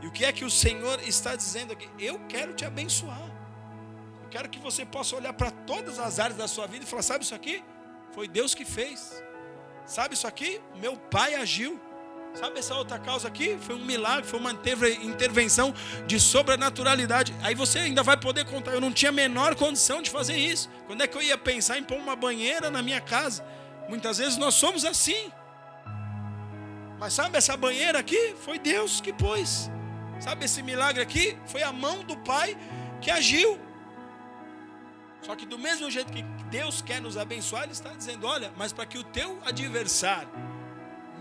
E 0.03 0.07
o 0.07 0.12
que 0.12 0.25
é 0.25 0.33
que 0.33 0.45
o 0.45 0.51
Senhor 0.51 1.01
está 1.01 1.35
dizendo 1.35 1.73
aqui? 1.73 1.89
Eu 1.99 2.19
quero 2.29 2.53
te 2.55 2.65
abençoar. 2.65 3.31
Eu 4.23 4.29
quero 4.29 4.49
que 4.49 4.59
você 4.59 4.85
possa 4.85 5.17
olhar 5.17 5.33
para 5.33 5.51
todas 5.51 5.99
as 5.99 6.19
áreas 6.19 6.37
da 6.37 6.47
sua 6.47 6.67
vida 6.67 6.85
e 6.85 6.89
falar: 6.89 7.03
sabe 7.03 7.25
isso 7.25 7.35
aqui? 7.35 7.65
Foi 8.12 8.29
Deus 8.29 8.55
que 8.55 8.65
fez. 8.65 9.23
Sabe 9.87 10.15
isso 10.15 10.27
aqui? 10.27 10.61
Meu 10.77 10.97
pai 10.97 11.35
agiu. 11.35 11.81
Sabe 12.35 12.59
essa 12.59 12.74
outra 12.74 12.99
causa 12.99 13.28
aqui? 13.28 13.57
Foi 13.61 13.76
um 13.76 13.85
milagre, 13.85 14.28
foi 14.28 14.41
uma 14.41 14.51
intervenção 14.51 15.72
de 16.05 16.18
sobrenaturalidade. 16.18 17.32
Aí 17.41 17.55
você 17.55 17.78
ainda 17.78 18.03
vai 18.03 18.16
poder 18.16 18.45
contar. 18.45 18.72
Eu 18.72 18.80
não 18.80 18.93
tinha 18.93 19.11
a 19.11 19.12
menor 19.12 19.55
condição 19.55 20.03
de 20.03 20.11
fazer 20.11 20.37
isso. 20.37 20.68
Quando 20.89 21.03
é 21.03 21.07
que 21.07 21.16
eu 21.16 21.22
ia 21.22 21.39
pensar 21.39 21.78
em 21.78 21.85
pôr 21.85 21.97
uma 21.97 22.16
banheira 22.16 22.70
na 22.72 22.82
minha 22.82 23.01
casa? 23.01 23.45
Muitas 23.89 24.18
vezes 24.18 24.37
nós 24.37 24.55
somos 24.55 24.85
assim. 24.85 25.30
Mas 26.99 27.12
sabe 27.12 27.39
essa 27.39 27.57
banheira 27.57 28.01
aqui? 28.01 28.35
Foi 28.41 28.59
Deus 28.59 29.01
que 29.01 29.12
pôs. 29.12 29.70
Sabe 30.18 30.45
esse 30.45 30.61
milagre 30.61 31.03
aqui? 31.03 31.37
Foi 31.47 31.62
a 31.62 31.72
mão 31.72 32.03
do 32.03 32.16
Pai 32.16 32.57
que 33.01 33.12
agiu. 33.12 33.61
Só 35.22 35.37
que 35.37 35.47
do 35.47 35.59
mesmo 35.59 35.89
jeito 35.89 36.12
que 36.12 36.22
Deus 36.51 36.82
quer 36.82 37.01
nos 37.01 37.16
abençoar, 37.16 37.62
Ele 37.62 37.72
está 37.72 37.91
dizendo: 37.91 38.26
olha, 38.26 38.53
mas 38.57 38.72
para 38.72 38.87
que 38.87 38.99
o 38.99 39.05
teu 39.05 39.39
adversário 39.45 40.28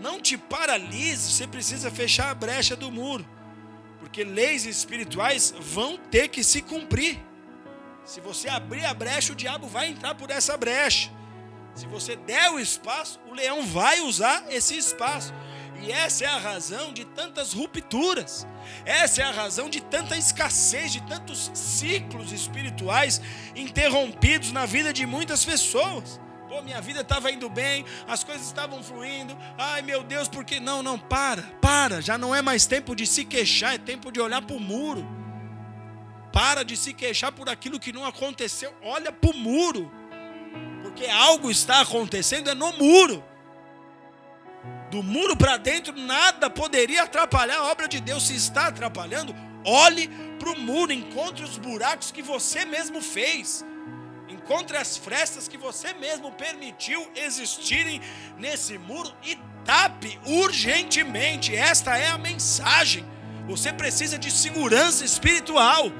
não 0.00 0.20
te 0.20 0.36
paralise, 0.36 1.32
você 1.32 1.46
precisa 1.46 1.90
fechar 1.90 2.30
a 2.30 2.34
brecha 2.34 2.74
do 2.74 2.90
muro. 2.90 3.26
Porque 3.98 4.24
leis 4.24 4.66
espirituais 4.66 5.54
vão 5.58 5.96
ter 5.96 6.28
que 6.28 6.44
se 6.44 6.60
cumprir. 6.62 7.18
Se 8.04 8.20
você 8.20 8.48
abrir 8.48 8.84
a 8.84 8.92
brecha, 8.92 9.32
o 9.32 9.36
diabo 9.36 9.66
vai 9.66 9.88
entrar 9.88 10.14
por 10.14 10.30
essa 10.30 10.56
brecha. 10.56 11.10
Se 11.74 11.86
você 11.86 12.14
der 12.14 12.50
o 12.50 12.60
espaço, 12.60 13.18
o 13.28 13.34
leão 13.34 13.66
vai 13.66 14.00
usar 14.00 14.44
esse 14.50 14.76
espaço. 14.76 15.32
E 15.82 15.90
essa 15.90 16.24
é 16.24 16.28
a 16.28 16.38
razão 16.38 16.92
de 16.92 17.04
tantas 17.04 17.52
rupturas. 17.52 18.46
Essa 18.84 19.22
é 19.22 19.24
a 19.24 19.30
razão 19.30 19.68
de 19.68 19.80
tanta 19.80 20.16
escassez, 20.16 20.92
de 20.92 21.02
tantos 21.02 21.50
ciclos 21.52 22.32
espirituais 22.32 23.20
interrompidos 23.56 24.52
na 24.52 24.66
vida 24.66 24.92
de 24.92 25.04
muitas 25.04 25.44
pessoas. 25.44 26.20
Minha 26.62 26.80
vida 26.80 27.00
estava 27.00 27.30
indo 27.30 27.48
bem, 27.48 27.84
as 28.06 28.22
coisas 28.22 28.46
estavam 28.46 28.82
fluindo. 28.82 29.36
Ai, 29.58 29.82
meu 29.82 30.02
Deus, 30.02 30.28
por 30.28 30.44
que 30.44 30.60
não? 30.60 30.82
Não, 30.82 30.98
para, 30.98 31.42
para. 31.60 32.00
Já 32.00 32.16
não 32.16 32.34
é 32.34 32.42
mais 32.42 32.66
tempo 32.66 32.94
de 32.94 33.06
se 33.06 33.24
queixar, 33.24 33.74
é 33.74 33.78
tempo 33.78 34.10
de 34.10 34.20
olhar 34.20 34.42
para 34.42 34.56
o 34.56 34.60
muro. 34.60 35.06
Para 36.32 36.64
de 36.64 36.76
se 36.76 36.92
queixar 36.92 37.32
por 37.32 37.48
aquilo 37.48 37.78
que 37.78 37.92
não 37.92 38.04
aconteceu. 38.04 38.74
Olha 38.82 39.12
para 39.12 39.30
o 39.30 39.36
muro. 39.36 39.90
Porque 40.82 41.06
algo 41.06 41.50
está 41.50 41.80
acontecendo 41.80 42.50
é 42.50 42.54
no 42.54 42.72
muro. 42.72 43.24
Do 44.90 45.02
muro 45.02 45.36
para 45.36 45.56
dentro, 45.56 45.94
nada 45.96 46.48
poderia 46.48 47.02
atrapalhar 47.02 47.58
a 47.58 47.64
obra 47.70 47.88
de 47.88 48.00
Deus. 48.00 48.26
Se 48.26 48.34
está 48.36 48.68
atrapalhando, 48.68 49.34
olhe 49.64 50.08
para 50.38 50.50
o 50.50 50.58
muro, 50.58 50.92
encontre 50.92 51.42
os 51.42 51.58
buracos 51.58 52.10
que 52.10 52.22
você 52.22 52.64
mesmo 52.64 53.00
fez. 53.00 53.64
Encontre 54.44 54.76
as 54.76 54.94
frestas 54.94 55.48
que 55.48 55.56
você 55.56 55.94
mesmo 55.94 56.30
permitiu 56.30 57.10
existirem 57.16 57.98
nesse 58.36 58.76
muro 58.76 59.10
e 59.24 59.38
tape 59.64 60.20
urgentemente. 60.26 61.56
Esta 61.56 61.96
é 61.96 62.08
a 62.08 62.18
mensagem. 62.18 63.06
Você 63.48 63.72
precisa 63.72 64.18
de 64.18 64.30
segurança 64.30 65.02
espiritual. 65.02 65.90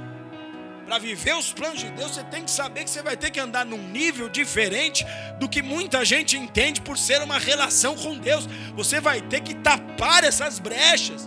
Para 0.84 0.98
viver 0.98 1.34
os 1.34 1.54
planos 1.54 1.80
de 1.80 1.88
Deus, 1.88 2.10
você 2.10 2.24
tem 2.24 2.44
que 2.44 2.50
saber 2.50 2.84
que 2.84 2.90
você 2.90 3.00
vai 3.00 3.16
ter 3.16 3.30
que 3.30 3.40
andar 3.40 3.64
num 3.64 3.88
nível 3.88 4.28
diferente 4.28 5.06
do 5.40 5.48
que 5.48 5.62
muita 5.62 6.04
gente 6.04 6.36
entende 6.36 6.82
por 6.82 6.98
ser 6.98 7.22
uma 7.22 7.38
relação 7.38 7.96
com 7.96 8.18
Deus. 8.18 8.46
Você 8.76 9.00
vai 9.00 9.22
ter 9.22 9.40
que 9.40 9.54
tapar 9.54 10.22
essas 10.22 10.58
brechas 10.58 11.26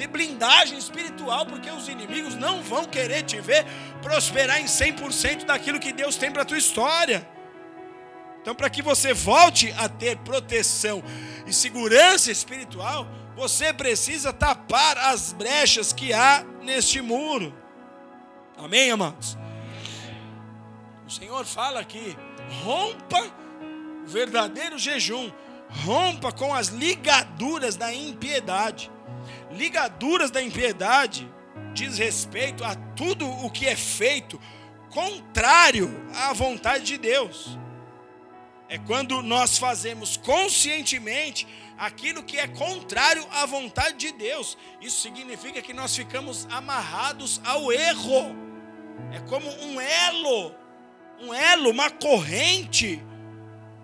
ter 0.00 0.06
blindagem 0.06 0.78
espiritual, 0.78 1.44
porque 1.44 1.70
os 1.70 1.86
inimigos 1.86 2.34
não 2.34 2.62
vão 2.62 2.86
querer 2.86 3.22
te 3.22 3.38
ver 3.38 3.66
prosperar 4.00 4.58
em 4.58 4.64
100% 4.64 5.44
daquilo 5.44 5.78
que 5.78 5.92
Deus 5.92 6.16
tem 6.16 6.30
para 6.30 6.40
a 6.40 6.44
tua 6.44 6.56
história. 6.56 7.28
Então, 8.40 8.54
para 8.54 8.70
que 8.70 8.80
você 8.80 9.12
volte 9.12 9.70
a 9.76 9.90
ter 9.90 10.16
proteção 10.18 11.02
e 11.46 11.52
segurança 11.52 12.32
espiritual, 12.32 13.06
você 13.36 13.74
precisa 13.74 14.32
tapar 14.32 14.96
as 14.96 15.34
brechas 15.34 15.92
que 15.92 16.14
há 16.14 16.42
neste 16.62 17.02
muro. 17.02 17.54
Amém, 18.56 18.90
amados? 18.90 19.36
O 21.06 21.10
Senhor 21.10 21.44
fala 21.44 21.80
aqui: 21.80 22.16
rompa 22.64 23.22
o 24.02 24.06
verdadeiro 24.06 24.78
jejum, 24.78 25.30
rompa 25.84 26.32
com 26.32 26.54
as 26.54 26.68
ligaduras 26.68 27.76
da 27.76 27.92
impiedade 27.92 28.90
ligaduras 29.50 30.30
da 30.30 30.42
impiedade 30.42 31.30
diz 31.72 31.98
respeito 31.98 32.64
a 32.64 32.74
tudo 32.74 33.28
o 33.28 33.50
que 33.50 33.66
é 33.66 33.76
feito 33.76 34.40
contrário 34.90 35.90
à 36.14 36.32
vontade 36.32 36.84
de 36.84 36.98
Deus. 36.98 37.58
É 38.68 38.78
quando 38.78 39.22
nós 39.22 39.58
fazemos 39.58 40.16
conscientemente 40.16 41.46
aquilo 41.76 42.22
que 42.22 42.38
é 42.38 42.46
contrário 42.46 43.26
à 43.32 43.46
vontade 43.46 43.96
de 43.96 44.12
Deus. 44.12 44.56
Isso 44.80 45.00
significa 45.00 45.60
que 45.60 45.72
nós 45.72 45.96
ficamos 45.96 46.46
amarrados 46.50 47.40
ao 47.44 47.72
erro. 47.72 48.36
É 49.12 49.20
como 49.28 49.50
um 49.64 49.80
elo, 49.80 50.54
um 51.20 51.34
elo, 51.34 51.70
uma 51.70 51.90
corrente 51.90 53.02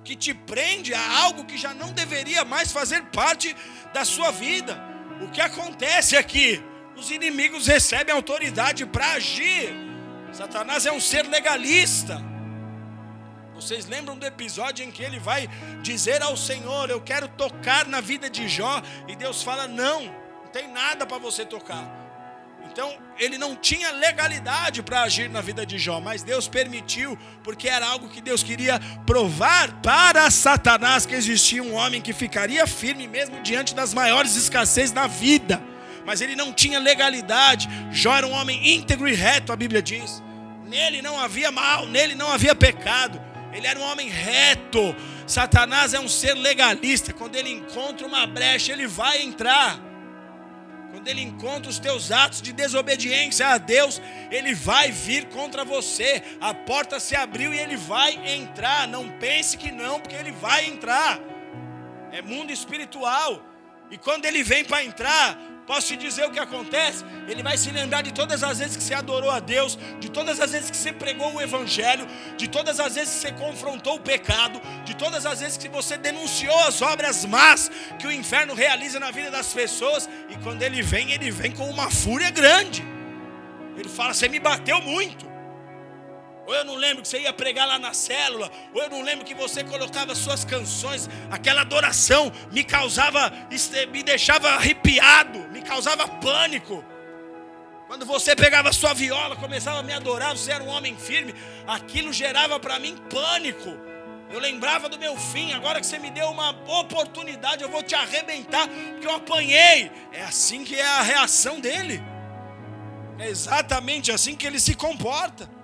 que 0.04 0.14
te 0.14 0.32
prende 0.32 0.94
a 0.94 1.18
algo 1.22 1.44
que 1.44 1.58
já 1.58 1.74
não 1.74 1.90
deveria 1.90 2.44
mais 2.44 2.70
fazer 2.70 3.02
parte 3.06 3.56
da 3.92 4.04
sua 4.04 4.30
vida. 4.30 4.95
O 5.20 5.28
que 5.28 5.40
acontece 5.40 6.16
aqui? 6.16 6.62
Os 6.96 7.10
inimigos 7.10 7.66
recebem 7.66 8.14
autoridade 8.14 8.84
para 8.86 9.12
agir. 9.12 9.74
Satanás 10.32 10.86
é 10.86 10.92
um 10.92 11.00
ser 11.00 11.26
legalista. 11.26 12.22
Vocês 13.54 13.86
lembram 13.86 14.18
do 14.18 14.26
episódio 14.26 14.84
em 14.84 14.90
que 14.90 15.02
ele 15.02 15.18
vai 15.18 15.48
dizer 15.82 16.22
ao 16.22 16.36
Senhor: 16.36 16.90
Eu 16.90 17.00
quero 17.00 17.28
tocar 17.28 17.86
na 17.86 18.00
vida 18.00 18.28
de 18.28 18.46
Jó, 18.48 18.82
e 19.08 19.16
Deus 19.16 19.42
fala: 19.42 19.66
Não, 19.66 20.02
não 20.02 20.48
tem 20.52 20.68
nada 20.68 21.06
para 21.06 21.18
você 21.18 21.44
tocar. 21.44 22.05
Então, 22.76 22.94
ele 23.18 23.38
não 23.38 23.56
tinha 23.56 23.90
legalidade 23.90 24.82
para 24.82 25.00
agir 25.00 25.30
na 25.30 25.40
vida 25.40 25.64
de 25.64 25.78
Jó, 25.78 25.98
mas 25.98 26.22
Deus 26.22 26.46
permitiu, 26.46 27.16
porque 27.42 27.70
era 27.70 27.86
algo 27.86 28.06
que 28.06 28.20
Deus 28.20 28.42
queria 28.42 28.78
provar 29.06 29.80
para 29.80 30.30
Satanás 30.30 31.06
que 31.06 31.14
existia 31.14 31.62
um 31.62 31.72
homem 31.72 32.02
que 32.02 32.12
ficaria 32.12 32.66
firme 32.66 33.08
mesmo 33.08 33.40
diante 33.40 33.74
das 33.74 33.94
maiores 33.94 34.36
escassez 34.36 34.92
na 34.92 35.06
vida. 35.06 35.58
Mas 36.04 36.20
ele 36.20 36.36
não 36.36 36.52
tinha 36.52 36.78
legalidade. 36.78 37.66
Jó 37.90 38.14
era 38.14 38.26
um 38.26 38.32
homem 38.32 38.74
íntegro 38.74 39.08
e 39.08 39.14
reto, 39.14 39.54
a 39.54 39.56
Bíblia 39.56 39.80
diz. 39.80 40.22
Nele 40.66 41.00
não 41.00 41.18
havia 41.18 41.50
mal, 41.50 41.86
nele 41.86 42.14
não 42.14 42.30
havia 42.30 42.54
pecado. 42.54 43.18
Ele 43.54 43.66
era 43.66 43.80
um 43.80 43.84
homem 43.84 44.10
reto. 44.10 44.94
Satanás 45.26 45.94
é 45.94 45.98
um 45.98 46.10
ser 46.10 46.34
legalista. 46.34 47.10
Quando 47.14 47.36
ele 47.36 47.48
encontra 47.48 48.06
uma 48.06 48.26
brecha, 48.26 48.70
ele 48.70 48.86
vai 48.86 49.22
entrar 49.22 49.85
quando 50.96 51.08
ele 51.08 51.20
encontra 51.20 51.68
os 51.68 51.78
teus 51.78 52.10
atos 52.10 52.40
de 52.40 52.54
desobediência 52.54 53.48
a 53.48 53.58
Deus, 53.58 54.00
ele 54.30 54.54
vai 54.54 54.90
vir 54.90 55.26
contra 55.26 55.62
você. 55.62 56.22
A 56.40 56.54
porta 56.54 56.98
se 56.98 57.14
abriu 57.14 57.52
e 57.52 57.58
ele 57.58 57.76
vai 57.76 58.18
entrar. 58.26 58.88
Não 58.88 59.10
pense 59.18 59.58
que 59.58 59.70
não, 59.70 60.00
porque 60.00 60.16
ele 60.16 60.32
vai 60.32 60.64
entrar. 60.64 61.20
É 62.10 62.22
mundo 62.22 62.50
espiritual. 62.50 63.44
E 63.90 63.98
quando 63.98 64.24
ele 64.24 64.42
vem 64.42 64.64
para 64.64 64.84
entrar, 64.84 65.38
Posso 65.66 65.88
te 65.88 65.96
dizer 65.96 66.24
o 66.24 66.30
que 66.30 66.38
acontece? 66.38 67.04
Ele 67.26 67.42
vai 67.42 67.58
se 67.58 67.72
lembrar 67.72 68.00
de 68.00 68.12
todas 68.12 68.44
as 68.44 68.60
vezes 68.60 68.76
que 68.76 68.82
você 68.82 68.94
adorou 68.94 69.30
a 69.30 69.40
Deus, 69.40 69.76
de 69.98 70.08
todas 70.08 70.40
as 70.40 70.52
vezes 70.52 70.70
que 70.70 70.76
você 70.76 70.92
pregou 70.92 71.34
o 71.34 71.42
Evangelho, 71.42 72.06
de 72.36 72.46
todas 72.46 72.78
as 72.78 72.94
vezes 72.94 73.14
que 73.14 73.20
você 73.22 73.32
confrontou 73.32 73.96
o 73.96 74.00
pecado, 74.00 74.62
de 74.84 74.94
todas 74.94 75.26
as 75.26 75.40
vezes 75.40 75.56
que 75.56 75.68
você 75.68 75.96
denunciou 75.96 76.56
as 76.60 76.80
obras 76.80 77.24
más 77.24 77.68
que 77.98 78.06
o 78.06 78.12
inferno 78.12 78.54
realiza 78.54 79.00
na 79.00 79.10
vida 79.10 79.28
das 79.28 79.52
pessoas. 79.52 80.08
E 80.28 80.36
quando 80.36 80.62
ele 80.62 80.82
vem, 80.82 81.10
ele 81.10 81.32
vem 81.32 81.50
com 81.50 81.68
uma 81.68 81.90
fúria 81.90 82.30
grande. 82.30 82.84
Ele 83.76 83.88
fala: 83.88 84.14
Você 84.14 84.28
me 84.28 84.38
bateu 84.38 84.80
muito 84.80 85.35
ou 86.46 86.54
eu 86.54 86.64
não 86.64 86.76
lembro 86.76 87.02
que 87.02 87.08
você 87.08 87.20
ia 87.20 87.32
pregar 87.32 87.66
lá 87.66 87.78
na 87.78 87.92
célula, 87.92 88.50
ou 88.72 88.82
eu 88.82 88.88
não 88.88 89.02
lembro 89.02 89.24
que 89.24 89.34
você 89.34 89.64
colocava 89.64 90.14
suas 90.14 90.44
canções, 90.44 91.10
aquela 91.30 91.62
adoração 91.62 92.32
me 92.52 92.62
causava, 92.62 93.32
me 93.90 94.02
deixava 94.02 94.50
arrepiado, 94.50 95.38
me 95.50 95.60
causava 95.60 96.06
pânico. 96.06 96.84
Quando 97.88 98.06
você 98.06 98.34
pegava 98.34 98.72
sua 98.72 98.92
viola, 98.92 99.36
começava 99.36 99.80
a 99.80 99.82
me 99.82 99.92
adorar, 99.92 100.36
você 100.36 100.52
era 100.52 100.62
um 100.62 100.68
homem 100.68 100.96
firme, 100.96 101.34
aquilo 101.66 102.12
gerava 102.12 102.58
para 102.58 102.78
mim 102.78 102.96
pânico. 103.10 103.76
Eu 104.30 104.40
lembrava 104.40 104.88
do 104.88 104.98
meu 104.98 105.16
fim, 105.16 105.52
agora 105.52 105.80
que 105.80 105.86
você 105.86 105.98
me 105.98 106.10
deu 106.10 106.28
uma 106.30 106.50
oportunidade, 106.80 107.62
eu 107.62 107.70
vou 107.70 107.82
te 107.82 107.94
arrebentar, 107.94 108.68
porque 108.68 109.06
eu 109.06 109.14
apanhei. 109.14 109.90
É 110.12 110.22
assim 110.22 110.64
que 110.64 110.74
é 110.74 110.84
a 110.84 111.02
reação 111.02 111.60
dele. 111.60 112.02
É 113.18 113.28
exatamente 113.28 114.10
assim 114.10 114.34
que 114.34 114.46
ele 114.46 114.58
se 114.58 114.74
comporta. 114.74 115.55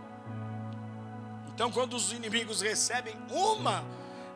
Então, 1.54 1.70
quando 1.70 1.94
os 1.94 2.12
inimigos 2.12 2.60
recebem 2.60 3.14
uma 3.30 3.84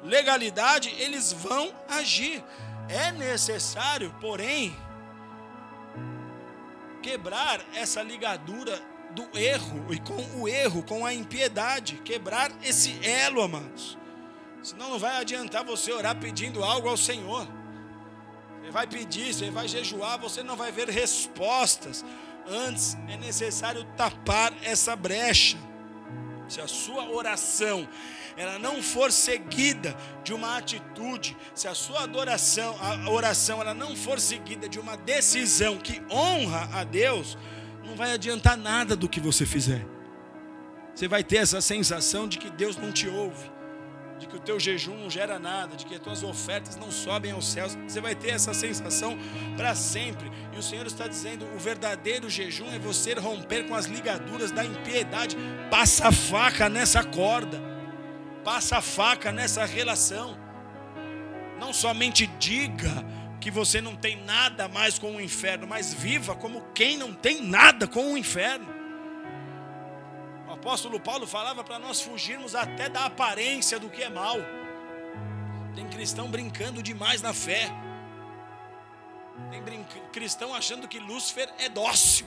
legalidade, 0.03 0.95
eles 0.99 1.33
vão 1.33 1.75
agir. 1.89 2.45
É 2.89 3.11
necessário, 3.13 4.15
porém, 4.21 4.77
quebrar 7.03 7.61
essa 7.75 8.03
ligadura 8.03 8.81
do 9.11 9.27
erro 9.37 9.93
e 9.93 9.99
com 9.99 10.41
o 10.41 10.49
erro, 10.49 10.83
com 10.83 11.07
a 11.07 11.15
impiedade, 11.15 11.97
quebrar 12.05 12.53
esse 12.63 12.99
elo, 13.03 13.43
amados. 13.43 13.97
Senão 14.63 14.91
não 14.91 14.99
vai 14.99 15.17
adiantar 15.17 15.65
você 15.65 15.93
orar 15.93 16.17
pedindo 16.17 16.63
algo 16.63 16.89
ao 16.89 16.97
Senhor. 16.97 17.49
Você 18.61 18.71
vai 18.71 18.87
pedir, 18.87 19.33
você 19.33 19.51
vai 19.51 19.67
jejuar, 19.67 20.19
você 20.19 20.43
não 20.43 20.57
vai 20.57 20.71
ver 20.71 20.89
respostas. 20.91 22.05
Antes 22.49 22.97
é 23.09 23.17
necessário 23.17 23.85
tapar 23.97 24.53
essa 24.63 24.95
brecha 24.95 25.57
se 26.49 26.61
a 26.61 26.67
sua 26.67 27.11
oração 27.11 27.89
ela 28.37 28.59
não 28.59 28.83
for 28.83 29.11
seguida 29.11 29.97
de 30.23 30.35
uma 30.35 30.59
atitude, 30.59 31.37
se 31.55 31.67
a 31.67 31.75
sua 31.75 32.03
adoração, 32.03 32.77
a 32.81 33.11
oração 33.11 33.61
ela 33.61 33.73
não 33.73 33.97
for 33.97 34.21
seguida 34.21 34.69
de 34.69 34.79
uma 34.79 34.97
decisão 34.97 35.79
que 35.79 36.03
honra 36.11 36.69
a 36.73 36.85
Deus, 36.85 37.39
não 37.83 37.97
vai 37.97 38.13
adiantar 38.13 38.57
nada 38.57 38.95
do 38.95 39.09
que 39.09 39.21
você 39.21 39.47
fizer. 39.47 39.87
Você 40.95 41.09
vai 41.09 41.25
ter 41.25 41.37
essa 41.37 41.61
sensação 41.61 42.29
de 42.29 42.39
que 42.39 42.51
Deus 42.51 42.77
não 42.77 42.93
te 42.93 43.09
ouve. 43.09 43.56
De 44.19 44.27
que 44.27 44.37
o 44.37 44.41
teu 44.41 44.59
jejum 44.59 44.97
não 44.97 45.11
gera 45.11 45.39
nada, 45.39 45.77
de 45.77 45.85
que 45.85 45.95
as 45.95 46.01
tuas 46.01 46.23
ofertas 46.23 46.77
não 46.77 46.91
sobem 46.91 47.33
aos 47.33 47.47
céus. 47.47 47.77
Você 47.87 48.01
vai 48.01 48.15
ter 48.15 48.31
essa 48.31 48.55
sensação 48.55 49.19
para 49.57 49.75
sempre. 49.75 50.31
E 50.53 50.59
o 50.59 50.63
Senhor 50.63 50.87
está 50.87 51.07
dizendo: 51.07 51.47
o 51.55 51.59
verdadeiro 51.59 52.29
jejum 52.29 52.73
é 52.73 52.79
você 52.79 53.15
romper 53.15 53.67
com 53.67 53.75
as 53.75 53.87
ligaduras 53.87 54.51
da 54.51 54.65
impiedade. 54.65 55.37
Passa 55.71 56.09
a 56.09 56.13
faca 56.13 56.69
nessa 56.69 57.05
corda, 57.05 57.61
passa 58.45 58.79
a 58.79 58.81
faca 58.81 59.33
nessa 59.33 59.65
relação. 59.65 60.39
Não 61.59 61.73
somente 61.73 62.27
diga 62.39 63.05
que 63.41 63.51
você 63.51 63.81
não 63.81 63.95
tem 63.95 64.23
nada 64.25 64.69
mais 64.69 64.99
com 64.99 65.17
o 65.17 65.21
inferno, 65.21 65.67
mas 65.67 65.93
viva 65.95 66.35
como 66.35 66.63
quem 66.75 66.97
não 66.97 67.13
tem 67.13 67.43
nada 67.43 67.87
com 67.87 68.13
o 68.13 68.19
inferno 68.19 68.76
apóstolo 70.57 70.99
Paulo 70.99 71.27
falava 71.27 71.63
para 71.63 71.79
nós 71.79 72.01
fugirmos 72.01 72.55
até 72.55 72.89
da 72.89 73.05
aparência 73.05 73.79
do 73.79 73.89
que 73.89 74.03
é 74.03 74.09
mal. 74.09 74.37
Tem 75.75 75.87
cristão 75.89 76.29
brincando 76.29 76.83
demais 76.83 77.23
na 77.23 77.33
fé. 77.33 77.71
Tem 79.51 79.63
cristão 80.13 80.55
achando 80.55 80.89
que 80.89 80.99
Lúcifer 80.99 81.49
é 81.59 81.69
dócil 81.69 82.27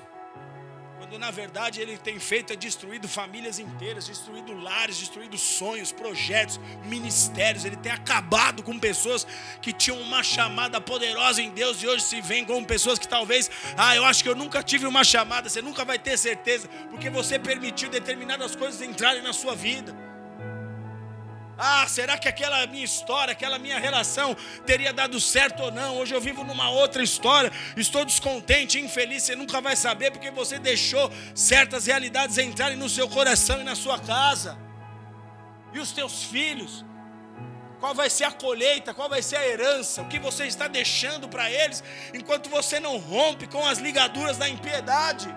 quando 0.99 1.17
na 1.17 1.31
verdade 1.31 1.79
ele 1.79 1.97
tem 1.97 2.19
feito 2.19 2.51
é 2.51 2.57
destruído 2.57 3.07
famílias 3.07 3.57
inteiras, 3.57 4.05
destruído 4.05 4.53
lares, 4.53 4.97
destruído 4.97 5.37
sonhos, 5.37 5.93
projetos, 5.93 6.59
ministérios. 6.83 7.63
Ele 7.63 7.77
tem 7.77 7.89
acabado 7.89 8.61
com 8.61 8.77
pessoas 8.77 9.25
que 9.61 9.71
tinham 9.71 9.97
uma 10.01 10.21
chamada 10.21 10.81
poderosa 10.81 11.41
em 11.41 11.51
Deus 11.51 11.81
e 11.81 11.87
hoje 11.87 12.03
se 12.03 12.19
vêem 12.19 12.43
como 12.43 12.65
pessoas 12.65 12.99
que 12.99 13.07
talvez, 13.07 13.49
ah, 13.77 13.95
eu 13.95 14.03
acho 14.03 14.21
que 14.21 14.29
eu 14.29 14.35
nunca 14.35 14.61
tive 14.61 14.85
uma 14.85 15.05
chamada. 15.05 15.47
Você 15.47 15.61
nunca 15.61 15.85
vai 15.85 15.97
ter 15.97 16.17
certeza, 16.17 16.67
porque 16.89 17.09
você 17.09 17.39
permitiu 17.39 17.89
determinadas 17.89 18.53
coisas 18.53 18.81
entrarem 18.81 19.21
na 19.21 19.31
sua 19.31 19.55
vida. 19.55 19.95
Ah, 21.61 21.85
será 21.89 22.17
que 22.17 22.29
aquela 22.29 22.65
minha 22.67 22.85
história, 22.85 23.33
aquela 23.33 23.59
minha 23.59 23.77
relação 23.77 24.33
teria 24.65 24.93
dado 24.93 25.19
certo 25.19 25.63
ou 25.63 25.69
não? 25.69 25.97
Hoje 25.97 26.15
eu 26.15 26.21
vivo 26.21 26.41
numa 26.41 26.69
outra 26.69 27.03
história, 27.03 27.51
estou 27.75 28.05
descontente, 28.05 28.79
infeliz. 28.79 29.23
Você 29.23 29.35
nunca 29.35 29.59
vai 29.59 29.75
saber 29.75 30.09
porque 30.09 30.31
você 30.31 30.57
deixou 30.57 31.11
certas 31.35 31.85
realidades 31.85 32.37
entrarem 32.37 32.77
no 32.77 32.87
seu 32.87 33.09
coração 33.09 33.59
e 33.59 33.65
na 33.65 33.75
sua 33.75 33.99
casa. 33.99 34.57
E 35.73 35.79
os 35.79 35.91
teus 35.91 36.23
filhos? 36.23 36.85
Qual 37.81 37.93
vai 37.93 38.09
ser 38.09 38.23
a 38.23 38.31
colheita? 38.31 38.93
Qual 38.93 39.09
vai 39.09 39.21
ser 39.21 39.35
a 39.35 39.45
herança? 39.45 40.01
O 40.01 40.07
que 40.07 40.17
você 40.17 40.45
está 40.45 40.69
deixando 40.69 41.27
para 41.27 41.51
eles 41.51 41.83
enquanto 42.13 42.49
você 42.49 42.79
não 42.79 42.97
rompe 42.97 43.47
com 43.47 43.67
as 43.67 43.79
ligaduras 43.79 44.37
da 44.37 44.47
impiedade? 44.47 45.27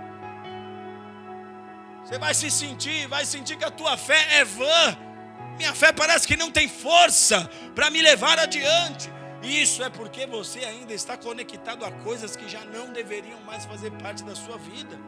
Você 2.04 2.16
vai 2.16 2.32
se 2.32 2.48
sentir, 2.48 3.08
vai 3.08 3.24
sentir 3.24 3.56
que 3.56 3.64
a 3.64 3.70
tua 3.72 3.96
fé 3.96 4.36
é 4.38 4.44
vã 4.44 5.11
minha 5.56 5.74
fé 5.74 5.92
parece 5.92 6.26
que 6.26 6.36
não 6.36 6.50
tem 6.50 6.68
força 6.68 7.50
para 7.74 7.90
me 7.90 8.00
levar 8.02 8.38
adiante. 8.38 9.10
Isso 9.42 9.82
é 9.82 9.90
porque 9.90 10.26
você 10.26 10.60
ainda 10.60 10.94
está 10.94 11.16
conectado 11.16 11.84
a 11.84 11.90
coisas 11.90 12.36
que 12.36 12.48
já 12.48 12.64
não 12.64 12.92
deveriam 12.92 13.40
mais 13.40 13.64
fazer 13.64 13.90
parte 13.92 14.22
da 14.22 14.34
sua 14.34 14.56
vida. 14.56 14.98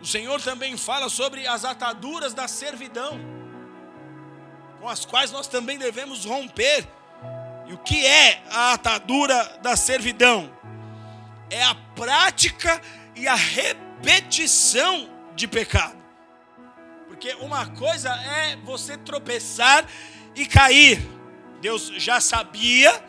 O 0.00 0.06
Senhor 0.06 0.40
também 0.40 0.76
fala 0.76 1.08
sobre 1.08 1.46
as 1.46 1.64
ataduras 1.64 2.34
da 2.34 2.46
servidão, 2.46 3.18
com 4.80 4.88
as 4.88 5.04
quais 5.04 5.32
nós 5.32 5.48
também 5.48 5.78
devemos 5.78 6.24
romper. 6.24 6.86
E 7.66 7.72
o 7.72 7.78
que 7.78 8.06
é 8.06 8.42
a 8.50 8.74
atadura 8.74 9.58
da 9.62 9.74
servidão? 9.76 10.54
É 11.50 11.62
a 11.64 11.74
prática 11.96 12.80
e 13.16 13.26
a 13.26 13.34
repetição 13.34 15.08
de 15.34 15.48
pecado. 15.48 16.03
Porque 17.24 17.42
uma 17.42 17.64
coisa 17.64 18.10
é 18.10 18.54
você 18.56 18.98
tropeçar 18.98 19.88
e 20.36 20.44
cair. 20.44 21.00
Deus 21.58 21.90
já 21.96 22.20
sabia 22.20 23.02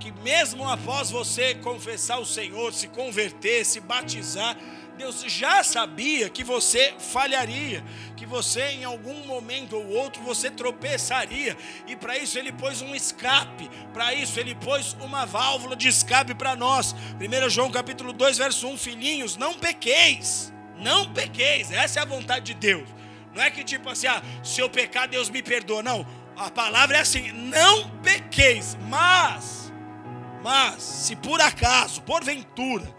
que 0.00 0.10
mesmo 0.10 0.68
após 0.68 1.12
você 1.12 1.54
confessar 1.54 2.18
o 2.18 2.26
Senhor, 2.26 2.74
se 2.74 2.88
converter, 2.88 3.64
se 3.64 3.78
batizar, 3.78 4.56
Deus 4.98 5.22
já 5.28 5.62
sabia 5.62 6.28
que 6.28 6.42
você 6.42 6.92
falharia, 6.98 7.84
que 8.16 8.26
você 8.26 8.62
em 8.70 8.82
algum 8.82 9.24
momento 9.26 9.76
ou 9.76 9.90
outro 9.90 10.20
você 10.24 10.50
tropeçaria, 10.50 11.56
e 11.86 11.94
para 11.94 12.18
isso 12.18 12.36
ele 12.40 12.50
pôs 12.50 12.82
um 12.82 12.92
escape, 12.96 13.70
para 13.92 14.12
isso 14.12 14.40
ele 14.40 14.56
pôs 14.56 14.94
uma 14.94 15.24
válvula 15.24 15.76
de 15.76 15.86
escape 15.86 16.34
para 16.34 16.56
nós. 16.56 16.96
1 17.20 17.48
João 17.48 17.70
capítulo 17.70 18.12
2, 18.12 18.38
verso 18.38 18.66
1, 18.66 18.76
filhinhos, 18.76 19.36
não 19.36 19.54
pequeis, 19.54 20.52
não 20.80 21.12
pequeis, 21.12 21.70
essa 21.70 22.00
é 22.00 22.02
a 22.02 22.06
vontade 22.06 22.46
de 22.46 22.54
Deus. 22.54 23.01
Não 23.34 23.42
é 23.42 23.50
que 23.50 23.64
tipo 23.64 23.88
assim, 23.88 24.06
ah, 24.06 24.22
se 24.42 24.60
eu 24.60 24.68
pecar, 24.68 25.08
Deus 25.08 25.30
me 25.30 25.42
perdoa. 25.42 25.82
Não. 25.82 26.06
A 26.36 26.50
palavra 26.50 26.98
é 26.98 27.00
assim: 27.00 27.30
não 27.32 27.88
pequeis, 28.00 28.76
mas, 28.88 29.72
mas, 30.42 30.82
se 30.82 31.16
por 31.16 31.40
acaso, 31.40 32.02
porventura, 32.02 32.94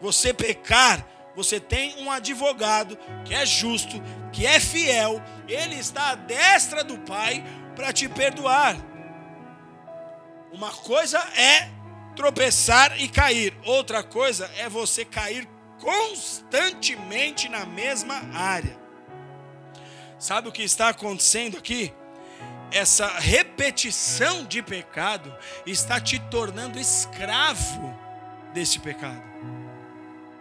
você 0.00 0.32
pecar, 0.32 1.04
você 1.34 1.60
tem 1.60 1.96
um 2.02 2.10
advogado 2.10 2.98
que 3.24 3.34
é 3.34 3.44
justo, 3.44 4.02
que 4.32 4.46
é 4.46 4.60
fiel, 4.60 5.22
ele 5.46 5.76
está 5.76 6.10
à 6.10 6.14
destra 6.14 6.82
do 6.84 6.98
Pai 6.98 7.44
para 7.74 7.92
te 7.92 8.08
perdoar. 8.08 8.76
Uma 10.52 10.72
coisa 10.72 11.18
é 11.36 11.68
tropeçar 12.16 13.00
e 13.00 13.08
cair, 13.08 13.56
outra 13.64 14.02
coisa 14.02 14.50
é 14.56 14.68
você 14.68 15.04
cair 15.04 15.48
constantemente 15.78 17.48
na 17.48 17.64
mesma 17.64 18.16
área. 18.34 18.87
Sabe 20.18 20.48
o 20.48 20.52
que 20.52 20.62
está 20.62 20.88
acontecendo 20.88 21.56
aqui? 21.56 21.92
Essa 22.72 23.06
repetição 23.06 24.44
de 24.44 24.60
pecado 24.60 25.34
está 25.64 26.00
te 26.00 26.18
tornando 26.18 26.78
escravo 26.78 27.96
desse 28.52 28.80
pecado. 28.80 29.22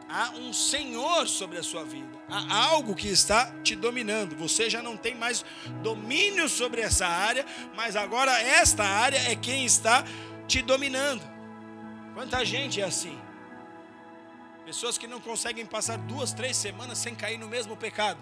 Há 0.09 0.31
um 0.31 0.51
senhor 0.51 1.27
sobre 1.27 1.57
a 1.57 1.63
sua 1.63 1.83
vida. 1.83 2.17
Há 2.27 2.65
algo 2.65 2.95
que 2.95 3.07
está 3.07 3.51
te 3.61 3.75
dominando. 3.75 4.35
Você 4.37 4.69
já 4.69 4.81
não 4.81 4.97
tem 4.97 5.13
mais 5.13 5.45
domínio 5.83 6.49
sobre 6.49 6.81
essa 6.81 7.05
área, 7.05 7.45
mas 7.75 7.95
agora 7.95 8.31
esta 8.41 8.83
área 8.83 9.31
é 9.31 9.35
quem 9.35 9.63
está 9.65 10.03
te 10.47 10.61
dominando. 10.61 11.21
Quanta 12.13 12.43
gente 12.43 12.81
é 12.81 12.85
assim? 12.85 13.17
Pessoas 14.65 14.97
que 14.97 15.07
não 15.07 15.21
conseguem 15.21 15.65
passar 15.65 15.97
duas, 15.97 16.33
três 16.33 16.57
semanas 16.57 16.97
sem 16.97 17.13
cair 17.13 17.37
no 17.37 17.47
mesmo 17.47 17.77
pecado 17.77 18.21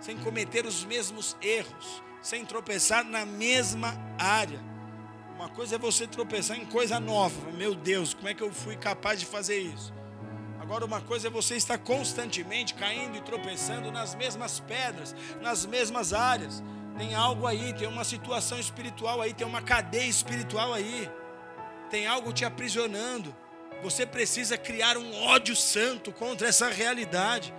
sem 0.00 0.16
cometer 0.18 0.66
os 0.66 0.84
mesmos 0.84 1.36
erros, 1.40 2.02
sem 2.22 2.44
tropeçar 2.44 3.04
na 3.04 3.24
mesma 3.24 3.96
área. 4.18 4.60
Uma 5.36 5.48
coisa 5.48 5.76
é 5.76 5.78
você 5.78 6.06
tropeçar 6.06 6.56
em 6.56 6.64
coisa 6.64 6.98
nova. 6.98 7.52
Meu 7.52 7.74
Deus, 7.74 8.14
como 8.14 8.28
é 8.28 8.34
que 8.34 8.42
eu 8.42 8.52
fui 8.52 8.76
capaz 8.76 9.20
de 9.20 9.26
fazer 9.26 9.58
isso? 9.58 9.92
Agora, 10.58 10.84
uma 10.84 11.00
coisa 11.00 11.28
é 11.28 11.30
você 11.30 11.54
estar 11.54 11.78
constantemente 11.78 12.74
caindo 12.74 13.16
e 13.16 13.20
tropeçando 13.20 13.92
nas 13.92 14.16
mesmas 14.16 14.58
pedras, 14.58 15.14
nas 15.40 15.64
mesmas 15.64 16.12
áreas. 16.12 16.62
Tem 16.96 17.14
algo 17.14 17.46
aí, 17.46 17.72
tem 17.74 17.86
uma 17.86 18.02
situação 18.02 18.58
espiritual 18.58 19.20
aí, 19.20 19.32
tem 19.32 19.46
uma 19.46 19.62
cadeia 19.62 20.08
espiritual 20.08 20.72
aí. 20.72 21.08
Tem 21.88 22.06
algo 22.06 22.32
te 22.32 22.44
aprisionando. 22.44 23.32
Você 23.82 24.04
precisa 24.04 24.56
criar 24.56 24.96
um 24.96 25.22
ódio 25.22 25.54
santo 25.54 26.10
contra 26.10 26.48
essa 26.48 26.68
realidade. 26.68 27.54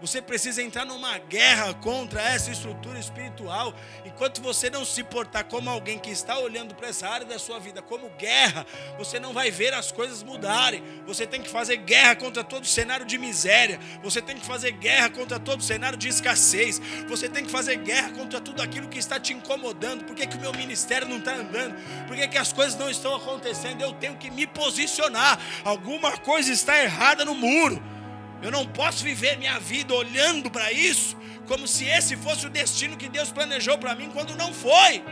Você 0.00 0.22
precisa 0.22 0.62
entrar 0.62 0.86
numa 0.86 1.18
guerra 1.18 1.74
contra 1.74 2.22
essa 2.22 2.50
estrutura 2.50 2.98
espiritual. 2.98 3.74
Enquanto 4.04 4.40
você 4.40 4.70
não 4.70 4.84
se 4.84 5.04
portar 5.04 5.44
como 5.44 5.68
alguém 5.68 5.98
que 5.98 6.10
está 6.10 6.38
olhando 6.38 6.74
para 6.74 6.88
essa 6.88 7.06
área 7.06 7.26
da 7.26 7.38
sua 7.38 7.58
vida 7.58 7.82
como 7.82 8.08
guerra, 8.10 8.66
você 8.96 9.20
não 9.20 9.34
vai 9.34 9.50
ver 9.50 9.74
as 9.74 9.92
coisas 9.92 10.22
mudarem. 10.22 10.82
Você 11.06 11.26
tem 11.26 11.42
que 11.42 11.50
fazer 11.50 11.76
guerra 11.76 12.16
contra 12.16 12.42
todo 12.42 12.66
cenário 12.66 13.04
de 13.04 13.18
miséria. 13.18 13.78
Você 14.02 14.22
tem 14.22 14.38
que 14.38 14.46
fazer 14.46 14.72
guerra 14.72 15.10
contra 15.10 15.38
todo 15.38 15.62
cenário 15.62 15.98
de 15.98 16.08
escassez. 16.08 16.80
Você 17.06 17.28
tem 17.28 17.44
que 17.44 17.50
fazer 17.50 17.76
guerra 17.76 18.10
contra 18.12 18.40
tudo 18.40 18.62
aquilo 18.62 18.88
que 18.88 18.98
está 18.98 19.20
te 19.20 19.34
incomodando. 19.34 20.04
Por 20.04 20.16
que, 20.16 20.26
que 20.26 20.36
o 20.36 20.40
meu 20.40 20.52
ministério 20.54 21.06
não 21.06 21.18
está 21.18 21.34
andando? 21.34 21.74
Por 22.06 22.16
que, 22.16 22.26
que 22.26 22.38
as 22.38 22.52
coisas 22.54 22.78
não 22.78 22.88
estão 22.88 23.14
acontecendo? 23.14 23.82
Eu 23.82 23.92
tenho 23.92 24.16
que 24.16 24.30
me 24.30 24.46
posicionar. 24.46 25.38
Alguma 25.62 26.16
coisa 26.16 26.50
está 26.50 26.82
errada 26.82 27.22
no 27.22 27.34
muro. 27.34 27.99
Eu 28.42 28.50
não 28.50 28.66
posso 28.66 29.04
viver 29.04 29.36
minha 29.36 29.58
vida 29.58 29.94
olhando 29.94 30.50
para 30.50 30.72
isso 30.72 31.16
como 31.50 31.66
se 31.66 31.84
esse 31.84 32.16
fosse 32.16 32.46
o 32.46 32.50
destino 32.50 32.96
que 32.96 33.08
Deus 33.08 33.32
planejou 33.32 33.76
para 33.76 33.92
mim, 33.92 34.08
quando 34.12 34.36
não 34.36 34.54
foi. 34.54 35.02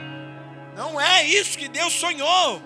Não 0.76 1.00
é 1.00 1.24
isso 1.26 1.58
que 1.58 1.66
Deus 1.66 1.92
sonhou. 1.92 2.62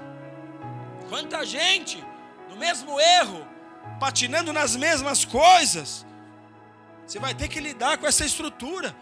Quanta 1.09 1.43
gente 1.47 2.05
no 2.51 2.57
mesmo 2.57 3.01
erro, 3.01 3.49
patinando 3.99 4.53
nas 4.53 4.77
mesmas 4.77 5.25
coisas. 5.25 6.05
Você 7.07 7.19
vai 7.19 7.35
ter 7.35 7.49
que 7.49 7.61
lidar 7.61 7.97
com 7.97 8.07
essa 8.07 8.27
estrutura. 8.27 8.95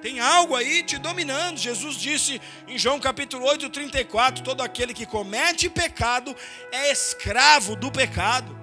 Tem 0.00 0.20
algo 0.20 0.54
aí 0.54 0.84
te 0.84 0.98
dominando. 0.98 1.58
Jesus 1.58 1.96
disse 1.96 2.40
em 2.68 2.78
João 2.78 3.00
capítulo 3.00 3.44
8, 3.44 3.70
34: 3.70 4.44
todo 4.44 4.62
aquele 4.62 4.94
que 4.94 5.04
comete 5.04 5.68
pecado 5.68 6.36
é 6.70 6.92
escravo 6.92 7.74
do 7.74 7.90
pecado. 7.90 8.61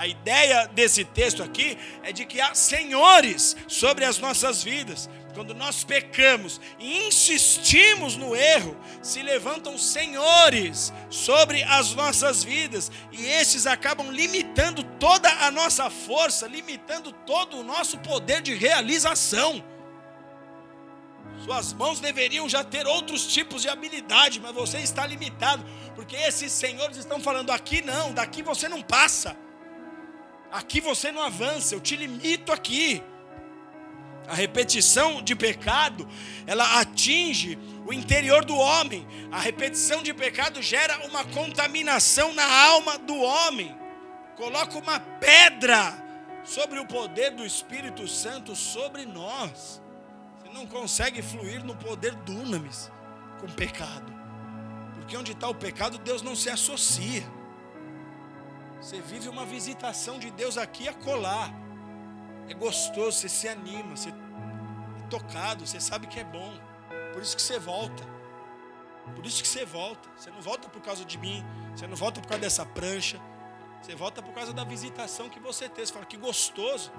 A 0.00 0.06
ideia 0.06 0.66
desse 0.68 1.04
texto 1.04 1.42
aqui 1.42 1.76
é 2.02 2.10
de 2.10 2.24
que 2.24 2.40
há 2.40 2.54
senhores 2.54 3.54
sobre 3.68 4.06
as 4.06 4.16
nossas 4.16 4.64
vidas. 4.64 5.10
Quando 5.34 5.54
nós 5.54 5.84
pecamos 5.84 6.58
e 6.78 7.06
insistimos 7.06 8.16
no 8.16 8.34
erro, 8.34 8.74
se 9.02 9.22
levantam 9.22 9.76
senhores 9.76 10.90
sobre 11.10 11.62
as 11.64 11.94
nossas 11.94 12.42
vidas, 12.42 12.90
e 13.12 13.26
esses 13.26 13.66
acabam 13.66 14.10
limitando 14.10 14.82
toda 14.98 15.28
a 15.44 15.50
nossa 15.50 15.90
força, 15.90 16.46
limitando 16.46 17.12
todo 17.12 17.58
o 17.58 17.62
nosso 17.62 17.98
poder 17.98 18.40
de 18.40 18.54
realização. 18.54 19.62
Suas 21.44 21.74
mãos 21.74 22.00
deveriam 22.00 22.48
já 22.48 22.64
ter 22.64 22.86
outros 22.86 23.26
tipos 23.26 23.60
de 23.60 23.68
habilidade, 23.68 24.40
mas 24.40 24.54
você 24.54 24.78
está 24.78 25.06
limitado, 25.06 25.62
porque 25.94 26.16
esses 26.16 26.50
senhores 26.52 26.96
estão 26.96 27.20
falando 27.20 27.50
aqui 27.50 27.82
não, 27.82 28.14
daqui 28.14 28.42
você 28.42 28.66
não 28.66 28.80
passa. 28.80 29.36
Aqui 30.50 30.80
você 30.80 31.12
não 31.12 31.22
avança, 31.22 31.74
eu 31.74 31.80
te 31.80 31.96
limito 31.96 32.52
aqui. 32.52 33.02
A 34.26 34.34
repetição 34.34 35.22
de 35.22 35.34
pecado, 35.34 36.06
ela 36.46 36.80
atinge 36.80 37.58
o 37.86 37.92
interior 37.92 38.44
do 38.44 38.56
homem. 38.56 39.06
A 39.32 39.40
repetição 39.40 40.02
de 40.02 40.14
pecado 40.14 40.62
gera 40.62 41.04
uma 41.06 41.24
contaminação 41.24 42.32
na 42.32 42.44
alma 42.44 42.98
do 42.98 43.16
homem. 43.16 43.74
Coloca 44.36 44.78
uma 44.78 45.00
pedra 45.00 46.00
sobre 46.44 46.78
o 46.78 46.86
poder 46.86 47.30
do 47.30 47.44
Espírito 47.44 48.06
Santo 48.06 48.54
sobre 48.54 49.04
nós. 49.04 49.82
Você 50.38 50.52
não 50.52 50.66
consegue 50.66 51.22
fluir 51.22 51.64
no 51.64 51.76
poder 51.76 52.14
dunamis 52.16 52.90
com 53.40 53.46
pecado. 53.48 54.12
Porque 54.94 55.16
onde 55.16 55.32
está 55.32 55.48
o 55.48 55.54
pecado, 55.54 55.98
Deus 55.98 56.22
não 56.22 56.36
se 56.36 56.48
associa. 56.48 57.24
Você 58.80 58.98
vive 59.00 59.28
uma 59.28 59.44
visitação 59.44 60.18
de 60.18 60.30
Deus 60.30 60.56
aqui 60.56 60.88
a 60.88 60.94
colar. 60.94 61.52
É 62.48 62.54
gostoso, 62.54 63.18
você 63.18 63.28
se 63.28 63.46
anima, 63.46 63.94
você 63.94 64.08
é 64.08 65.08
tocado, 65.10 65.66
você 65.66 65.78
sabe 65.78 66.06
que 66.06 66.18
é 66.18 66.24
bom. 66.24 66.52
Por 67.12 67.20
isso 67.20 67.36
que 67.36 67.42
você 67.42 67.58
volta. 67.58 68.02
Por 69.14 69.26
isso 69.26 69.42
que 69.42 69.48
você 69.48 69.66
volta. 69.66 70.08
Você 70.16 70.30
não 70.30 70.40
volta 70.40 70.68
por 70.68 70.80
causa 70.80 71.04
de 71.04 71.18
mim, 71.18 71.44
você 71.76 71.86
não 71.86 71.96
volta 71.96 72.20
por 72.20 72.28
causa 72.28 72.40
dessa 72.40 72.64
prancha. 72.64 73.20
Você 73.82 73.94
volta 73.94 74.22
por 74.22 74.32
causa 74.34 74.52
da 74.52 74.64
visitação 74.64 75.28
que 75.28 75.40
você 75.40 75.68
teve. 75.68 75.86
Você 75.86 75.92
fala 75.92 76.06
que 76.06 76.16
gostoso. 76.16 76.90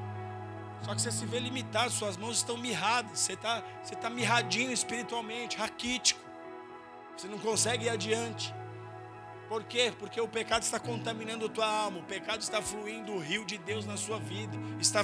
Só 0.83 0.95
que 0.95 1.01
você 1.01 1.11
se 1.11 1.25
vê 1.25 1.39
limitado, 1.39 1.91
suas 1.91 2.15
mãos 2.15 2.37
estão 2.37 2.57
mirradas. 2.57 3.19
Você 3.19 3.33
está 3.33 3.63
você 3.83 3.95
tá 3.95 4.09
mirradinho 4.09 4.71
espiritualmente, 4.71 5.57
raquítico. 5.57 6.21
Você 7.17 7.27
não 7.27 7.39
consegue 7.39 7.85
ir 7.85 7.89
adiante. 7.89 8.53
Por 9.51 9.65
quê? 9.65 9.91
Porque 9.99 10.21
o 10.21 10.29
pecado 10.29 10.63
está 10.63 10.79
contaminando 10.79 11.45
a 11.45 11.49
tua 11.49 11.67
alma, 11.67 11.99
o 11.99 12.03
pecado 12.03 12.39
está 12.39 12.61
fluindo 12.61 13.11
o 13.11 13.19
rio 13.19 13.43
de 13.43 13.57
Deus 13.57 13.85
na 13.85 13.97
sua 13.97 14.17
vida, 14.17 14.57
está 14.79 15.01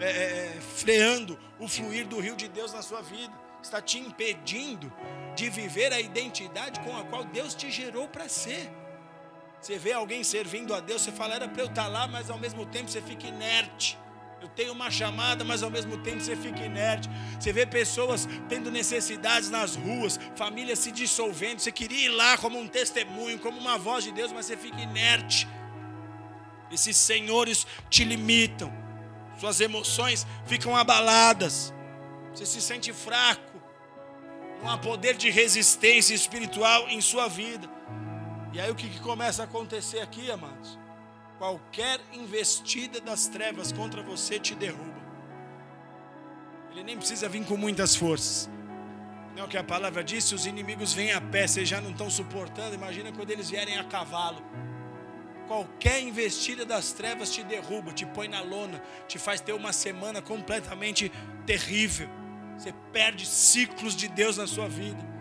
é, 0.00 0.06
é, 0.06 0.58
freando 0.58 1.38
o 1.58 1.68
fluir 1.68 2.06
do 2.06 2.18
rio 2.18 2.34
de 2.34 2.48
Deus 2.48 2.72
na 2.72 2.80
sua 2.80 3.02
vida, 3.02 3.34
está 3.62 3.82
te 3.82 3.98
impedindo 3.98 4.90
de 5.36 5.50
viver 5.50 5.92
a 5.92 6.00
identidade 6.00 6.80
com 6.80 6.96
a 6.96 7.04
qual 7.04 7.24
Deus 7.24 7.54
te 7.54 7.70
gerou 7.70 8.08
para 8.08 8.26
ser. 8.26 8.72
Você 9.60 9.76
vê 9.76 9.92
alguém 9.92 10.24
servindo 10.24 10.74
a 10.74 10.80
Deus, 10.80 11.02
você 11.02 11.12
fala, 11.12 11.34
era 11.34 11.46
para 11.46 11.60
eu 11.60 11.68
estar 11.68 11.86
lá, 11.86 12.08
mas 12.08 12.30
ao 12.30 12.38
mesmo 12.38 12.64
tempo 12.64 12.90
você 12.90 13.02
fica 13.02 13.26
inerte. 13.26 13.98
Eu 14.44 14.48
tenho 14.50 14.72
uma 14.74 14.90
chamada, 14.90 15.42
mas 15.42 15.62
ao 15.62 15.70
mesmo 15.70 15.96
tempo 15.96 16.20
você 16.20 16.36
fica 16.36 16.62
inerte. 16.62 17.08
Você 17.40 17.50
vê 17.50 17.64
pessoas 17.64 18.28
tendo 18.46 18.70
necessidades 18.70 19.48
nas 19.48 19.74
ruas, 19.74 20.20
famílias 20.36 20.80
se 20.80 20.92
dissolvendo. 20.92 21.60
Você 21.60 21.72
queria 21.72 22.04
ir 22.04 22.10
lá 22.10 22.36
como 22.36 22.58
um 22.58 22.68
testemunho, 22.68 23.38
como 23.38 23.58
uma 23.58 23.78
voz 23.78 24.04
de 24.04 24.12
Deus, 24.12 24.30
mas 24.32 24.44
você 24.44 24.54
fica 24.54 24.78
inerte. 24.78 25.48
Esses 26.70 26.94
senhores 26.94 27.66
te 27.88 28.04
limitam. 28.04 28.70
Suas 29.40 29.62
emoções 29.62 30.26
ficam 30.44 30.76
abaladas. 30.76 31.72
Você 32.34 32.44
se 32.44 32.60
sente 32.60 32.92
fraco. 32.92 33.58
Não 34.62 34.68
há 34.68 34.76
poder 34.76 35.16
de 35.16 35.30
resistência 35.30 36.14
espiritual 36.14 36.86
em 36.90 37.00
sua 37.00 37.28
vida. 37.28 37.66
E 38.52 38.60
aí 38.60 38.70
o 38.70 38.74
que, 38.74 38.90
que 38.90 39.00
começa 39.00 39.40
a 39.40 39.46
acontecer 39.46 40.00
aqui, 40.00 40.30
amados? 40.30 40.83
Qualquer 41.44 42.00
investida 42.14 43.02
das 43.02 43.26
trevas 43.26 43.70
contra 43.70 44.02
você 44.02 44.38
te 44.38 44.54
derruba. 44.54 44.98
Ele 46.70 46.82
nem 46.82 46.96
precisa 46.96 47.28
vir 47.28 47.44
com 47.44 47.54
muitas 47.54 47.94
forças. 47.94 48.48
Não 49.36 49.42
é 49.42 49.44
o 49.44 49.48
que 49.48 49.58
a 49.58 49.62
palavra 49.62 50.02
diz: 50.02 50.24
se 50.24 50.34
os 50.34 50.46
inimigos 50.46 50.94
vêm 50.94 51.12
a 51.12 51.20
pé, 51.20 51.46
vocês 51.46 51.68
já 51.68 51.82
não 51.82 51.90
estão 51.90 52.08
suportando. 52.08 52.74
Imagina 52.74 53.12
quando 53.12 53.30
eles 53.30 53.50
vierem 53.50 53.76
a 53.76 53.84
cavalo. 53.84 54.42
Qualquer 55.46 56.00
investida 56.00 56.64
das 56.64 56.92
trevas 56.92 57.30
te 57.30 57.42
derruba, 57.44 57.92
te 57.92 58.06
põe 58.06 58.26
na 58.26 58.40
lona, 58.40 58.82
te 59.06 59.18
faz 59.18 59.42
ter 59.42 59.52
uma 59.52 59.74
semana 59.74 60.22
completamente 60.22 61.12
terrível. 61.44 62.08
Você 62.56 62.72
perde 62.90 63.26
ciclos 63.26 63.94
de 63.94 64.08
Deus 64.08 64.38
na 64.38 64.46
sua 64.46 64.66
vida. 64.66 65.13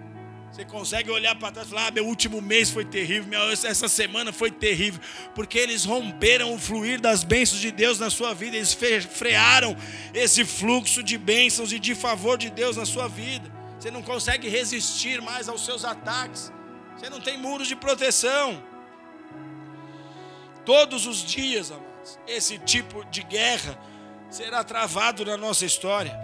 Você 0.54 0.64
consegue 0.64 1.10
olhar 1.10 1.36
para 1.36 1.52
trás 1.52 1.68
e 1.68 1.72
falar: 1.72 1.88
ah, 1.88 1.92
meu 1.92 2.06
último 2.06 2.40
mês 2.40 2.70
foi 2.70 2.86
terrível, 2.86 3.26
minha, 3.26 3.52
essa 3.52 3.88
semana 3.88 4.32
foi 4.32 4.52
terrível, 4.52 5.02
porque 5.34 5.58
eles 5.58 5.84
romperam 5.84 6.54
o 6.54 6.60
fluir 6.60 7.02
das 7.02 7.24
bênçãos 7.24 7.60
de 7.60 7.72
Deus 7.72 7.98
na 7.98 8.12
sua 8.12 8.36
vida, 8.36 8.56
eles 8.56 8.72
frearam 8.72 9.76
esse 10.14 10.46
fluxo 10.46 11.02
de 11.02 11.18
bênçãos 11.18 11.74
e 11.74 11.80
de 11.80 11.96
favor 11.96 12.38
de 12.38 12.52
Deus 12.52 12.78
na 12.78 12.86
sua 12.86 13.08
vida. 13.08 13.52
Você 13.80 13.90
não 13.90 14.04
consegue 14.04 14.48
resistir 14.48 15.20
mais 15.24 15.50
aos 15.50 15.66
seus 15.66 15.84
ataques, 15.84 16.54
você 16.96 17.10
não 17.10 17.20
tem 17.20 17.36
muros 17.36 17.68
de 17.68 17.76
proteção. 17.76 18.64
Todos 20.64 21.08
os 21.08 21.26
dias, 21.26 21.72
amados, 21.72 22.20
esse 22.28 22.60
tipo 22.60 23.04
de 23.06 23.24
guerra 23.24 23.76
será 24.30 24.64
travado 24.64 25.26
na 25.26 25.36
nossa 25.36 25.66
história. 25.66 26.16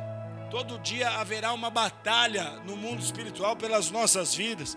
Todo 0.49 0.79
dia 0.79 1.09
haverá 1.11 1.53
uma 1.53 1.69
batalha 1.69 2.59
no 2.65 2.75
mundo 2.75 3.01
espiritual 3.01 3.55
pelas 3.55 3.91
nossas 3.91 4.33
vidas. 4.33 4.75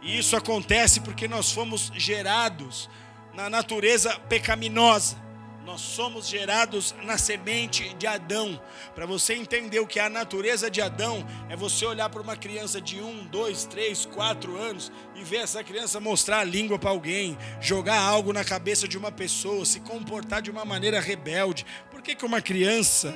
E 0.00 0.16
isso 0.16 0.36
acontece 0.36 1.00
porque 1.00 1.26
nós 1.26 1.50
fomos 1.50 1.90
gerados 1.96 2.88
na 3.34 3.50
natureza 3.50 4.16
pecaminosa. 4.28 5.16
Nós 5.64 5.80
somos 5.80 6.28
gerados 6.28 6.94
na 7.02 7.18
semente 7.18 7.92
de 7.94 8.06
Adão. 8.06 8.58
Para 8.94 9.06
você 9.06 9.34
entender 9.34 9.80
o 9.80 9.86
que 9.86 9.98
é 9.98 10.04
a 10.04 10.08
natureza 10.08 10.70
de 10.70 10.80
Adão, 10.80 11.26
é 11.50 11.56
você 11.56 11.84
olhar 11.84 12.08
para 12.08 12.22
uma 12.22 12.36
criança 12.36 12.80
de 12.80 13.02
um, 13.02 13.26
dois, 13.26 13.64
três, 13.64 14.06
quatro 14.06 14.56
anos 14.56 14.90
e 15.14 15.22
ver 15.24 15.38
essa 15.38 15.62
criança 15.62 16.00
mostrar 16.00 16.38
a 16.38 16.44
língua 16.44 16.78
para 16.78 16.90
alguém, 16.90 17.36
jogar 17.60 18.00
algo 18.00 18.32
na 18.32 18.44
cabeça 18.44 18.88
de 18.88 18.96
uma 18.96 19.12
pessoa, 19.12 19.66
se 19.66 19.80
comportar 19.80 20.40
de 20.40 20.50
uma 20.50 20.64
maneira 20.64 21.00
rebelde. 21.00 21.66
Por 21.90 22.00
que, 22.00 22.14
que 22.14 22.24
uma 22.24 22.40
criança 22.40 23.14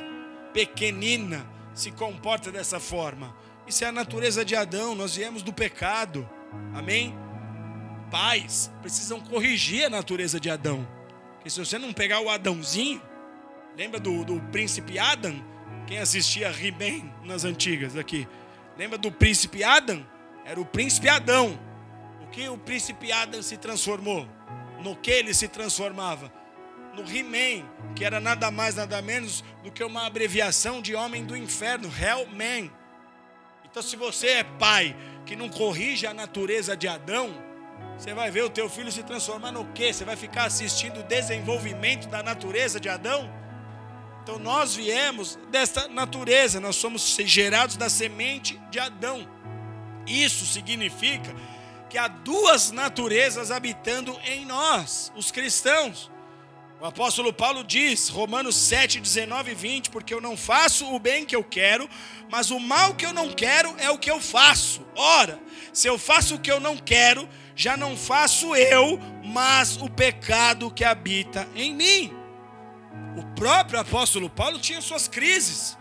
pequenina 0.52 1.61
se 1.74 1.90
comporta 1.90 2.50
dessa 2.50 2.78
forma. 2.78 3.34
Isso 3.66 3.84
é 3.84 3.88
a 3.88 3.92
natureza 3.92 4.44
de 4.44 4.54
Adão, 4.56 4.94
nós 4.94 5.16
viemos 5.16 5.42
do 5.42 5.52
pecado. 5.52 6.28
Amém? 6.74 7.14
Pais 8.10 8.70
precisam 8.82 9.20
corrigir 9.20 9.86
a 9.86 9.90
natureza 9.90 10.38
de 10.38 10.50
Adão. 10.50 10.86
Porque 11.34 11.50
se 11.50 11.58
você 11.58 11.78
não 11.78 11.92
pegar 11.92 12.20
o 12.20 12.28
Adãozinho, 12.28 13.00
lembra 13.76 13.98
do, 13.98 14.24
do 14.24 14.40
príncipe 14.50 14.98
Adam? 14.98 15.42
Quem 15.86 15.98
assistia 15.98 16.50
He-Man 16.50 17.10
nas 17.24 17.44
antigas 17.44 17.96
aqui? 17.96 18.28
Lembra 18.76 18.98
do 18.98 19.10
príncipe 19.10 19.64
Adam? 19.64 20.06
Era 20.44 20.60
o 20.60 20.64
príncipe 20.64 21.08
Adão. 21.08 21.58
O 22.22 22.26
que 22.28 22.48
o 22.48 22.58
príncipe 22.58 23.12
Adam 23.12 23.42
se 23.42 23.56
transformou? 23.56 24.28
No 24.82 24.96
que 24.96 25.10
ele 25.10 25.32
se 25.32 25.48
transformava? 25.48 26.32
No 26.94 27.02
He-Man, 27.02 27.66
que 27.94 28.04
era 28.04 28.20
nada 28.20 28.50
mais, 28.50 28.74
nada 28.74 29.00
menos 29.00 29.42
do 29.62 29.70
que 29.70 29.82
uma 29.82 30.06
abreviação 30.06 30.80
de 30.80 30.94
homem 30.94 31.24
do 31.24 31.36
inferno, 31.36 31.90
Hellman. 31.90 32.70
Então, 33.64 33.82
se 33.82 33.96
você 33.96 34.28
é 34.28 34.44
pai 34.44 34.94
que 35.24 35.34
não 35.34 35.48
corrige 35.48 36.06
a 36.06 36.12
natureza 36.12 36.76
de 36.76 36.86
Adão, 36.86 37.34
você 37.96 38.12
vai 38.12 38.30
ver 38.30 38.44
o 38.44 38.50
teu 38.50 38.68
filho 38.68 38.92
se 38.92 39.02
transformar 39.02 39.50
no 39.50 39.64
quê? 39.72 39.92
Você 39.92 40.04
vai 40.04 40.16
ficar 40.16 40.44
assistindo 40.44 41.00
o 41.00 41.02
desenvolvimento 41.02 42.08
da 42.08 42.22
natureza 42.22 42.78
de 42.78 42.88
Adão? 42.88 43.32
Então, 44.22 44.38
nós 44.38 44.74
viemos 44.74 45.38
desta 45.50 45.88
natureza, 45.88 46.60
nós 46.60 46.76
somos 46.76 47.16
gerados 47.24 47.76
da 47.76 47.88
semente 47.88 48.60
de 48.70 48.78
Adão. 48.78 49.26
Isso 50.06 50.46
significa 50.46 51.34
que 51.88 51.98
há 51.98 52.08
duas 52.08 52.70
naturezas 52.70 53.50
habitando 53.50 54.18
em 54.24 54.44
nós, 54.44 55.12
os 55.16 55.30
cristãos. 55.30 56.11
O 56.82 56.86
apóstolo 56.86 57.32
Paulo 57.32 57.62
diz, 57.62 58.08
Romanos 58.08 58.56
7, 58.56 58.98
19 58.98 59.52
e 59.52 59.54
20, 59.54 59.90
porque 59.90 60.12
eu 60.12 60.20
não 60.20 60.36
faço 60.36 60.92
o 60.92 60.98
bem 60.98 61.24
que 61.24 61.36
eu 61.36 61.44
quero, 61.44 61.88
mas 62.28 62.50
o 62.50 62.58
mal 62.58 62.92
que 62.96 63.06
eu 63.06 63.12
não 63.12 63.32
quero 63.32 63.72
é 63.78 63.88
o 63.88 63.96
que 63.96 64.10
eu 64.10 64.20
faço. 64.20 64.84
Ora, 64.96 65.38
se 65.72 65.86
eu 65.86 65.96
faço 65.96 66.34
o 66.34 66.40
que 66.40 66.50
eu 66.50 66.58
não 66.58 66.76
quero, 66.76 67.28
já 67.54 67.76
não 67.76 67.96
faço 67.96 68.56
eu, 68.56 68.98
mas 69.22 69.76
o 69.76 69.88
pecado 69.88 70.72
que 70.72 70.82
habita 70.82 71.48
em 71.54 71.72
mim. 71.72 72.12
O 73.16 73.22
próprio 73.36 73.78
apóstolo 73.78 74.28
Paulo 74.28 74.58
tinha 74.58 74.80
suas 74.80 75.06
crises. 75.06 75.78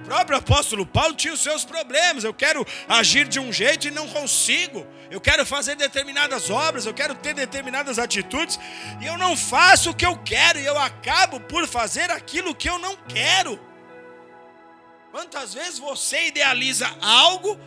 O 0.00 0.04
próprio 0.04 0.38
apóstolo 0.38 0.84
Paulo 0.84 1.14
tinha 1.14 1.32
os 1.32 1.40
seus 1.40 1.64
problemas. 1.64 2.24
Eu 2.24 2.34
quero 2.34 2.66
agir 2.88 3.26
de 3.28 3.38
um 3.38 3.52
jeito 3.52 3.88
e 3.88 3.90
não 3.90 4.08
consigo. 4.08 4.86
Eu 5.10 5.20
quero 5.20 5.44
fazer 5.44 5.76
determinadas 5.76 6.50
obras, 6.50 6.86
eu 6.86 6.94
quero 6.94 7.14
ter 7.14 7.34
determinadas 7.34 7.98
atitudes 7.98 8.58
e 9.00 9.06
eu 9.06 9.18
não 9.18 9.36
faço 9.36 9.90
o 9.90 9.94
que 9.94 10.06
eu 10.06 10.16
quero 10.18 10.58
e 10.58 10.64
eu 10.64 10.78
acabo 10.78 11.38
por 11.40 11.66
fazer 11.68 12.10
aquilo 12.10 12.54
que 12.54 12.68
eu 12.68 12.78
não 12.78 12.96
quero. 12.96 13.60
Quantas 15.10 15.52
vezes 15.52 15.78
você 15.78 16.28
idealiza 16.28 16.90
algo 17.02 17.60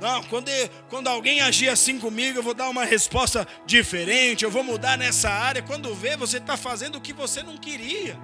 não, 0.00 0.22
quando, 0.24 0.48
quando 0.88 1.08
alguém 1.08 1.40
agir 1.40 1.68
assim 1.68 1.98
comigo, 1.98 2.38
eu 2.38 2.42
vou 2.42 2.54
dar 2.54 2.68
uma 2.68 2.84
resposta 2.84 3.46
diferente, 3.66 4.44
eu 4.44 4.50
vou 4.50 4.62
mudar 4.62 4.96
nessa 4.96 5.28
área. 5.28 5.60
Quando 5.60 5.92
vê, 5.94 6.16
você 6.16 6.38
está 6.38 6.56
fazendo 6.56 6.96
o 6.96 7.00
que 7.00 7.12
você 7.12 7.42
não 7.42 7.56
queria. 7.56 8.18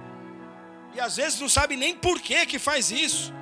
E 0.95 0.99
às 0.99 1.17
vezes 1.17 1.39
não 1.39 1.49
sabe 1.49 1.75
nem 1.75 1.95
por 1.95 2.21
que, 2.21 2.45
que 2.45 2.57
faz 2.57 2.89
isso. 2.89 3.33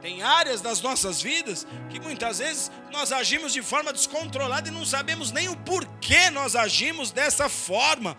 Tem 0.00 0.22
áreas 0.22 0.60
das 0.60 0.80
nossas 0.80 1.20
vidas 1.20 1.66
que 1.90 2.00
muitas 2.00 2.38
vezes 2.38 2.70
nós 2.90 3.12
agimos 3.12 3.52
de 3.52 3.62
forma 3.62 3.92
descontrolada 3.92 4.68
e 4.68 4.72
não 4.72 4.84
sabemos 4.84 5.30
nem 5.30 5.48
o 5.48 5.56
porquê 5.56 6.30
nós 6.30 6.56
agimos 6.56 7.10
dessa 7.10 7.48
forma. 7.48 8.16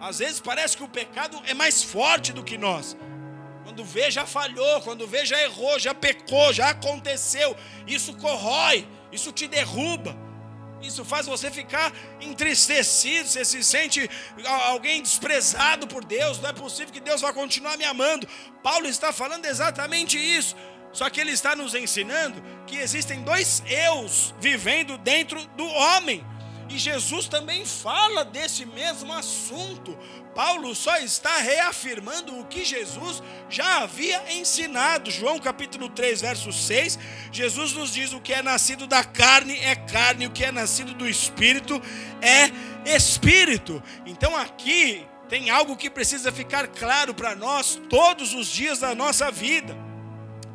Às 0.00 0.18
vezes 0.18 0.40
parece 0.40 0.76
que 0.76 0.82
o 0.82 0.88
pecado 0.88 1.40
é 1.46 1.54
mais 1.54 1.82
forte 1.82 2.32
do 2.32 2.44
que 2.44 2.58
nós. 2.58 2.96
Quando 3.64 3.84
vê, 3.84 4.10
já 4.10 4.26
falhou. 4.26 4.80
Quando 4.82 5.06
vê, 5.06 5.24
já 5.24 5.40
errou, 5.42 5.78
já 5.78 5.94
pecou, 5.94 6.52
já 6.52 6.70
aconteceu. 6.70 7.56
Isso 7.86 8.14
corrói, 8.14 8.86
isso 9.10 9.32
te 9.32 9.48
derruba. 9.48 10.23
Isso 10.86 11.04
faz 11.04 11.26
você 11.26 11.50
ficar 11.50 11.92
entristecido. 12.20 13.28
Você 13.28 13.44
se 13.44 13.62
sente 13.64 14.10
alguém 14.66 15.02
desprezado 15.02 15.86
por 15.86 16.04
Deus. 16.04 16.38
Não 16.40 16.50
é 16.50 16.52
possível 16.52 16.92
que 16.92 17.00
Deus 17.00 17.20
vá 17.20 17.32
continuar 17.32 17.76
me 17.76 17.84
amando. 17.84 18.28
Paulo 18.62 18.86
está 18.86 19.12
falando 19.12 19.46
exatamente 19.46 20.18
isso. 20.18 20.54
Só 20.92 21.10
que 21.10 21.20
ele 21.20 21.32
está 21.32 21.56
nos 21.56 21.74
ensinando 21.74 22.42
que 22.66 22.76
existem 22.76 23.22
dois 23.22 23.62
eus 23.66 24.32
vivendo 24.40 24.96
dentro 24.98 25.44
do 25.56 25.66
homem. 25.66 26.24
E 26.68 26.78
Jesus 26.78 27.28
também 27.28 27.64
fala 27.64 28.24
desse 28.24 28.64
mesmo 28.64 29.12
assunto. 29.12 29.96
Paulo 30.34 30.74
só 30.74 30.96
está 30.98 31.38
reafirmando 31.38 32.38
o 32.38 32.44
que 32.46 32.64
Jesus 32.64 33.22
já 33.48 33.82
havia 33.82 34.32
ensinado. 34.32 35.10
João 35.10 35.38
capítulo 35.38 35.88
3, 35.88 36.20
verso 36.20 36.52
6, 36.52 36.98
Jesus 37.30 37.72
nos 37.72 37.92
diz: 37.92 38.12
o 38.12 38.20
que 38.20 38.32
é 38.32 38.42
nascido 38.42 38.86
da 38.86 39.04
carne 39.04 39.56
é 39.58 39.76
carne, 39.76 40.26
o 40.26 40.30
que 40.30 40.44
é 40.44 40.50
nascido 40.50 40.94
do 40.94 41.08
espírito 41.08 41.80
é 42.20 42.50
espírito. 42.96 43.82
Então 44.04 44.36
aqui 44.36 45.06
tem 45.28 45.50
algo 45.50 45.76
que 45.76 45.88
precisa 45.88 46.32
ficar 46.32 46.68
claro 46.68 47.14
para 47.14 47.34
nós 47.34 47.80
todos 47.88 48.34
os 48.34 48.48
dias 48.48 48.80
da 48.80 48.94
nossa 48.94 49.30
vida. 49.30 49.76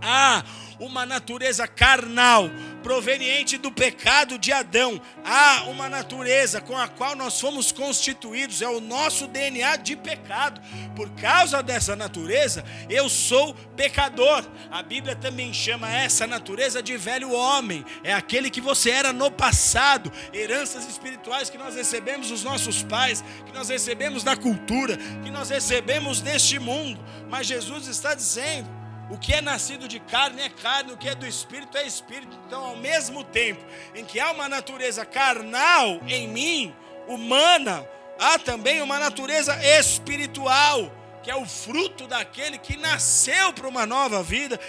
Ah, 0.01 0.43
uma 0.80 1.05
natureza 1.05 1.68
carnal, 1.68 2.49
proveniente 2.89 3.55
do 3.55 3.71
pecado 3.71 4.39
de 4.39 4.51
Adão. 4.51 4.99
Há 5.23 5.65
uma 5.65 5.87
natureza 5.87 6.59
com 6.59 6.75
a 6.75 6.87
qual 6.87 7.15
nós 7.15 7.39
fomos 7.39 7.71
constituídos, 7.71 8.63
é 8.63 8.67
o 8.67 8.81
nosso 8.81 9.27
DNA 9.27 9.75
de 9.75 9.95
pecado. 9.95 10.59
Por 10.95 11.07
causa 11.11 11.61
dessa 11.61 11.95
natureza, 11.95 12.65
eu 12.89 13.07
sou 13.07 13.53
pecador. 13.75 14.43
A 14.71 14.81
Bíblia 14.81 15.15
também 15.15 15.53
chama 15.53 15.87
essa 15.87 16.25
natureza 16.25 16.81
de 16.81 16.97
velho 16.97 17.31
homem. 17.31 17.85
É 18.03 18.11
aquele 18.11 18.49
que 18.49 18.59
você 18.59 18.89
era 18.89 19.13
no 19.13 19.29
passado, 19.29 20.11
heranças 20.33 20.89
espirituais 20.89 21.47
que 21.47 21.59
nós 21.59 21.75
recebemos 21.75 22.29
dos 22.29 22.43
nossos 22.43 22.81
pais, 22.81 23.23
que 23.45 23.53
nós 23.53 23.69
recebemos 23.69 24.23
da 24.23 24.35
cultura, 24.35 24.97
que 25.23 25.29
nós 25.29 25.51
recebemos 25.51 26.21
deste 26.21 26.57
mundo. 26.57 26.99
Mas 27.29 27.45
Jesus 27.45 27.85
está 27.85 28.15
dizendo: 28.15 28.78
o 29.10 29.18
que 29.18 29.34
é 29.34 29.41
nascido 29.41 29.88
de 29.88 29.99
carne 29.99 30.41
é 30.41 30.49
carne, 30.49 30.93
o 30.93 30.97
que 30.97 31.10
é 31.10 31.16
do 31.16 31.26
espírito 31.26 31.78
é 31.78 31.86
espírito. 31.86 32.38
Então, 32.45 32.64
ao 32.64 32.76
mesmo 32.76 33.24
tempo 33.24 33.64
em 33.95 34.05
que 34.05 34.20
há 34.20 34.32
uma 34.32 34.47
natureza 34.47 35.05
carnal 35.05 35.99
em 36.07 36.28
mim, 36.28 36.76
humana, 37.07 37.88
há 38.20 38.38
também 38.38 38.82
uma 38.82 38.99
natureza 38.99 39.57
espiritual, 39.80 40.91
que 41.24 41.32
é 41.32 41.36
o 41.36 41.45
fruto 41.45 42.05
daquele 42.07 42.57
que 42.60 42.78
nasceu 42.78 43.51
para 43.51 43.68
uma 43.68 43.86
nova 43.86 44.22
vida 44.22 44.60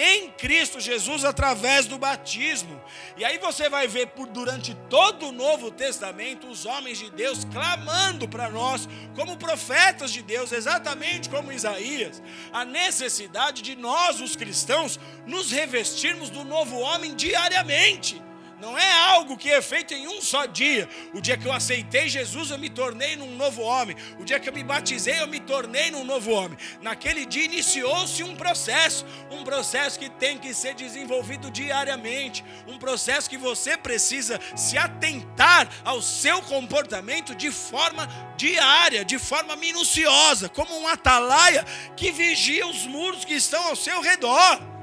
em 0.00 0.30
Cristo 0.30 0.78
Jesus 0.78 1.24
através 1.24 1.86
do 1.86 1.98
batismo. 1.98 2.80
E 3.16 3.24
aí 3.24 3.36
você 3.36 3.68
vai 3.68 3.88
ver 3.88 4.06
por 4.08 4.28
durante 4.28 4.72
todo 4.88 5.26
o 5.26 5.32
Novo 5.32 5.72
Testamento 5.72 6.46
os 6.46 6.64
homens 6.64 6.98
de 6.98 7.10
Deus 7.10 7.44
clamando 7.44 8.28
para 8.28 8.48
nós 8.48 8.88
como 9.16 9.36
profetas 9.36 10.12
de 10.12 10.22
Deus, 10.22 10.52
exatamente 10.52 11.28
como 11.28 11.50
Isaías, 11.50 12.22
a 12.52 12.64
necessidade 12.64 13.60
de 13.60 13.74
nós 13.74 14.20
os 14.20 14.36
cristãos 14.36 15.00
nos 15.26 15.50
revestirmos 15.50 16.30
do 16.30 16.44
novo 16.44 16.78
homem 16.78 17.16
diariamente. 17.16 18.27
Não 18.60 18.76
é 18.76 18.92
algo 18.92 19.36
que 19.36 19.50
é 19.50 19.62
feito 19.62 19.94
em 19.94 20.08
um 20.08 20.20
só 20.20 20.44
dia. 20.44 20.88
O 21.14 21.20
dia 21.20 21.36
que 21.36 21.46
eu 21.46 21.52
aceitei 21.52 22.08
Jesus, 22.08 22.50
eu 22.50 22.58
me 22.58 22.68
tornei 22.68 23.14
num 23.14 23.36
novo 23.36 23.62
homem. 23.62 23.96
O 24.18 24.24
dia 24.24 24.40
que 24.40 24.48
eu 24.48 24.52
me 24.52 24.64
batizei, 24.64 25.20
eu 25.20 25.28
me 25.28 25.38
tornei 25.38 25.92
num 25.92 26.04
novo 26.04 26.32
homem. 26.32 26.58
Naquele 26.82 27.24
dia 27.24 27.44
iniciou-se 27.44 28.22
um 28.24 28.34
processo, 28.34 29.06
um 29.30 29.44
processo 29.44 29.96
que 29.96 30.08
tem 30.08 30.38
que 30.38 30.52
ser 30.52 30.74
desenvolvido 30.74 31.52
diariamente, 31.52 32.44
um 32.66 32.78
processo 32.78 33.30
que 33.30 33.38
você 33.38 33.76
precisa 33.76 34.40
se 34.56 34.76
atentar 34.76 35.68
ao 35.84 36.02
seu 36.02 36.42
comportamento 36.42 37.36
de 37.36 37.52
forma 37.52 38.08
diária, 38.36 39.04
de 39.04 39.20
forma 39.20 39.54
minuciosa, 39.54 40.48
como 40.48 40.76
um 40.76 40.88
atalaia 40.88 41.64
que 41.96 42.10
vigia 42.10 42.66
os 42.66 42.86
muros 42.86 43.24
que 43.24 43.34
estão 43.34 43.68
ao 43.68 43.76
seu 43.76 44.00
redor. 44.00 44.77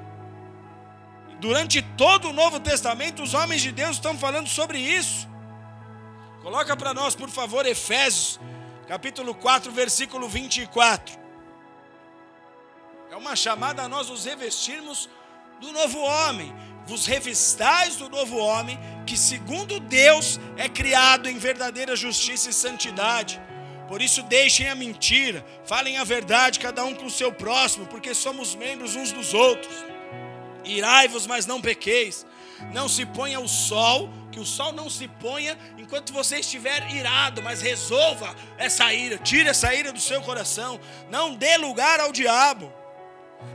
Durante 1.46 1.80
todo 1.96 2.30
o 2.30 2.34
Novo 2.34 2.60
Testamento, 2.60 3.22
os 3.22 3.36
homens 3.36 3.62
de 3.62 3.72
Deus 3.72 3.98
estão 3.98 4.18
falando 4.18 4.50
sobre 4.50 4.80
isso. 4.80 5.28
Coloca 6.42 6.76
para 6.76 6.92
nós, 6.92 7.14
por 7.14 7.30
favor, 7.30 7.68
Efésios, 7.68 8.40
capítulo 8.88 9.36
4, 9.36 9.72
versículo 9.72 10.28
24. 10.28 11.16
É 13.12 13.16
uma 13.16 13.36
chamada 13.36 13.84
a 13.84 13.88
nós 13.88 14.10
nos 14.10 14.26
revestirmos 14.26 15.08
do 15.62 15.72
novo 15.72 16.00
homem. 16.00 16.52
Vos 16.88 17.06
revistais 17.06 17.98
do 17.98 18.10
novo 18.10 18.38
homem, 18.38 18.80
que 19.06 19.16
segundo 19.16 19.80
Deus 19.80 20.40
é 20.58 20.68
criado 20.68 21.30
em 21.30 21.38
verdadeira 21.38 21.96
justiça 21.96 22.50
e 22.50 22.54
santidade. 22.54 23.40
Por 23.88 24.02
isso 24.02 24.24
deixem 24.24 24.68
a 24.68 24.74
mentira, 24.74 25.46
falem 25.64 26.00
a 26.00 26.04
verdade, 26.04 26.60
cada 26.60 26.84
um 26.84 26.96
com 26.96 27.06
o 27.06 27.12
seu 27.12 27.32
próximo, 27.32 27.86
porque 27.86 28.16
somos 28.16 28.56
membros 28.56 28.96
uns 28.96 29.12
dos 29.12 29.36
outros. 29.36 29.95
Irai-vos, 30.66 31.28
mas 31.28 31.46
não 31.46 31.62
pequeis. 31.62 32.26
Não 32.74 32.88
se 32.88 33.06
ponha 33.06 33.40
o 33.40 33.48
sol, 33.48 34.10
que 34.32 34.40
o 34.40 34.46
sol 34.46 34.72
não 34.72 34.90
se 34.90 35.08
ponha 35.08 35.58
enquanto 35.78 36.14
você 36.14 36.40
estiver 36.40 36.90
irado, 36.94 37.42
mas 37.42 37.62
resolva 37.62 38.36
essa 38.58 38.94
ira, 38.94 39.18
tire 39.18 39.50
essa 39.50 39.74
ira 39.74 39.92
do 39.92 40.00
seu 40.00 40.22
coração. 40.22 40.80
Não 41.10 41.36
dê 41.36 41.58
lugar 41.58 42.00
ao 42.00 42.12
diabo. 42.12 42.72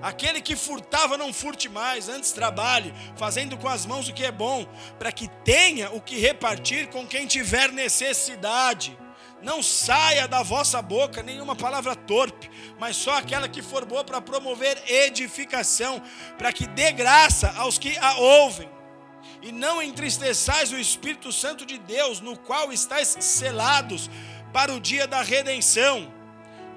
Aquele 0.02 0.40
que 0.40 0.54
furtava, 0.54 1.18
não 1.18 1.32
furte 1.32 1.68
mais, 1.68 2.08
antes 2.08 2.32
trabalhe, 2.32 2.94
fazendo 3.16 3.56
com 3.56 3.68
as 3.68 3.84
mãos 3.84 4.08
o 4.08 4.12
que 4.14 4.24
é 4.24 4.30
bom, 4.30 4.66
para 4.98 5.10
que 5.10 5.28
tenha 5.44 5.90
o 5.90 6.00
que 6.00 6.18
repartir 6.18 6.88
com 6.88 7.06
quem 7.06 7.26
tiver 7.26 7.72
necessidade. 7.72 8.96
Não 9.42 9.62
saia 9.62 10.28
da 10.28 10.42
vossa 10.42 10.82
boca 10.82 11.22
nenhuma 11.22 11.56
palavra 11.56 11.96
torpe, 11.96 12.50
mas 12.78 12.96
só 12.96 13.16
aquela 13.16 13.48
que 13.48 13.62
for 13.62 13.84
boa 13.84 14.04
para 14.04 14.20
promover 14.20 14.82
edificação, 14.86 16.02
para 16.36 16.52
que 16.52 16.66
dê 16.66 16.92
graça 16.92 17.52
aos 17.56 17.78
que 17.78 17.96
a 17.98 18.16
ouvem. 18.18 18.68
E 19.42 19.50
não 19.50 19.82
entristeçais 19.82 20.72
o 20.72 20.78
Espírito 20.78 21.32
Santo 21.32 21.64
de 21.64 21.78
Deus, 21.78 22.20
no 22.20 22.38
qual 22.38 22.70
estáis 22.72 23.16
selados 23.20 24.10
para 24.52 24.74
o 24.74 24.80
dia 24.80 25.06
da 25.06 25.22
redenção. 25.22 26.12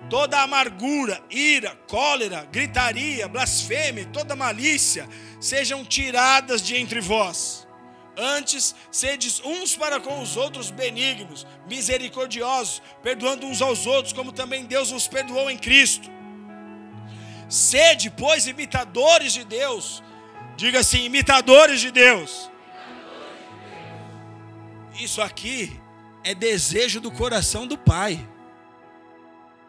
Toda 0.09 0.41
amargura, 0.41 1.21
ira, 1.29 1.77
cólera, 1.87 2.47
gritaria, 2.51 3.27
blasfêmia, 3.27 4.05
toda 4.05 4.35
malícia 4.35 5.07
sejam 5.39 5.83
tiradas 5.83 6.61
de 6.61 6.75
entre 6.75 7.01
vós 7.01 7.62
Antes, 8.15 8.75
sedes 8.91 9.41
uns 9.43 9.75
para 9.75 9.99
com 9.99 10.21
os 10.21 10.37
outros 10.37 10.69
benignos, 10.69 11.47
misericordiosos, 11.67 12.81
perdoando 13.01 13.47
uns 13.47 13.61
aos 13.61 13.87
outros, 13.87 14.13
como 14.13 14.31
também 14.31 14.65
Deus 14.65 14.91
os 14.91 15.07
perdoou 15.07 15.49
em 15.49 15.57
Cristo. 15.57 16.11
Sede, 17.49 18.11
pois, 18.11 18.45
imitadores 18.45 19.33
de 19.33 19.43
Deus. 19.43 20.03
Diga 20.55 20.79
assim: 20.79 21.03
imitadores 21.05 21.81
de 21.81 21.91
Deus. 21.91 22.51
Isso 24.99 25.21
aqui 25.21 25.79
é 26.23 26.35
desejo 26.35 27.01
do 27.01 27.11
coração 27.11 27.65
do 27.65 27.77
Pai. 27.77 28.29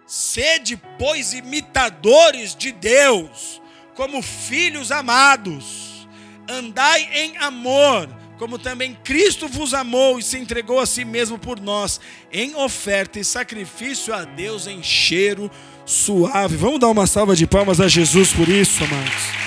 Sede, 0.06 0.76
pois, 0.98 1.32
imitadores 1.32 2.54
de 2.54 2.72
Deus, 2.72 3.62
como 3.94 4.20
filhos 4.20 4.92
amados. 4.92 6.06
Andai 6.46 7.08
em 7.10 7.38
amor 7.38 8.06
como 8.38 8.58
também 8.58 8.94
Cristo 9.04 9.48
vos 9.48 9.72
amou 9.74 10.18
e 10.18 10.22
se 10.22 10.38
entregou 10.38 10.80
a 10.80 10.86
si 10.86 11.04
mesmo 11.04 11.38
por 11.38 11.60
nós, 11.60 12.00
em 12.32 12.54
oferta 12.56 13.18
e 13.18 13.24
sacrifício 13.24 14.12
a 14.12 14.24
Deus 14.24 14.66
em 14.66 14.82
cheiro 14.82 15.50
suave. 15.86 16.56
Vamos 16.56 16.80
dar 16.80 16.88
uma 16.88 17.06
salva 17.06 17.36
de 17.36 17.46
palmas 17.46 17.80
a 17.80 17.88
Jesus 17.88 18.32
por 18.32 18.48
isso, 18.48 18.82
amados. 18.84 19.44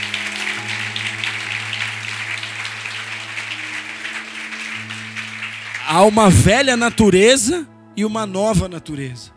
Há 5.89 6.03
uma 6.03 6.29
velha 6.29 6.75
natureza 6.75 7.67
e 7.95 8.03
uma 8.03 8.25
nova 8.25 8.67
natureza. 8.67 9.31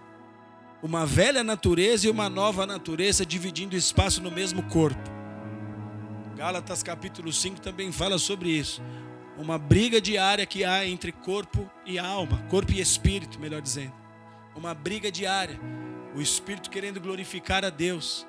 Uma 0.83 1.07
velha 1.07 1.45
natureza 1.45 2.07
e 2.07 2.11
uma 2.11 2.29
nova 2.29 2.67
natureza 2.67 3.25
dividindo 3.25 3.77
espaço 3.77 4.21
no 4.21 4.31
mesmo 4.31 4.63
corpo. 4.65 5.11
Gálatas 6.37 6.83
capítulo 6.83 7.33
5 7.33 7.61
também 7.61 7.93
fala 7.93 8.19
sobre 8.19 8.49
isso. 8.51 8.83
Uma 9.41 9.57
briga 9.57 10.03
diária 10.03 10.45
que 10.45 10.67
há 10.67 10.87
entre 10.87 11.11
corpo 11.13 11.69
e 11.87 11.99
alma, 11.99 12.45
corpo 12.51 12.73
e 12.73 12.81
espírito, 12.81 13.41
melhor 13.41 13.63
dizendo. 13.63 13.95
Uma 14.55 14.75
briga 14.75 15.11
diária. 15.11 15.59
O 16.15 16.21
espírito 16.21 16.69
querendo 16.69 17.01
glorificar 17.01 17.65
a 17.65 17.71
Deus, 17.71 18.27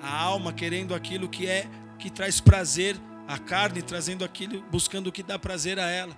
a 0.00 0.16
alma 0.16 0.52
querendo 0.52 0.94
aquilo 0.94 1.28
que 1.28 1.48
é 1.48 1.66
que 1.98 2.10
traz 2.10 2.40
prazer, 2.40 2.96
a 3.26 3.38
carne 3.38 3.82
trazendo 3.82 4.24
aquilo, 4.24 4.62
buscando 4.70 5.08
o 5.08 5.12
que 5.12 5.22
dá 5.22 5.36
prazer 5.36 5.80
a 5.80 5.90
ela. 5.90 6.16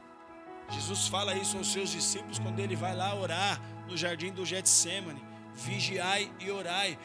Jesus 0.71 1.09
fala 1.09 1.35
isso 1.35 1.57
aos 1.57 1.73
seus 1.73 1.89
discípulos 1.91 2.39
quando 2.39 2.59
ele 2.59 2.77
vai 2.77 2.95
lá 2.95 3.15
orar 3.15 3.59
no 3.89 3.97
jardim 3.97 4.31
do 4.31 4.45
Getsemane. 4.45 5.25
Vigiai 5.55 6.31
e 6.39 6.51
orai. 6.51 6.99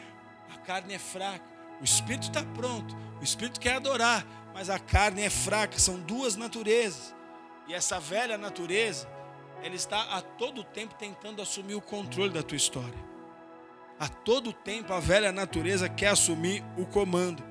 A 0.54 0.58
carne 0.58 0.92
é 0.92 0.98
fraca, 0.98 1.42
o 1.80 1.84
espírito 1.84 2.24
está 2.24 2.42
pronto, 2.42 2.94
o 3.18 3.24
espírito 3.24 3.58
quer 3.58 3.76
adorar, 3.76 4.26
mas 4.54 4.70
a 4.70 4.78
carne 4.78 5.22
é 5.22 5.28
fraca, 5.28 5.78
são 5.80 5.98
duas 5.98 6.36
naturezas. 6.36 7.12
E 7.66 7.74
essa 7.74 7.98
velha 7.98 8.38
natureza, 8.38 9.08
ela 9.62 9.74
está 9.74 10.00
a 10.16 10.22
todo 10.22 10.62
tempo 10.62 10.94
tentando 10.94 11.42
assumir 11.42 11.74
o 11.74 11.80
controle 11.80 12.30
da 12.30 12.42
tua 12.42 12.56
história. 12.56 13.04
A 13.98 14.06
todo 14.08 14.52
tempo 14.52 14.92
a 14.92 15.00
velha 15.00 15.32
natureza 15.32 15.88
quer 15.88 16.08
assumir 16.08 16.64
o 16.78 16.86
comando. 16.86 17.42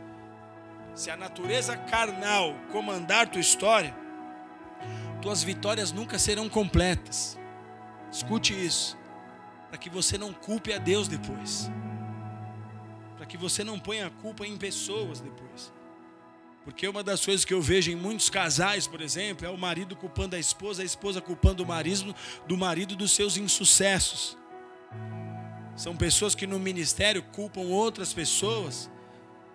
Se 0.96 1.12
a 1.12 1.18
natureza 1.18 1.76
carnal 1.76 2.56
comandar 2.72 3.30
tua 3.30 3.42
história, 3.42 3.94
tuas 5.22 5.44
vitórias 5.44 5.92
nunca 5.92 6.18
serão 6.18 6.48
completas. 6.48 7.38
Escute 8.12 8.54
isso, 8.54 8.98
para 9.68 9.78
que 9.78 9.90
você 9.90 10.18
não 10.18 10.32
culpe 10.32 10.72
a 10.72 10.78
Deus 10.78 11.08
depois, 11.08 11.70
para 13.18 13.26
que 13.26 13.36
você 13.36 13.64
não 13.64 13.80
ponha 13.80 14.08
a 14.08 14.10
culpa 14.10 14.46
em 14.46 14.56
pessoas 14.56 15.20
depois. 15.20 15.43
Porque 16.64 16.88
uma 16.88 17.04
das 17.04 17.26
coisas 17.26 17.44
que 17.44 17.54
eu 17.54 17.62
vejo 17.62 17.92
em 17.92 17.96
muitos 17.96 18.30
casais, 18.30 18.88
por 18.88 19.02
exemplo, 19.02 19.46
é 19.46 19.50
o 19.50 19.58
marido 19.58 19.96
culpando 19.96 20.36
a 20.36 20.40
esposa, 20.40 20.82
a 20.82 20.86
esposa 20.86 21.20
culpando 21.20 21.64
o 21.64 21.66
marido, 21.66 22.16
do 22.48 22.58
marido 22.58 22.96
dos 22.96 23.12
seus 23.12 23.36
insucessos. 23.36 24.38
São 25.76 25.96
pessoas 25.96 26.36
que 26.36 26.48
no 26.48 26.60
ministério 26.60 27.22
culpam 27.22 27.62
outras 27.62 28.14
pessoas 28.14 28.90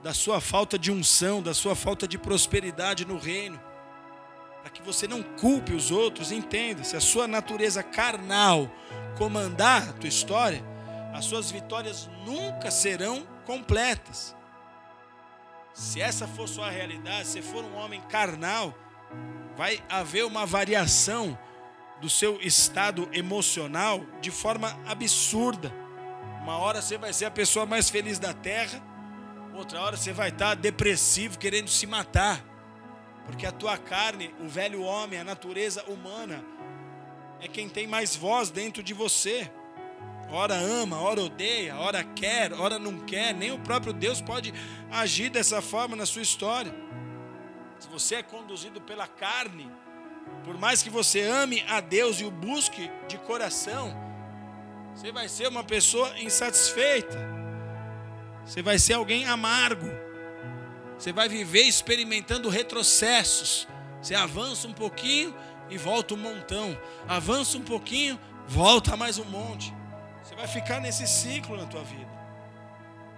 da 0.03 0.13
sua 0.13 0.41
falta 0.41 0.79
de 0.79 0.93
unção, 0.93 1.43
da 1.43 1.55
sua 1.55 1.75
falta 1.75 2.07
de 2.07 2.19
prosperidade 2.19 3.05
no 3.05 3.19
reino 3.19 3.59
para 4.69 4.71
que 4.71 4.83
você 4.83 5.09
não 5.09 5.23
culpe 5.23 5.73
os 5.73 5.91
outros, 5.91 6.31
entenda, 6.31 6.85
se 6.85 6.95
a 6.95 7.01
sua 7.01 7.27
natureza 7.27 7.83
carnal 7.83 8.71
comandar 9.17 9.89
a 9.89 9.93
tua 9.95 10.09
história, 10.09 10.63
as 11.15 11.25
suas 11.25 11.51
vitórias 11.51 12.09
nunca 12.27 12.71
serão 12.71 13.27
completas. 13.47 14.37
Se 15.79 16.01
essa 16.01 16.27
for 16.27 16.49
sua 16.49 16.69
realidade, 16.69 17.29
se 17.29 17.41
for 17.41 17.65
um 17.65 17.77
homem 17.77 18.01
carnal, 18.09 18.77
vai 19.57 19.81
haver 19.89 20.25
uma 20.25 20.45
variação 20.45 21.39
do 22.01 22.11
seu 22.11 22.41
estado 22.41 23.09
emocional 23.13 24.05
de 24.21 24.33
forma 24.33 24.77
absurda. 24.85 25.73
Uma 26.43 26.59
hora 26.59 26.83
você 26.83 26.99
vai 26.99 27.13
ser 27.13 27.27
a 27.27 27.31
pessoa 27.31 27.65
mais 27.65 27.89
feliz 27.89 28.19
da 28.19 28.35
terra, 28.35 28.83
outra 29.55 29.81
hora 29.81 29.97
você 29.97 30.13
vai 30.13 30.31
estar 30.31 30.57
depressivo, 30.57 31.39
querendo 31.39 31.71
se 31.71 31.87
matar. 31.87 32.45
Porque 33.25 33.47
a 33.47 33.53
tua 33.53 33.79
carne, 33.79 34.35
o 34.41 34.49
velho 34.49 34.83
homem, 34.83 35.21
a 35.21 35.25
natureza 35.25 35.85
humana, 35.85 36.45
é 37.41 37.47
quem 37.47 37.69
tem 37.69 37.87
mais 37.87 38.17
voz 38.17 38.51
dentro 38.51 38.83
de 38.83 38.93
você. 38.93 39.49
Ora 40.31 40.55
ama, 40.55 41.01
ora 41.01 41.23
odeia, 41.23 41.77
ora 41.77 42.05
quer, 42.05 42.53
ora 42.53 42.79
não 42.79 42.99
quer. 43.01 43.35
Nem 43.35 43.51
o 43.51 43.59
próprio 43.59 43.93
Deus 43.93 44.21
pode 44.21 44.53
agir 44.91 45.31
dessa 45.31 45.63
forma 45.63 45.97
na 45.97 46.05
sua 46.05 46.23
história. 46.23 46.75
Se 47.79 47.89
você 47.89 48.17
é 48.17 48.23
conduzido 48.23 48.81
pela 48.81 49.07
carne, 49.07 49.71
por 50.45 50.59
mais 50.59 50.83
que 50.83 50.91
você 50.91 51.23
ame 51.23 51.65
a 51.69 51.81
Deus 51.81 52.21
e 52.21 52.25
o 52.25 52.31
busque 52.31 52.91
de 53.09 53.17
coração, 53.19 53.97
você 54.95 55.13
vai 55.13 55.29
ser 55.29 55.49
uma 55.49 55.65
pessoa 55.65 56.13
insatisfeita. 56.19 57.17
Você 58.45 58.63
vai 58.63 58.79
ser 58.79 58.95
alguém 58.95 59.27
amargo. 59.27 59.87
Você 60.99 61.13
vai 61.13 61.29
viver 61.29 61.63
experimentando 61.63 62.49
retrocessos. 62.49 63.69
Você 64.03 64.15
avança 64.15 64.67
um 64.67 64.73
pouquinho 64.73 65.35
e 65.71 65.79
volta 65.79 66.15
um 66.15 66.17
montão. 66.17 66.77
Avança 67.07 67.57
um 67.57 67.63
pouquinho, 67.63 68.19
volta 68.47 68.97
mais 68.97 69.19
um 69.19 69.25
monte. 69.25 69.78
Vai 70.39 70.47
ficar 70.47 70.81
nesse 70.81 71.05
ciclo 71.05 71.57
na 71.57 71.67
tua 71.67 71.83
vida. 71.83 72.09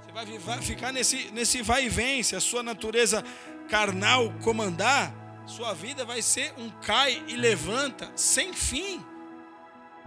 Você 0.03 0.39
vai 0.39 0.63
ficar 0.63 0.91
nesse, 0.91 1.31
nesse 1.33 1.61
vai 1.61 1.85
e 1.85 1.89
vem. 1.91 2.23
Se 2.23 2.35
a 2.35 2.41
sua 2.41 2.63
natureza 2.63 3.23
carnal 3.69 4.33
comandar, 4.43 5.13
sua 5.45 5.75
vida 5.75 6.03
vai 6.03 6.23
ser 6.23 6.55
um 6.57 6.71
cai 6.71 7.23
e 7.29 7.37
levanta 7.37 8.11
sem 8.17 8.55
fim. 8.55 9.05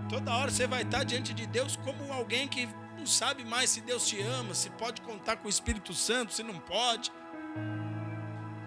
Toda 0.10 0.34
hora 0.34 0.50
você 0.50 0.66
vai 0.66 0.82
estar 0.82 1.04
diante 1.04 1.36
de 1.36 1.46
Deus 1.46 1.76
como 1.76 2.12
alguém 2.12 2.48
que 2.48 2.68
não 2.98 3.06
sabe 3.06 3.46
mais 3.46 3.70
se 3.70 3.82
Deus 3.82 4.08
te 4.08 4.20
ama, 4.20 4.56
se 4.56 4.72
pode 4.72 5.00
contar 5.02 5.38
com 5.38 5.46
o 5.46 5.50
Espírito 5.52 5.94
Santo, 5.94 6.34
se 6.34 6.42
não 6.42 6.58
pode. 6.58 7.12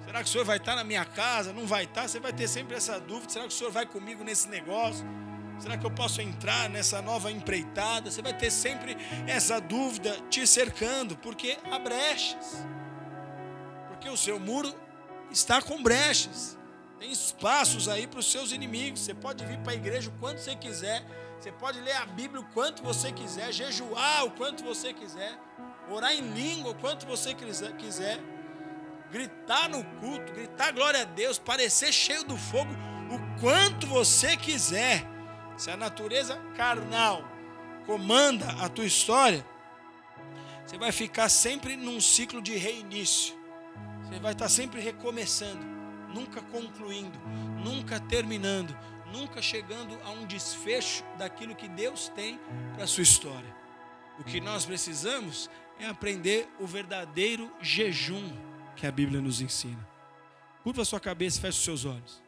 Será 0.05 0.23
que 0.23 0.29
o 0.29 0.33
senhor 0.33 0.45
vai 0.45 0.59
estar 0.59 0.77
na 0.77 0.85
minha 0.85 1.05
casa? 1.05 1.53
Não 1.53 1.67
vai 1.67 1.83
estar? 1.83 2.07
Você 2.07 2.21
vai 2.21 2.33
ter 2.33 2.47
sempre 2.47 2.77
essa 2.77 3.01
dúvida. 3.01 3.33
Será 3.33 3.45
que 3.45 3.53
o 3.53 3.57
senhor 3.57 3.73
vai 3.73 3.87
comigo 3.87 4.23
nesse 4.23 4.49
negócio? 4.49 5.05
Será 5.59 5.77
que 5.77 5.87
eu 5.87 5.91
posso 5.91 6.21
entrar 6.21 6.69
nessa 6.69 7.01
nova 7.01 7.31
empreitada? 7.31 8.11
Você 8.11 8.21
vai 8.23 8.37
ter 8.37 8.51
sempre 8.51 8.97
essa 9.27 9.61
dúvida 9.61 10.17
te 10.29 10.47
cercando, 10.47 11.17
porque 11.17 11.57
há 11.71 11.79
brechas. 11.79 12.65
Porque 13.89 14.09
o 14.09 14.17
seu 14.17 14.39
muro 14.39 14.75
está 15.31 15.63
com 15.63 15.83
brechas. 15.83 16.59
Tem 16.99 17.11
espaços 17.11 17.89
aí 17.89 18.07
para 18.07 18.21
os 18.21 18.31
seus 18.31 18.53
inimigos. 18.53 19.01
Você 19.01 19.15
pode 19.15 19.45
vir 19.45 19.59
para 19.59 19.73
a 19.73 19.77
igreja 19.77 20.11
o 20.11 20.13
quanto 20.21 20.41
você 20.41 20.55
quiser. 20.55 21.05
Você 21.39 21.53
pode 21.53 21.81
ler 21.81 21.97
a 21.97 22.07
Bíblia 22.07 22.41
o 22.41 22.45
quanto 22.53 22.83
você 22.83 23.13
quiser. 23.13 23.53
Jejuar 23.53 24.25
o 24.25 24.31
quanto 24.31 24.65
você 24.65 24.93
quiser. 24.93 25.39
Orar 25.91 26.13
em 26.13 26.23
língua 26.33 26.73
o 26.73 26.75
quanto 26.75 27.07
você 27.07 27.35
quiser 27.35 28.21
gritar 29.11 29.69
no 29.69 29.85
culto, 30.01 30.33
gritar 30.33 30.73
glória 30.73 31.03
a 31.03 31.05
Deus, 31.05 31.39
parecer 31.39 31.93
cheio 31.93 32.25
do 32.25 32.37
fogo, 32.37 32.71
o 33.11 33.41
quanto 33.41 33.87
você 33.87 34.37
quiser. 34.37 35.16
Se 35.57 35.71
a 35.71 35.77
natureza 35.77 36.37
carnal 36.57 37.25
comanda 37.87 38.47
a 38.63 38.69
tua 38.69 38.85
história, 38.85 39.45
você 40.65 40.77
vai 40.77 40.93
ficar 40.93 41.29
sempre 41.29 41.77
num 41.77 42.01
ciclo 42.01 42.43
de 42.43 42.57
reinício. 42.57 43.35
Você 44.03 44.19
vai 44.19 44.33
estar 44.33 44.49
sempre 44.49 44.81
recomeçando, 44.81 45.65
nunca 46.13 46.43
concluindo, 46.43 47.19
nunca 47.65 47.99
terminando, 47.99 48.77
nunca 49.13 49.41
chegando 49.41 49.99
a 50.05 50.11
um 50.11 50.27
desfecho 50.27 51.05
daquilo 51.17 51.55
que 51.55 51.69
Deus 51.69 52.09
tem 52.15 52.39
para 52.75 52.85
a 52.85 52.87
sua 52.87 53.03
história. 53.03 53.57
O 54.19 54.25
que 54.25 54.41
nós 54.41 54.65
precisamos 54.65 55.51
é 55.79 55.87
aprender 55.87 56.49
o 56.59 56.67
verdadeiro 56.67 57.51
jejum 57.61 58.33
que 58.75 58.87
a 58.87 58.93
Bíblia 58.93 59.21
nos 59.21 59.41
ensina. 59.41 59.87
Curva 60.63 60.85
sua 60.85 61.01
cabeça 61.01 61.39
e 61.39 61.41
feche 61.41 61.59
os 61.59 61.65
seus 61.65 61.85
olhos. 61.85 62.26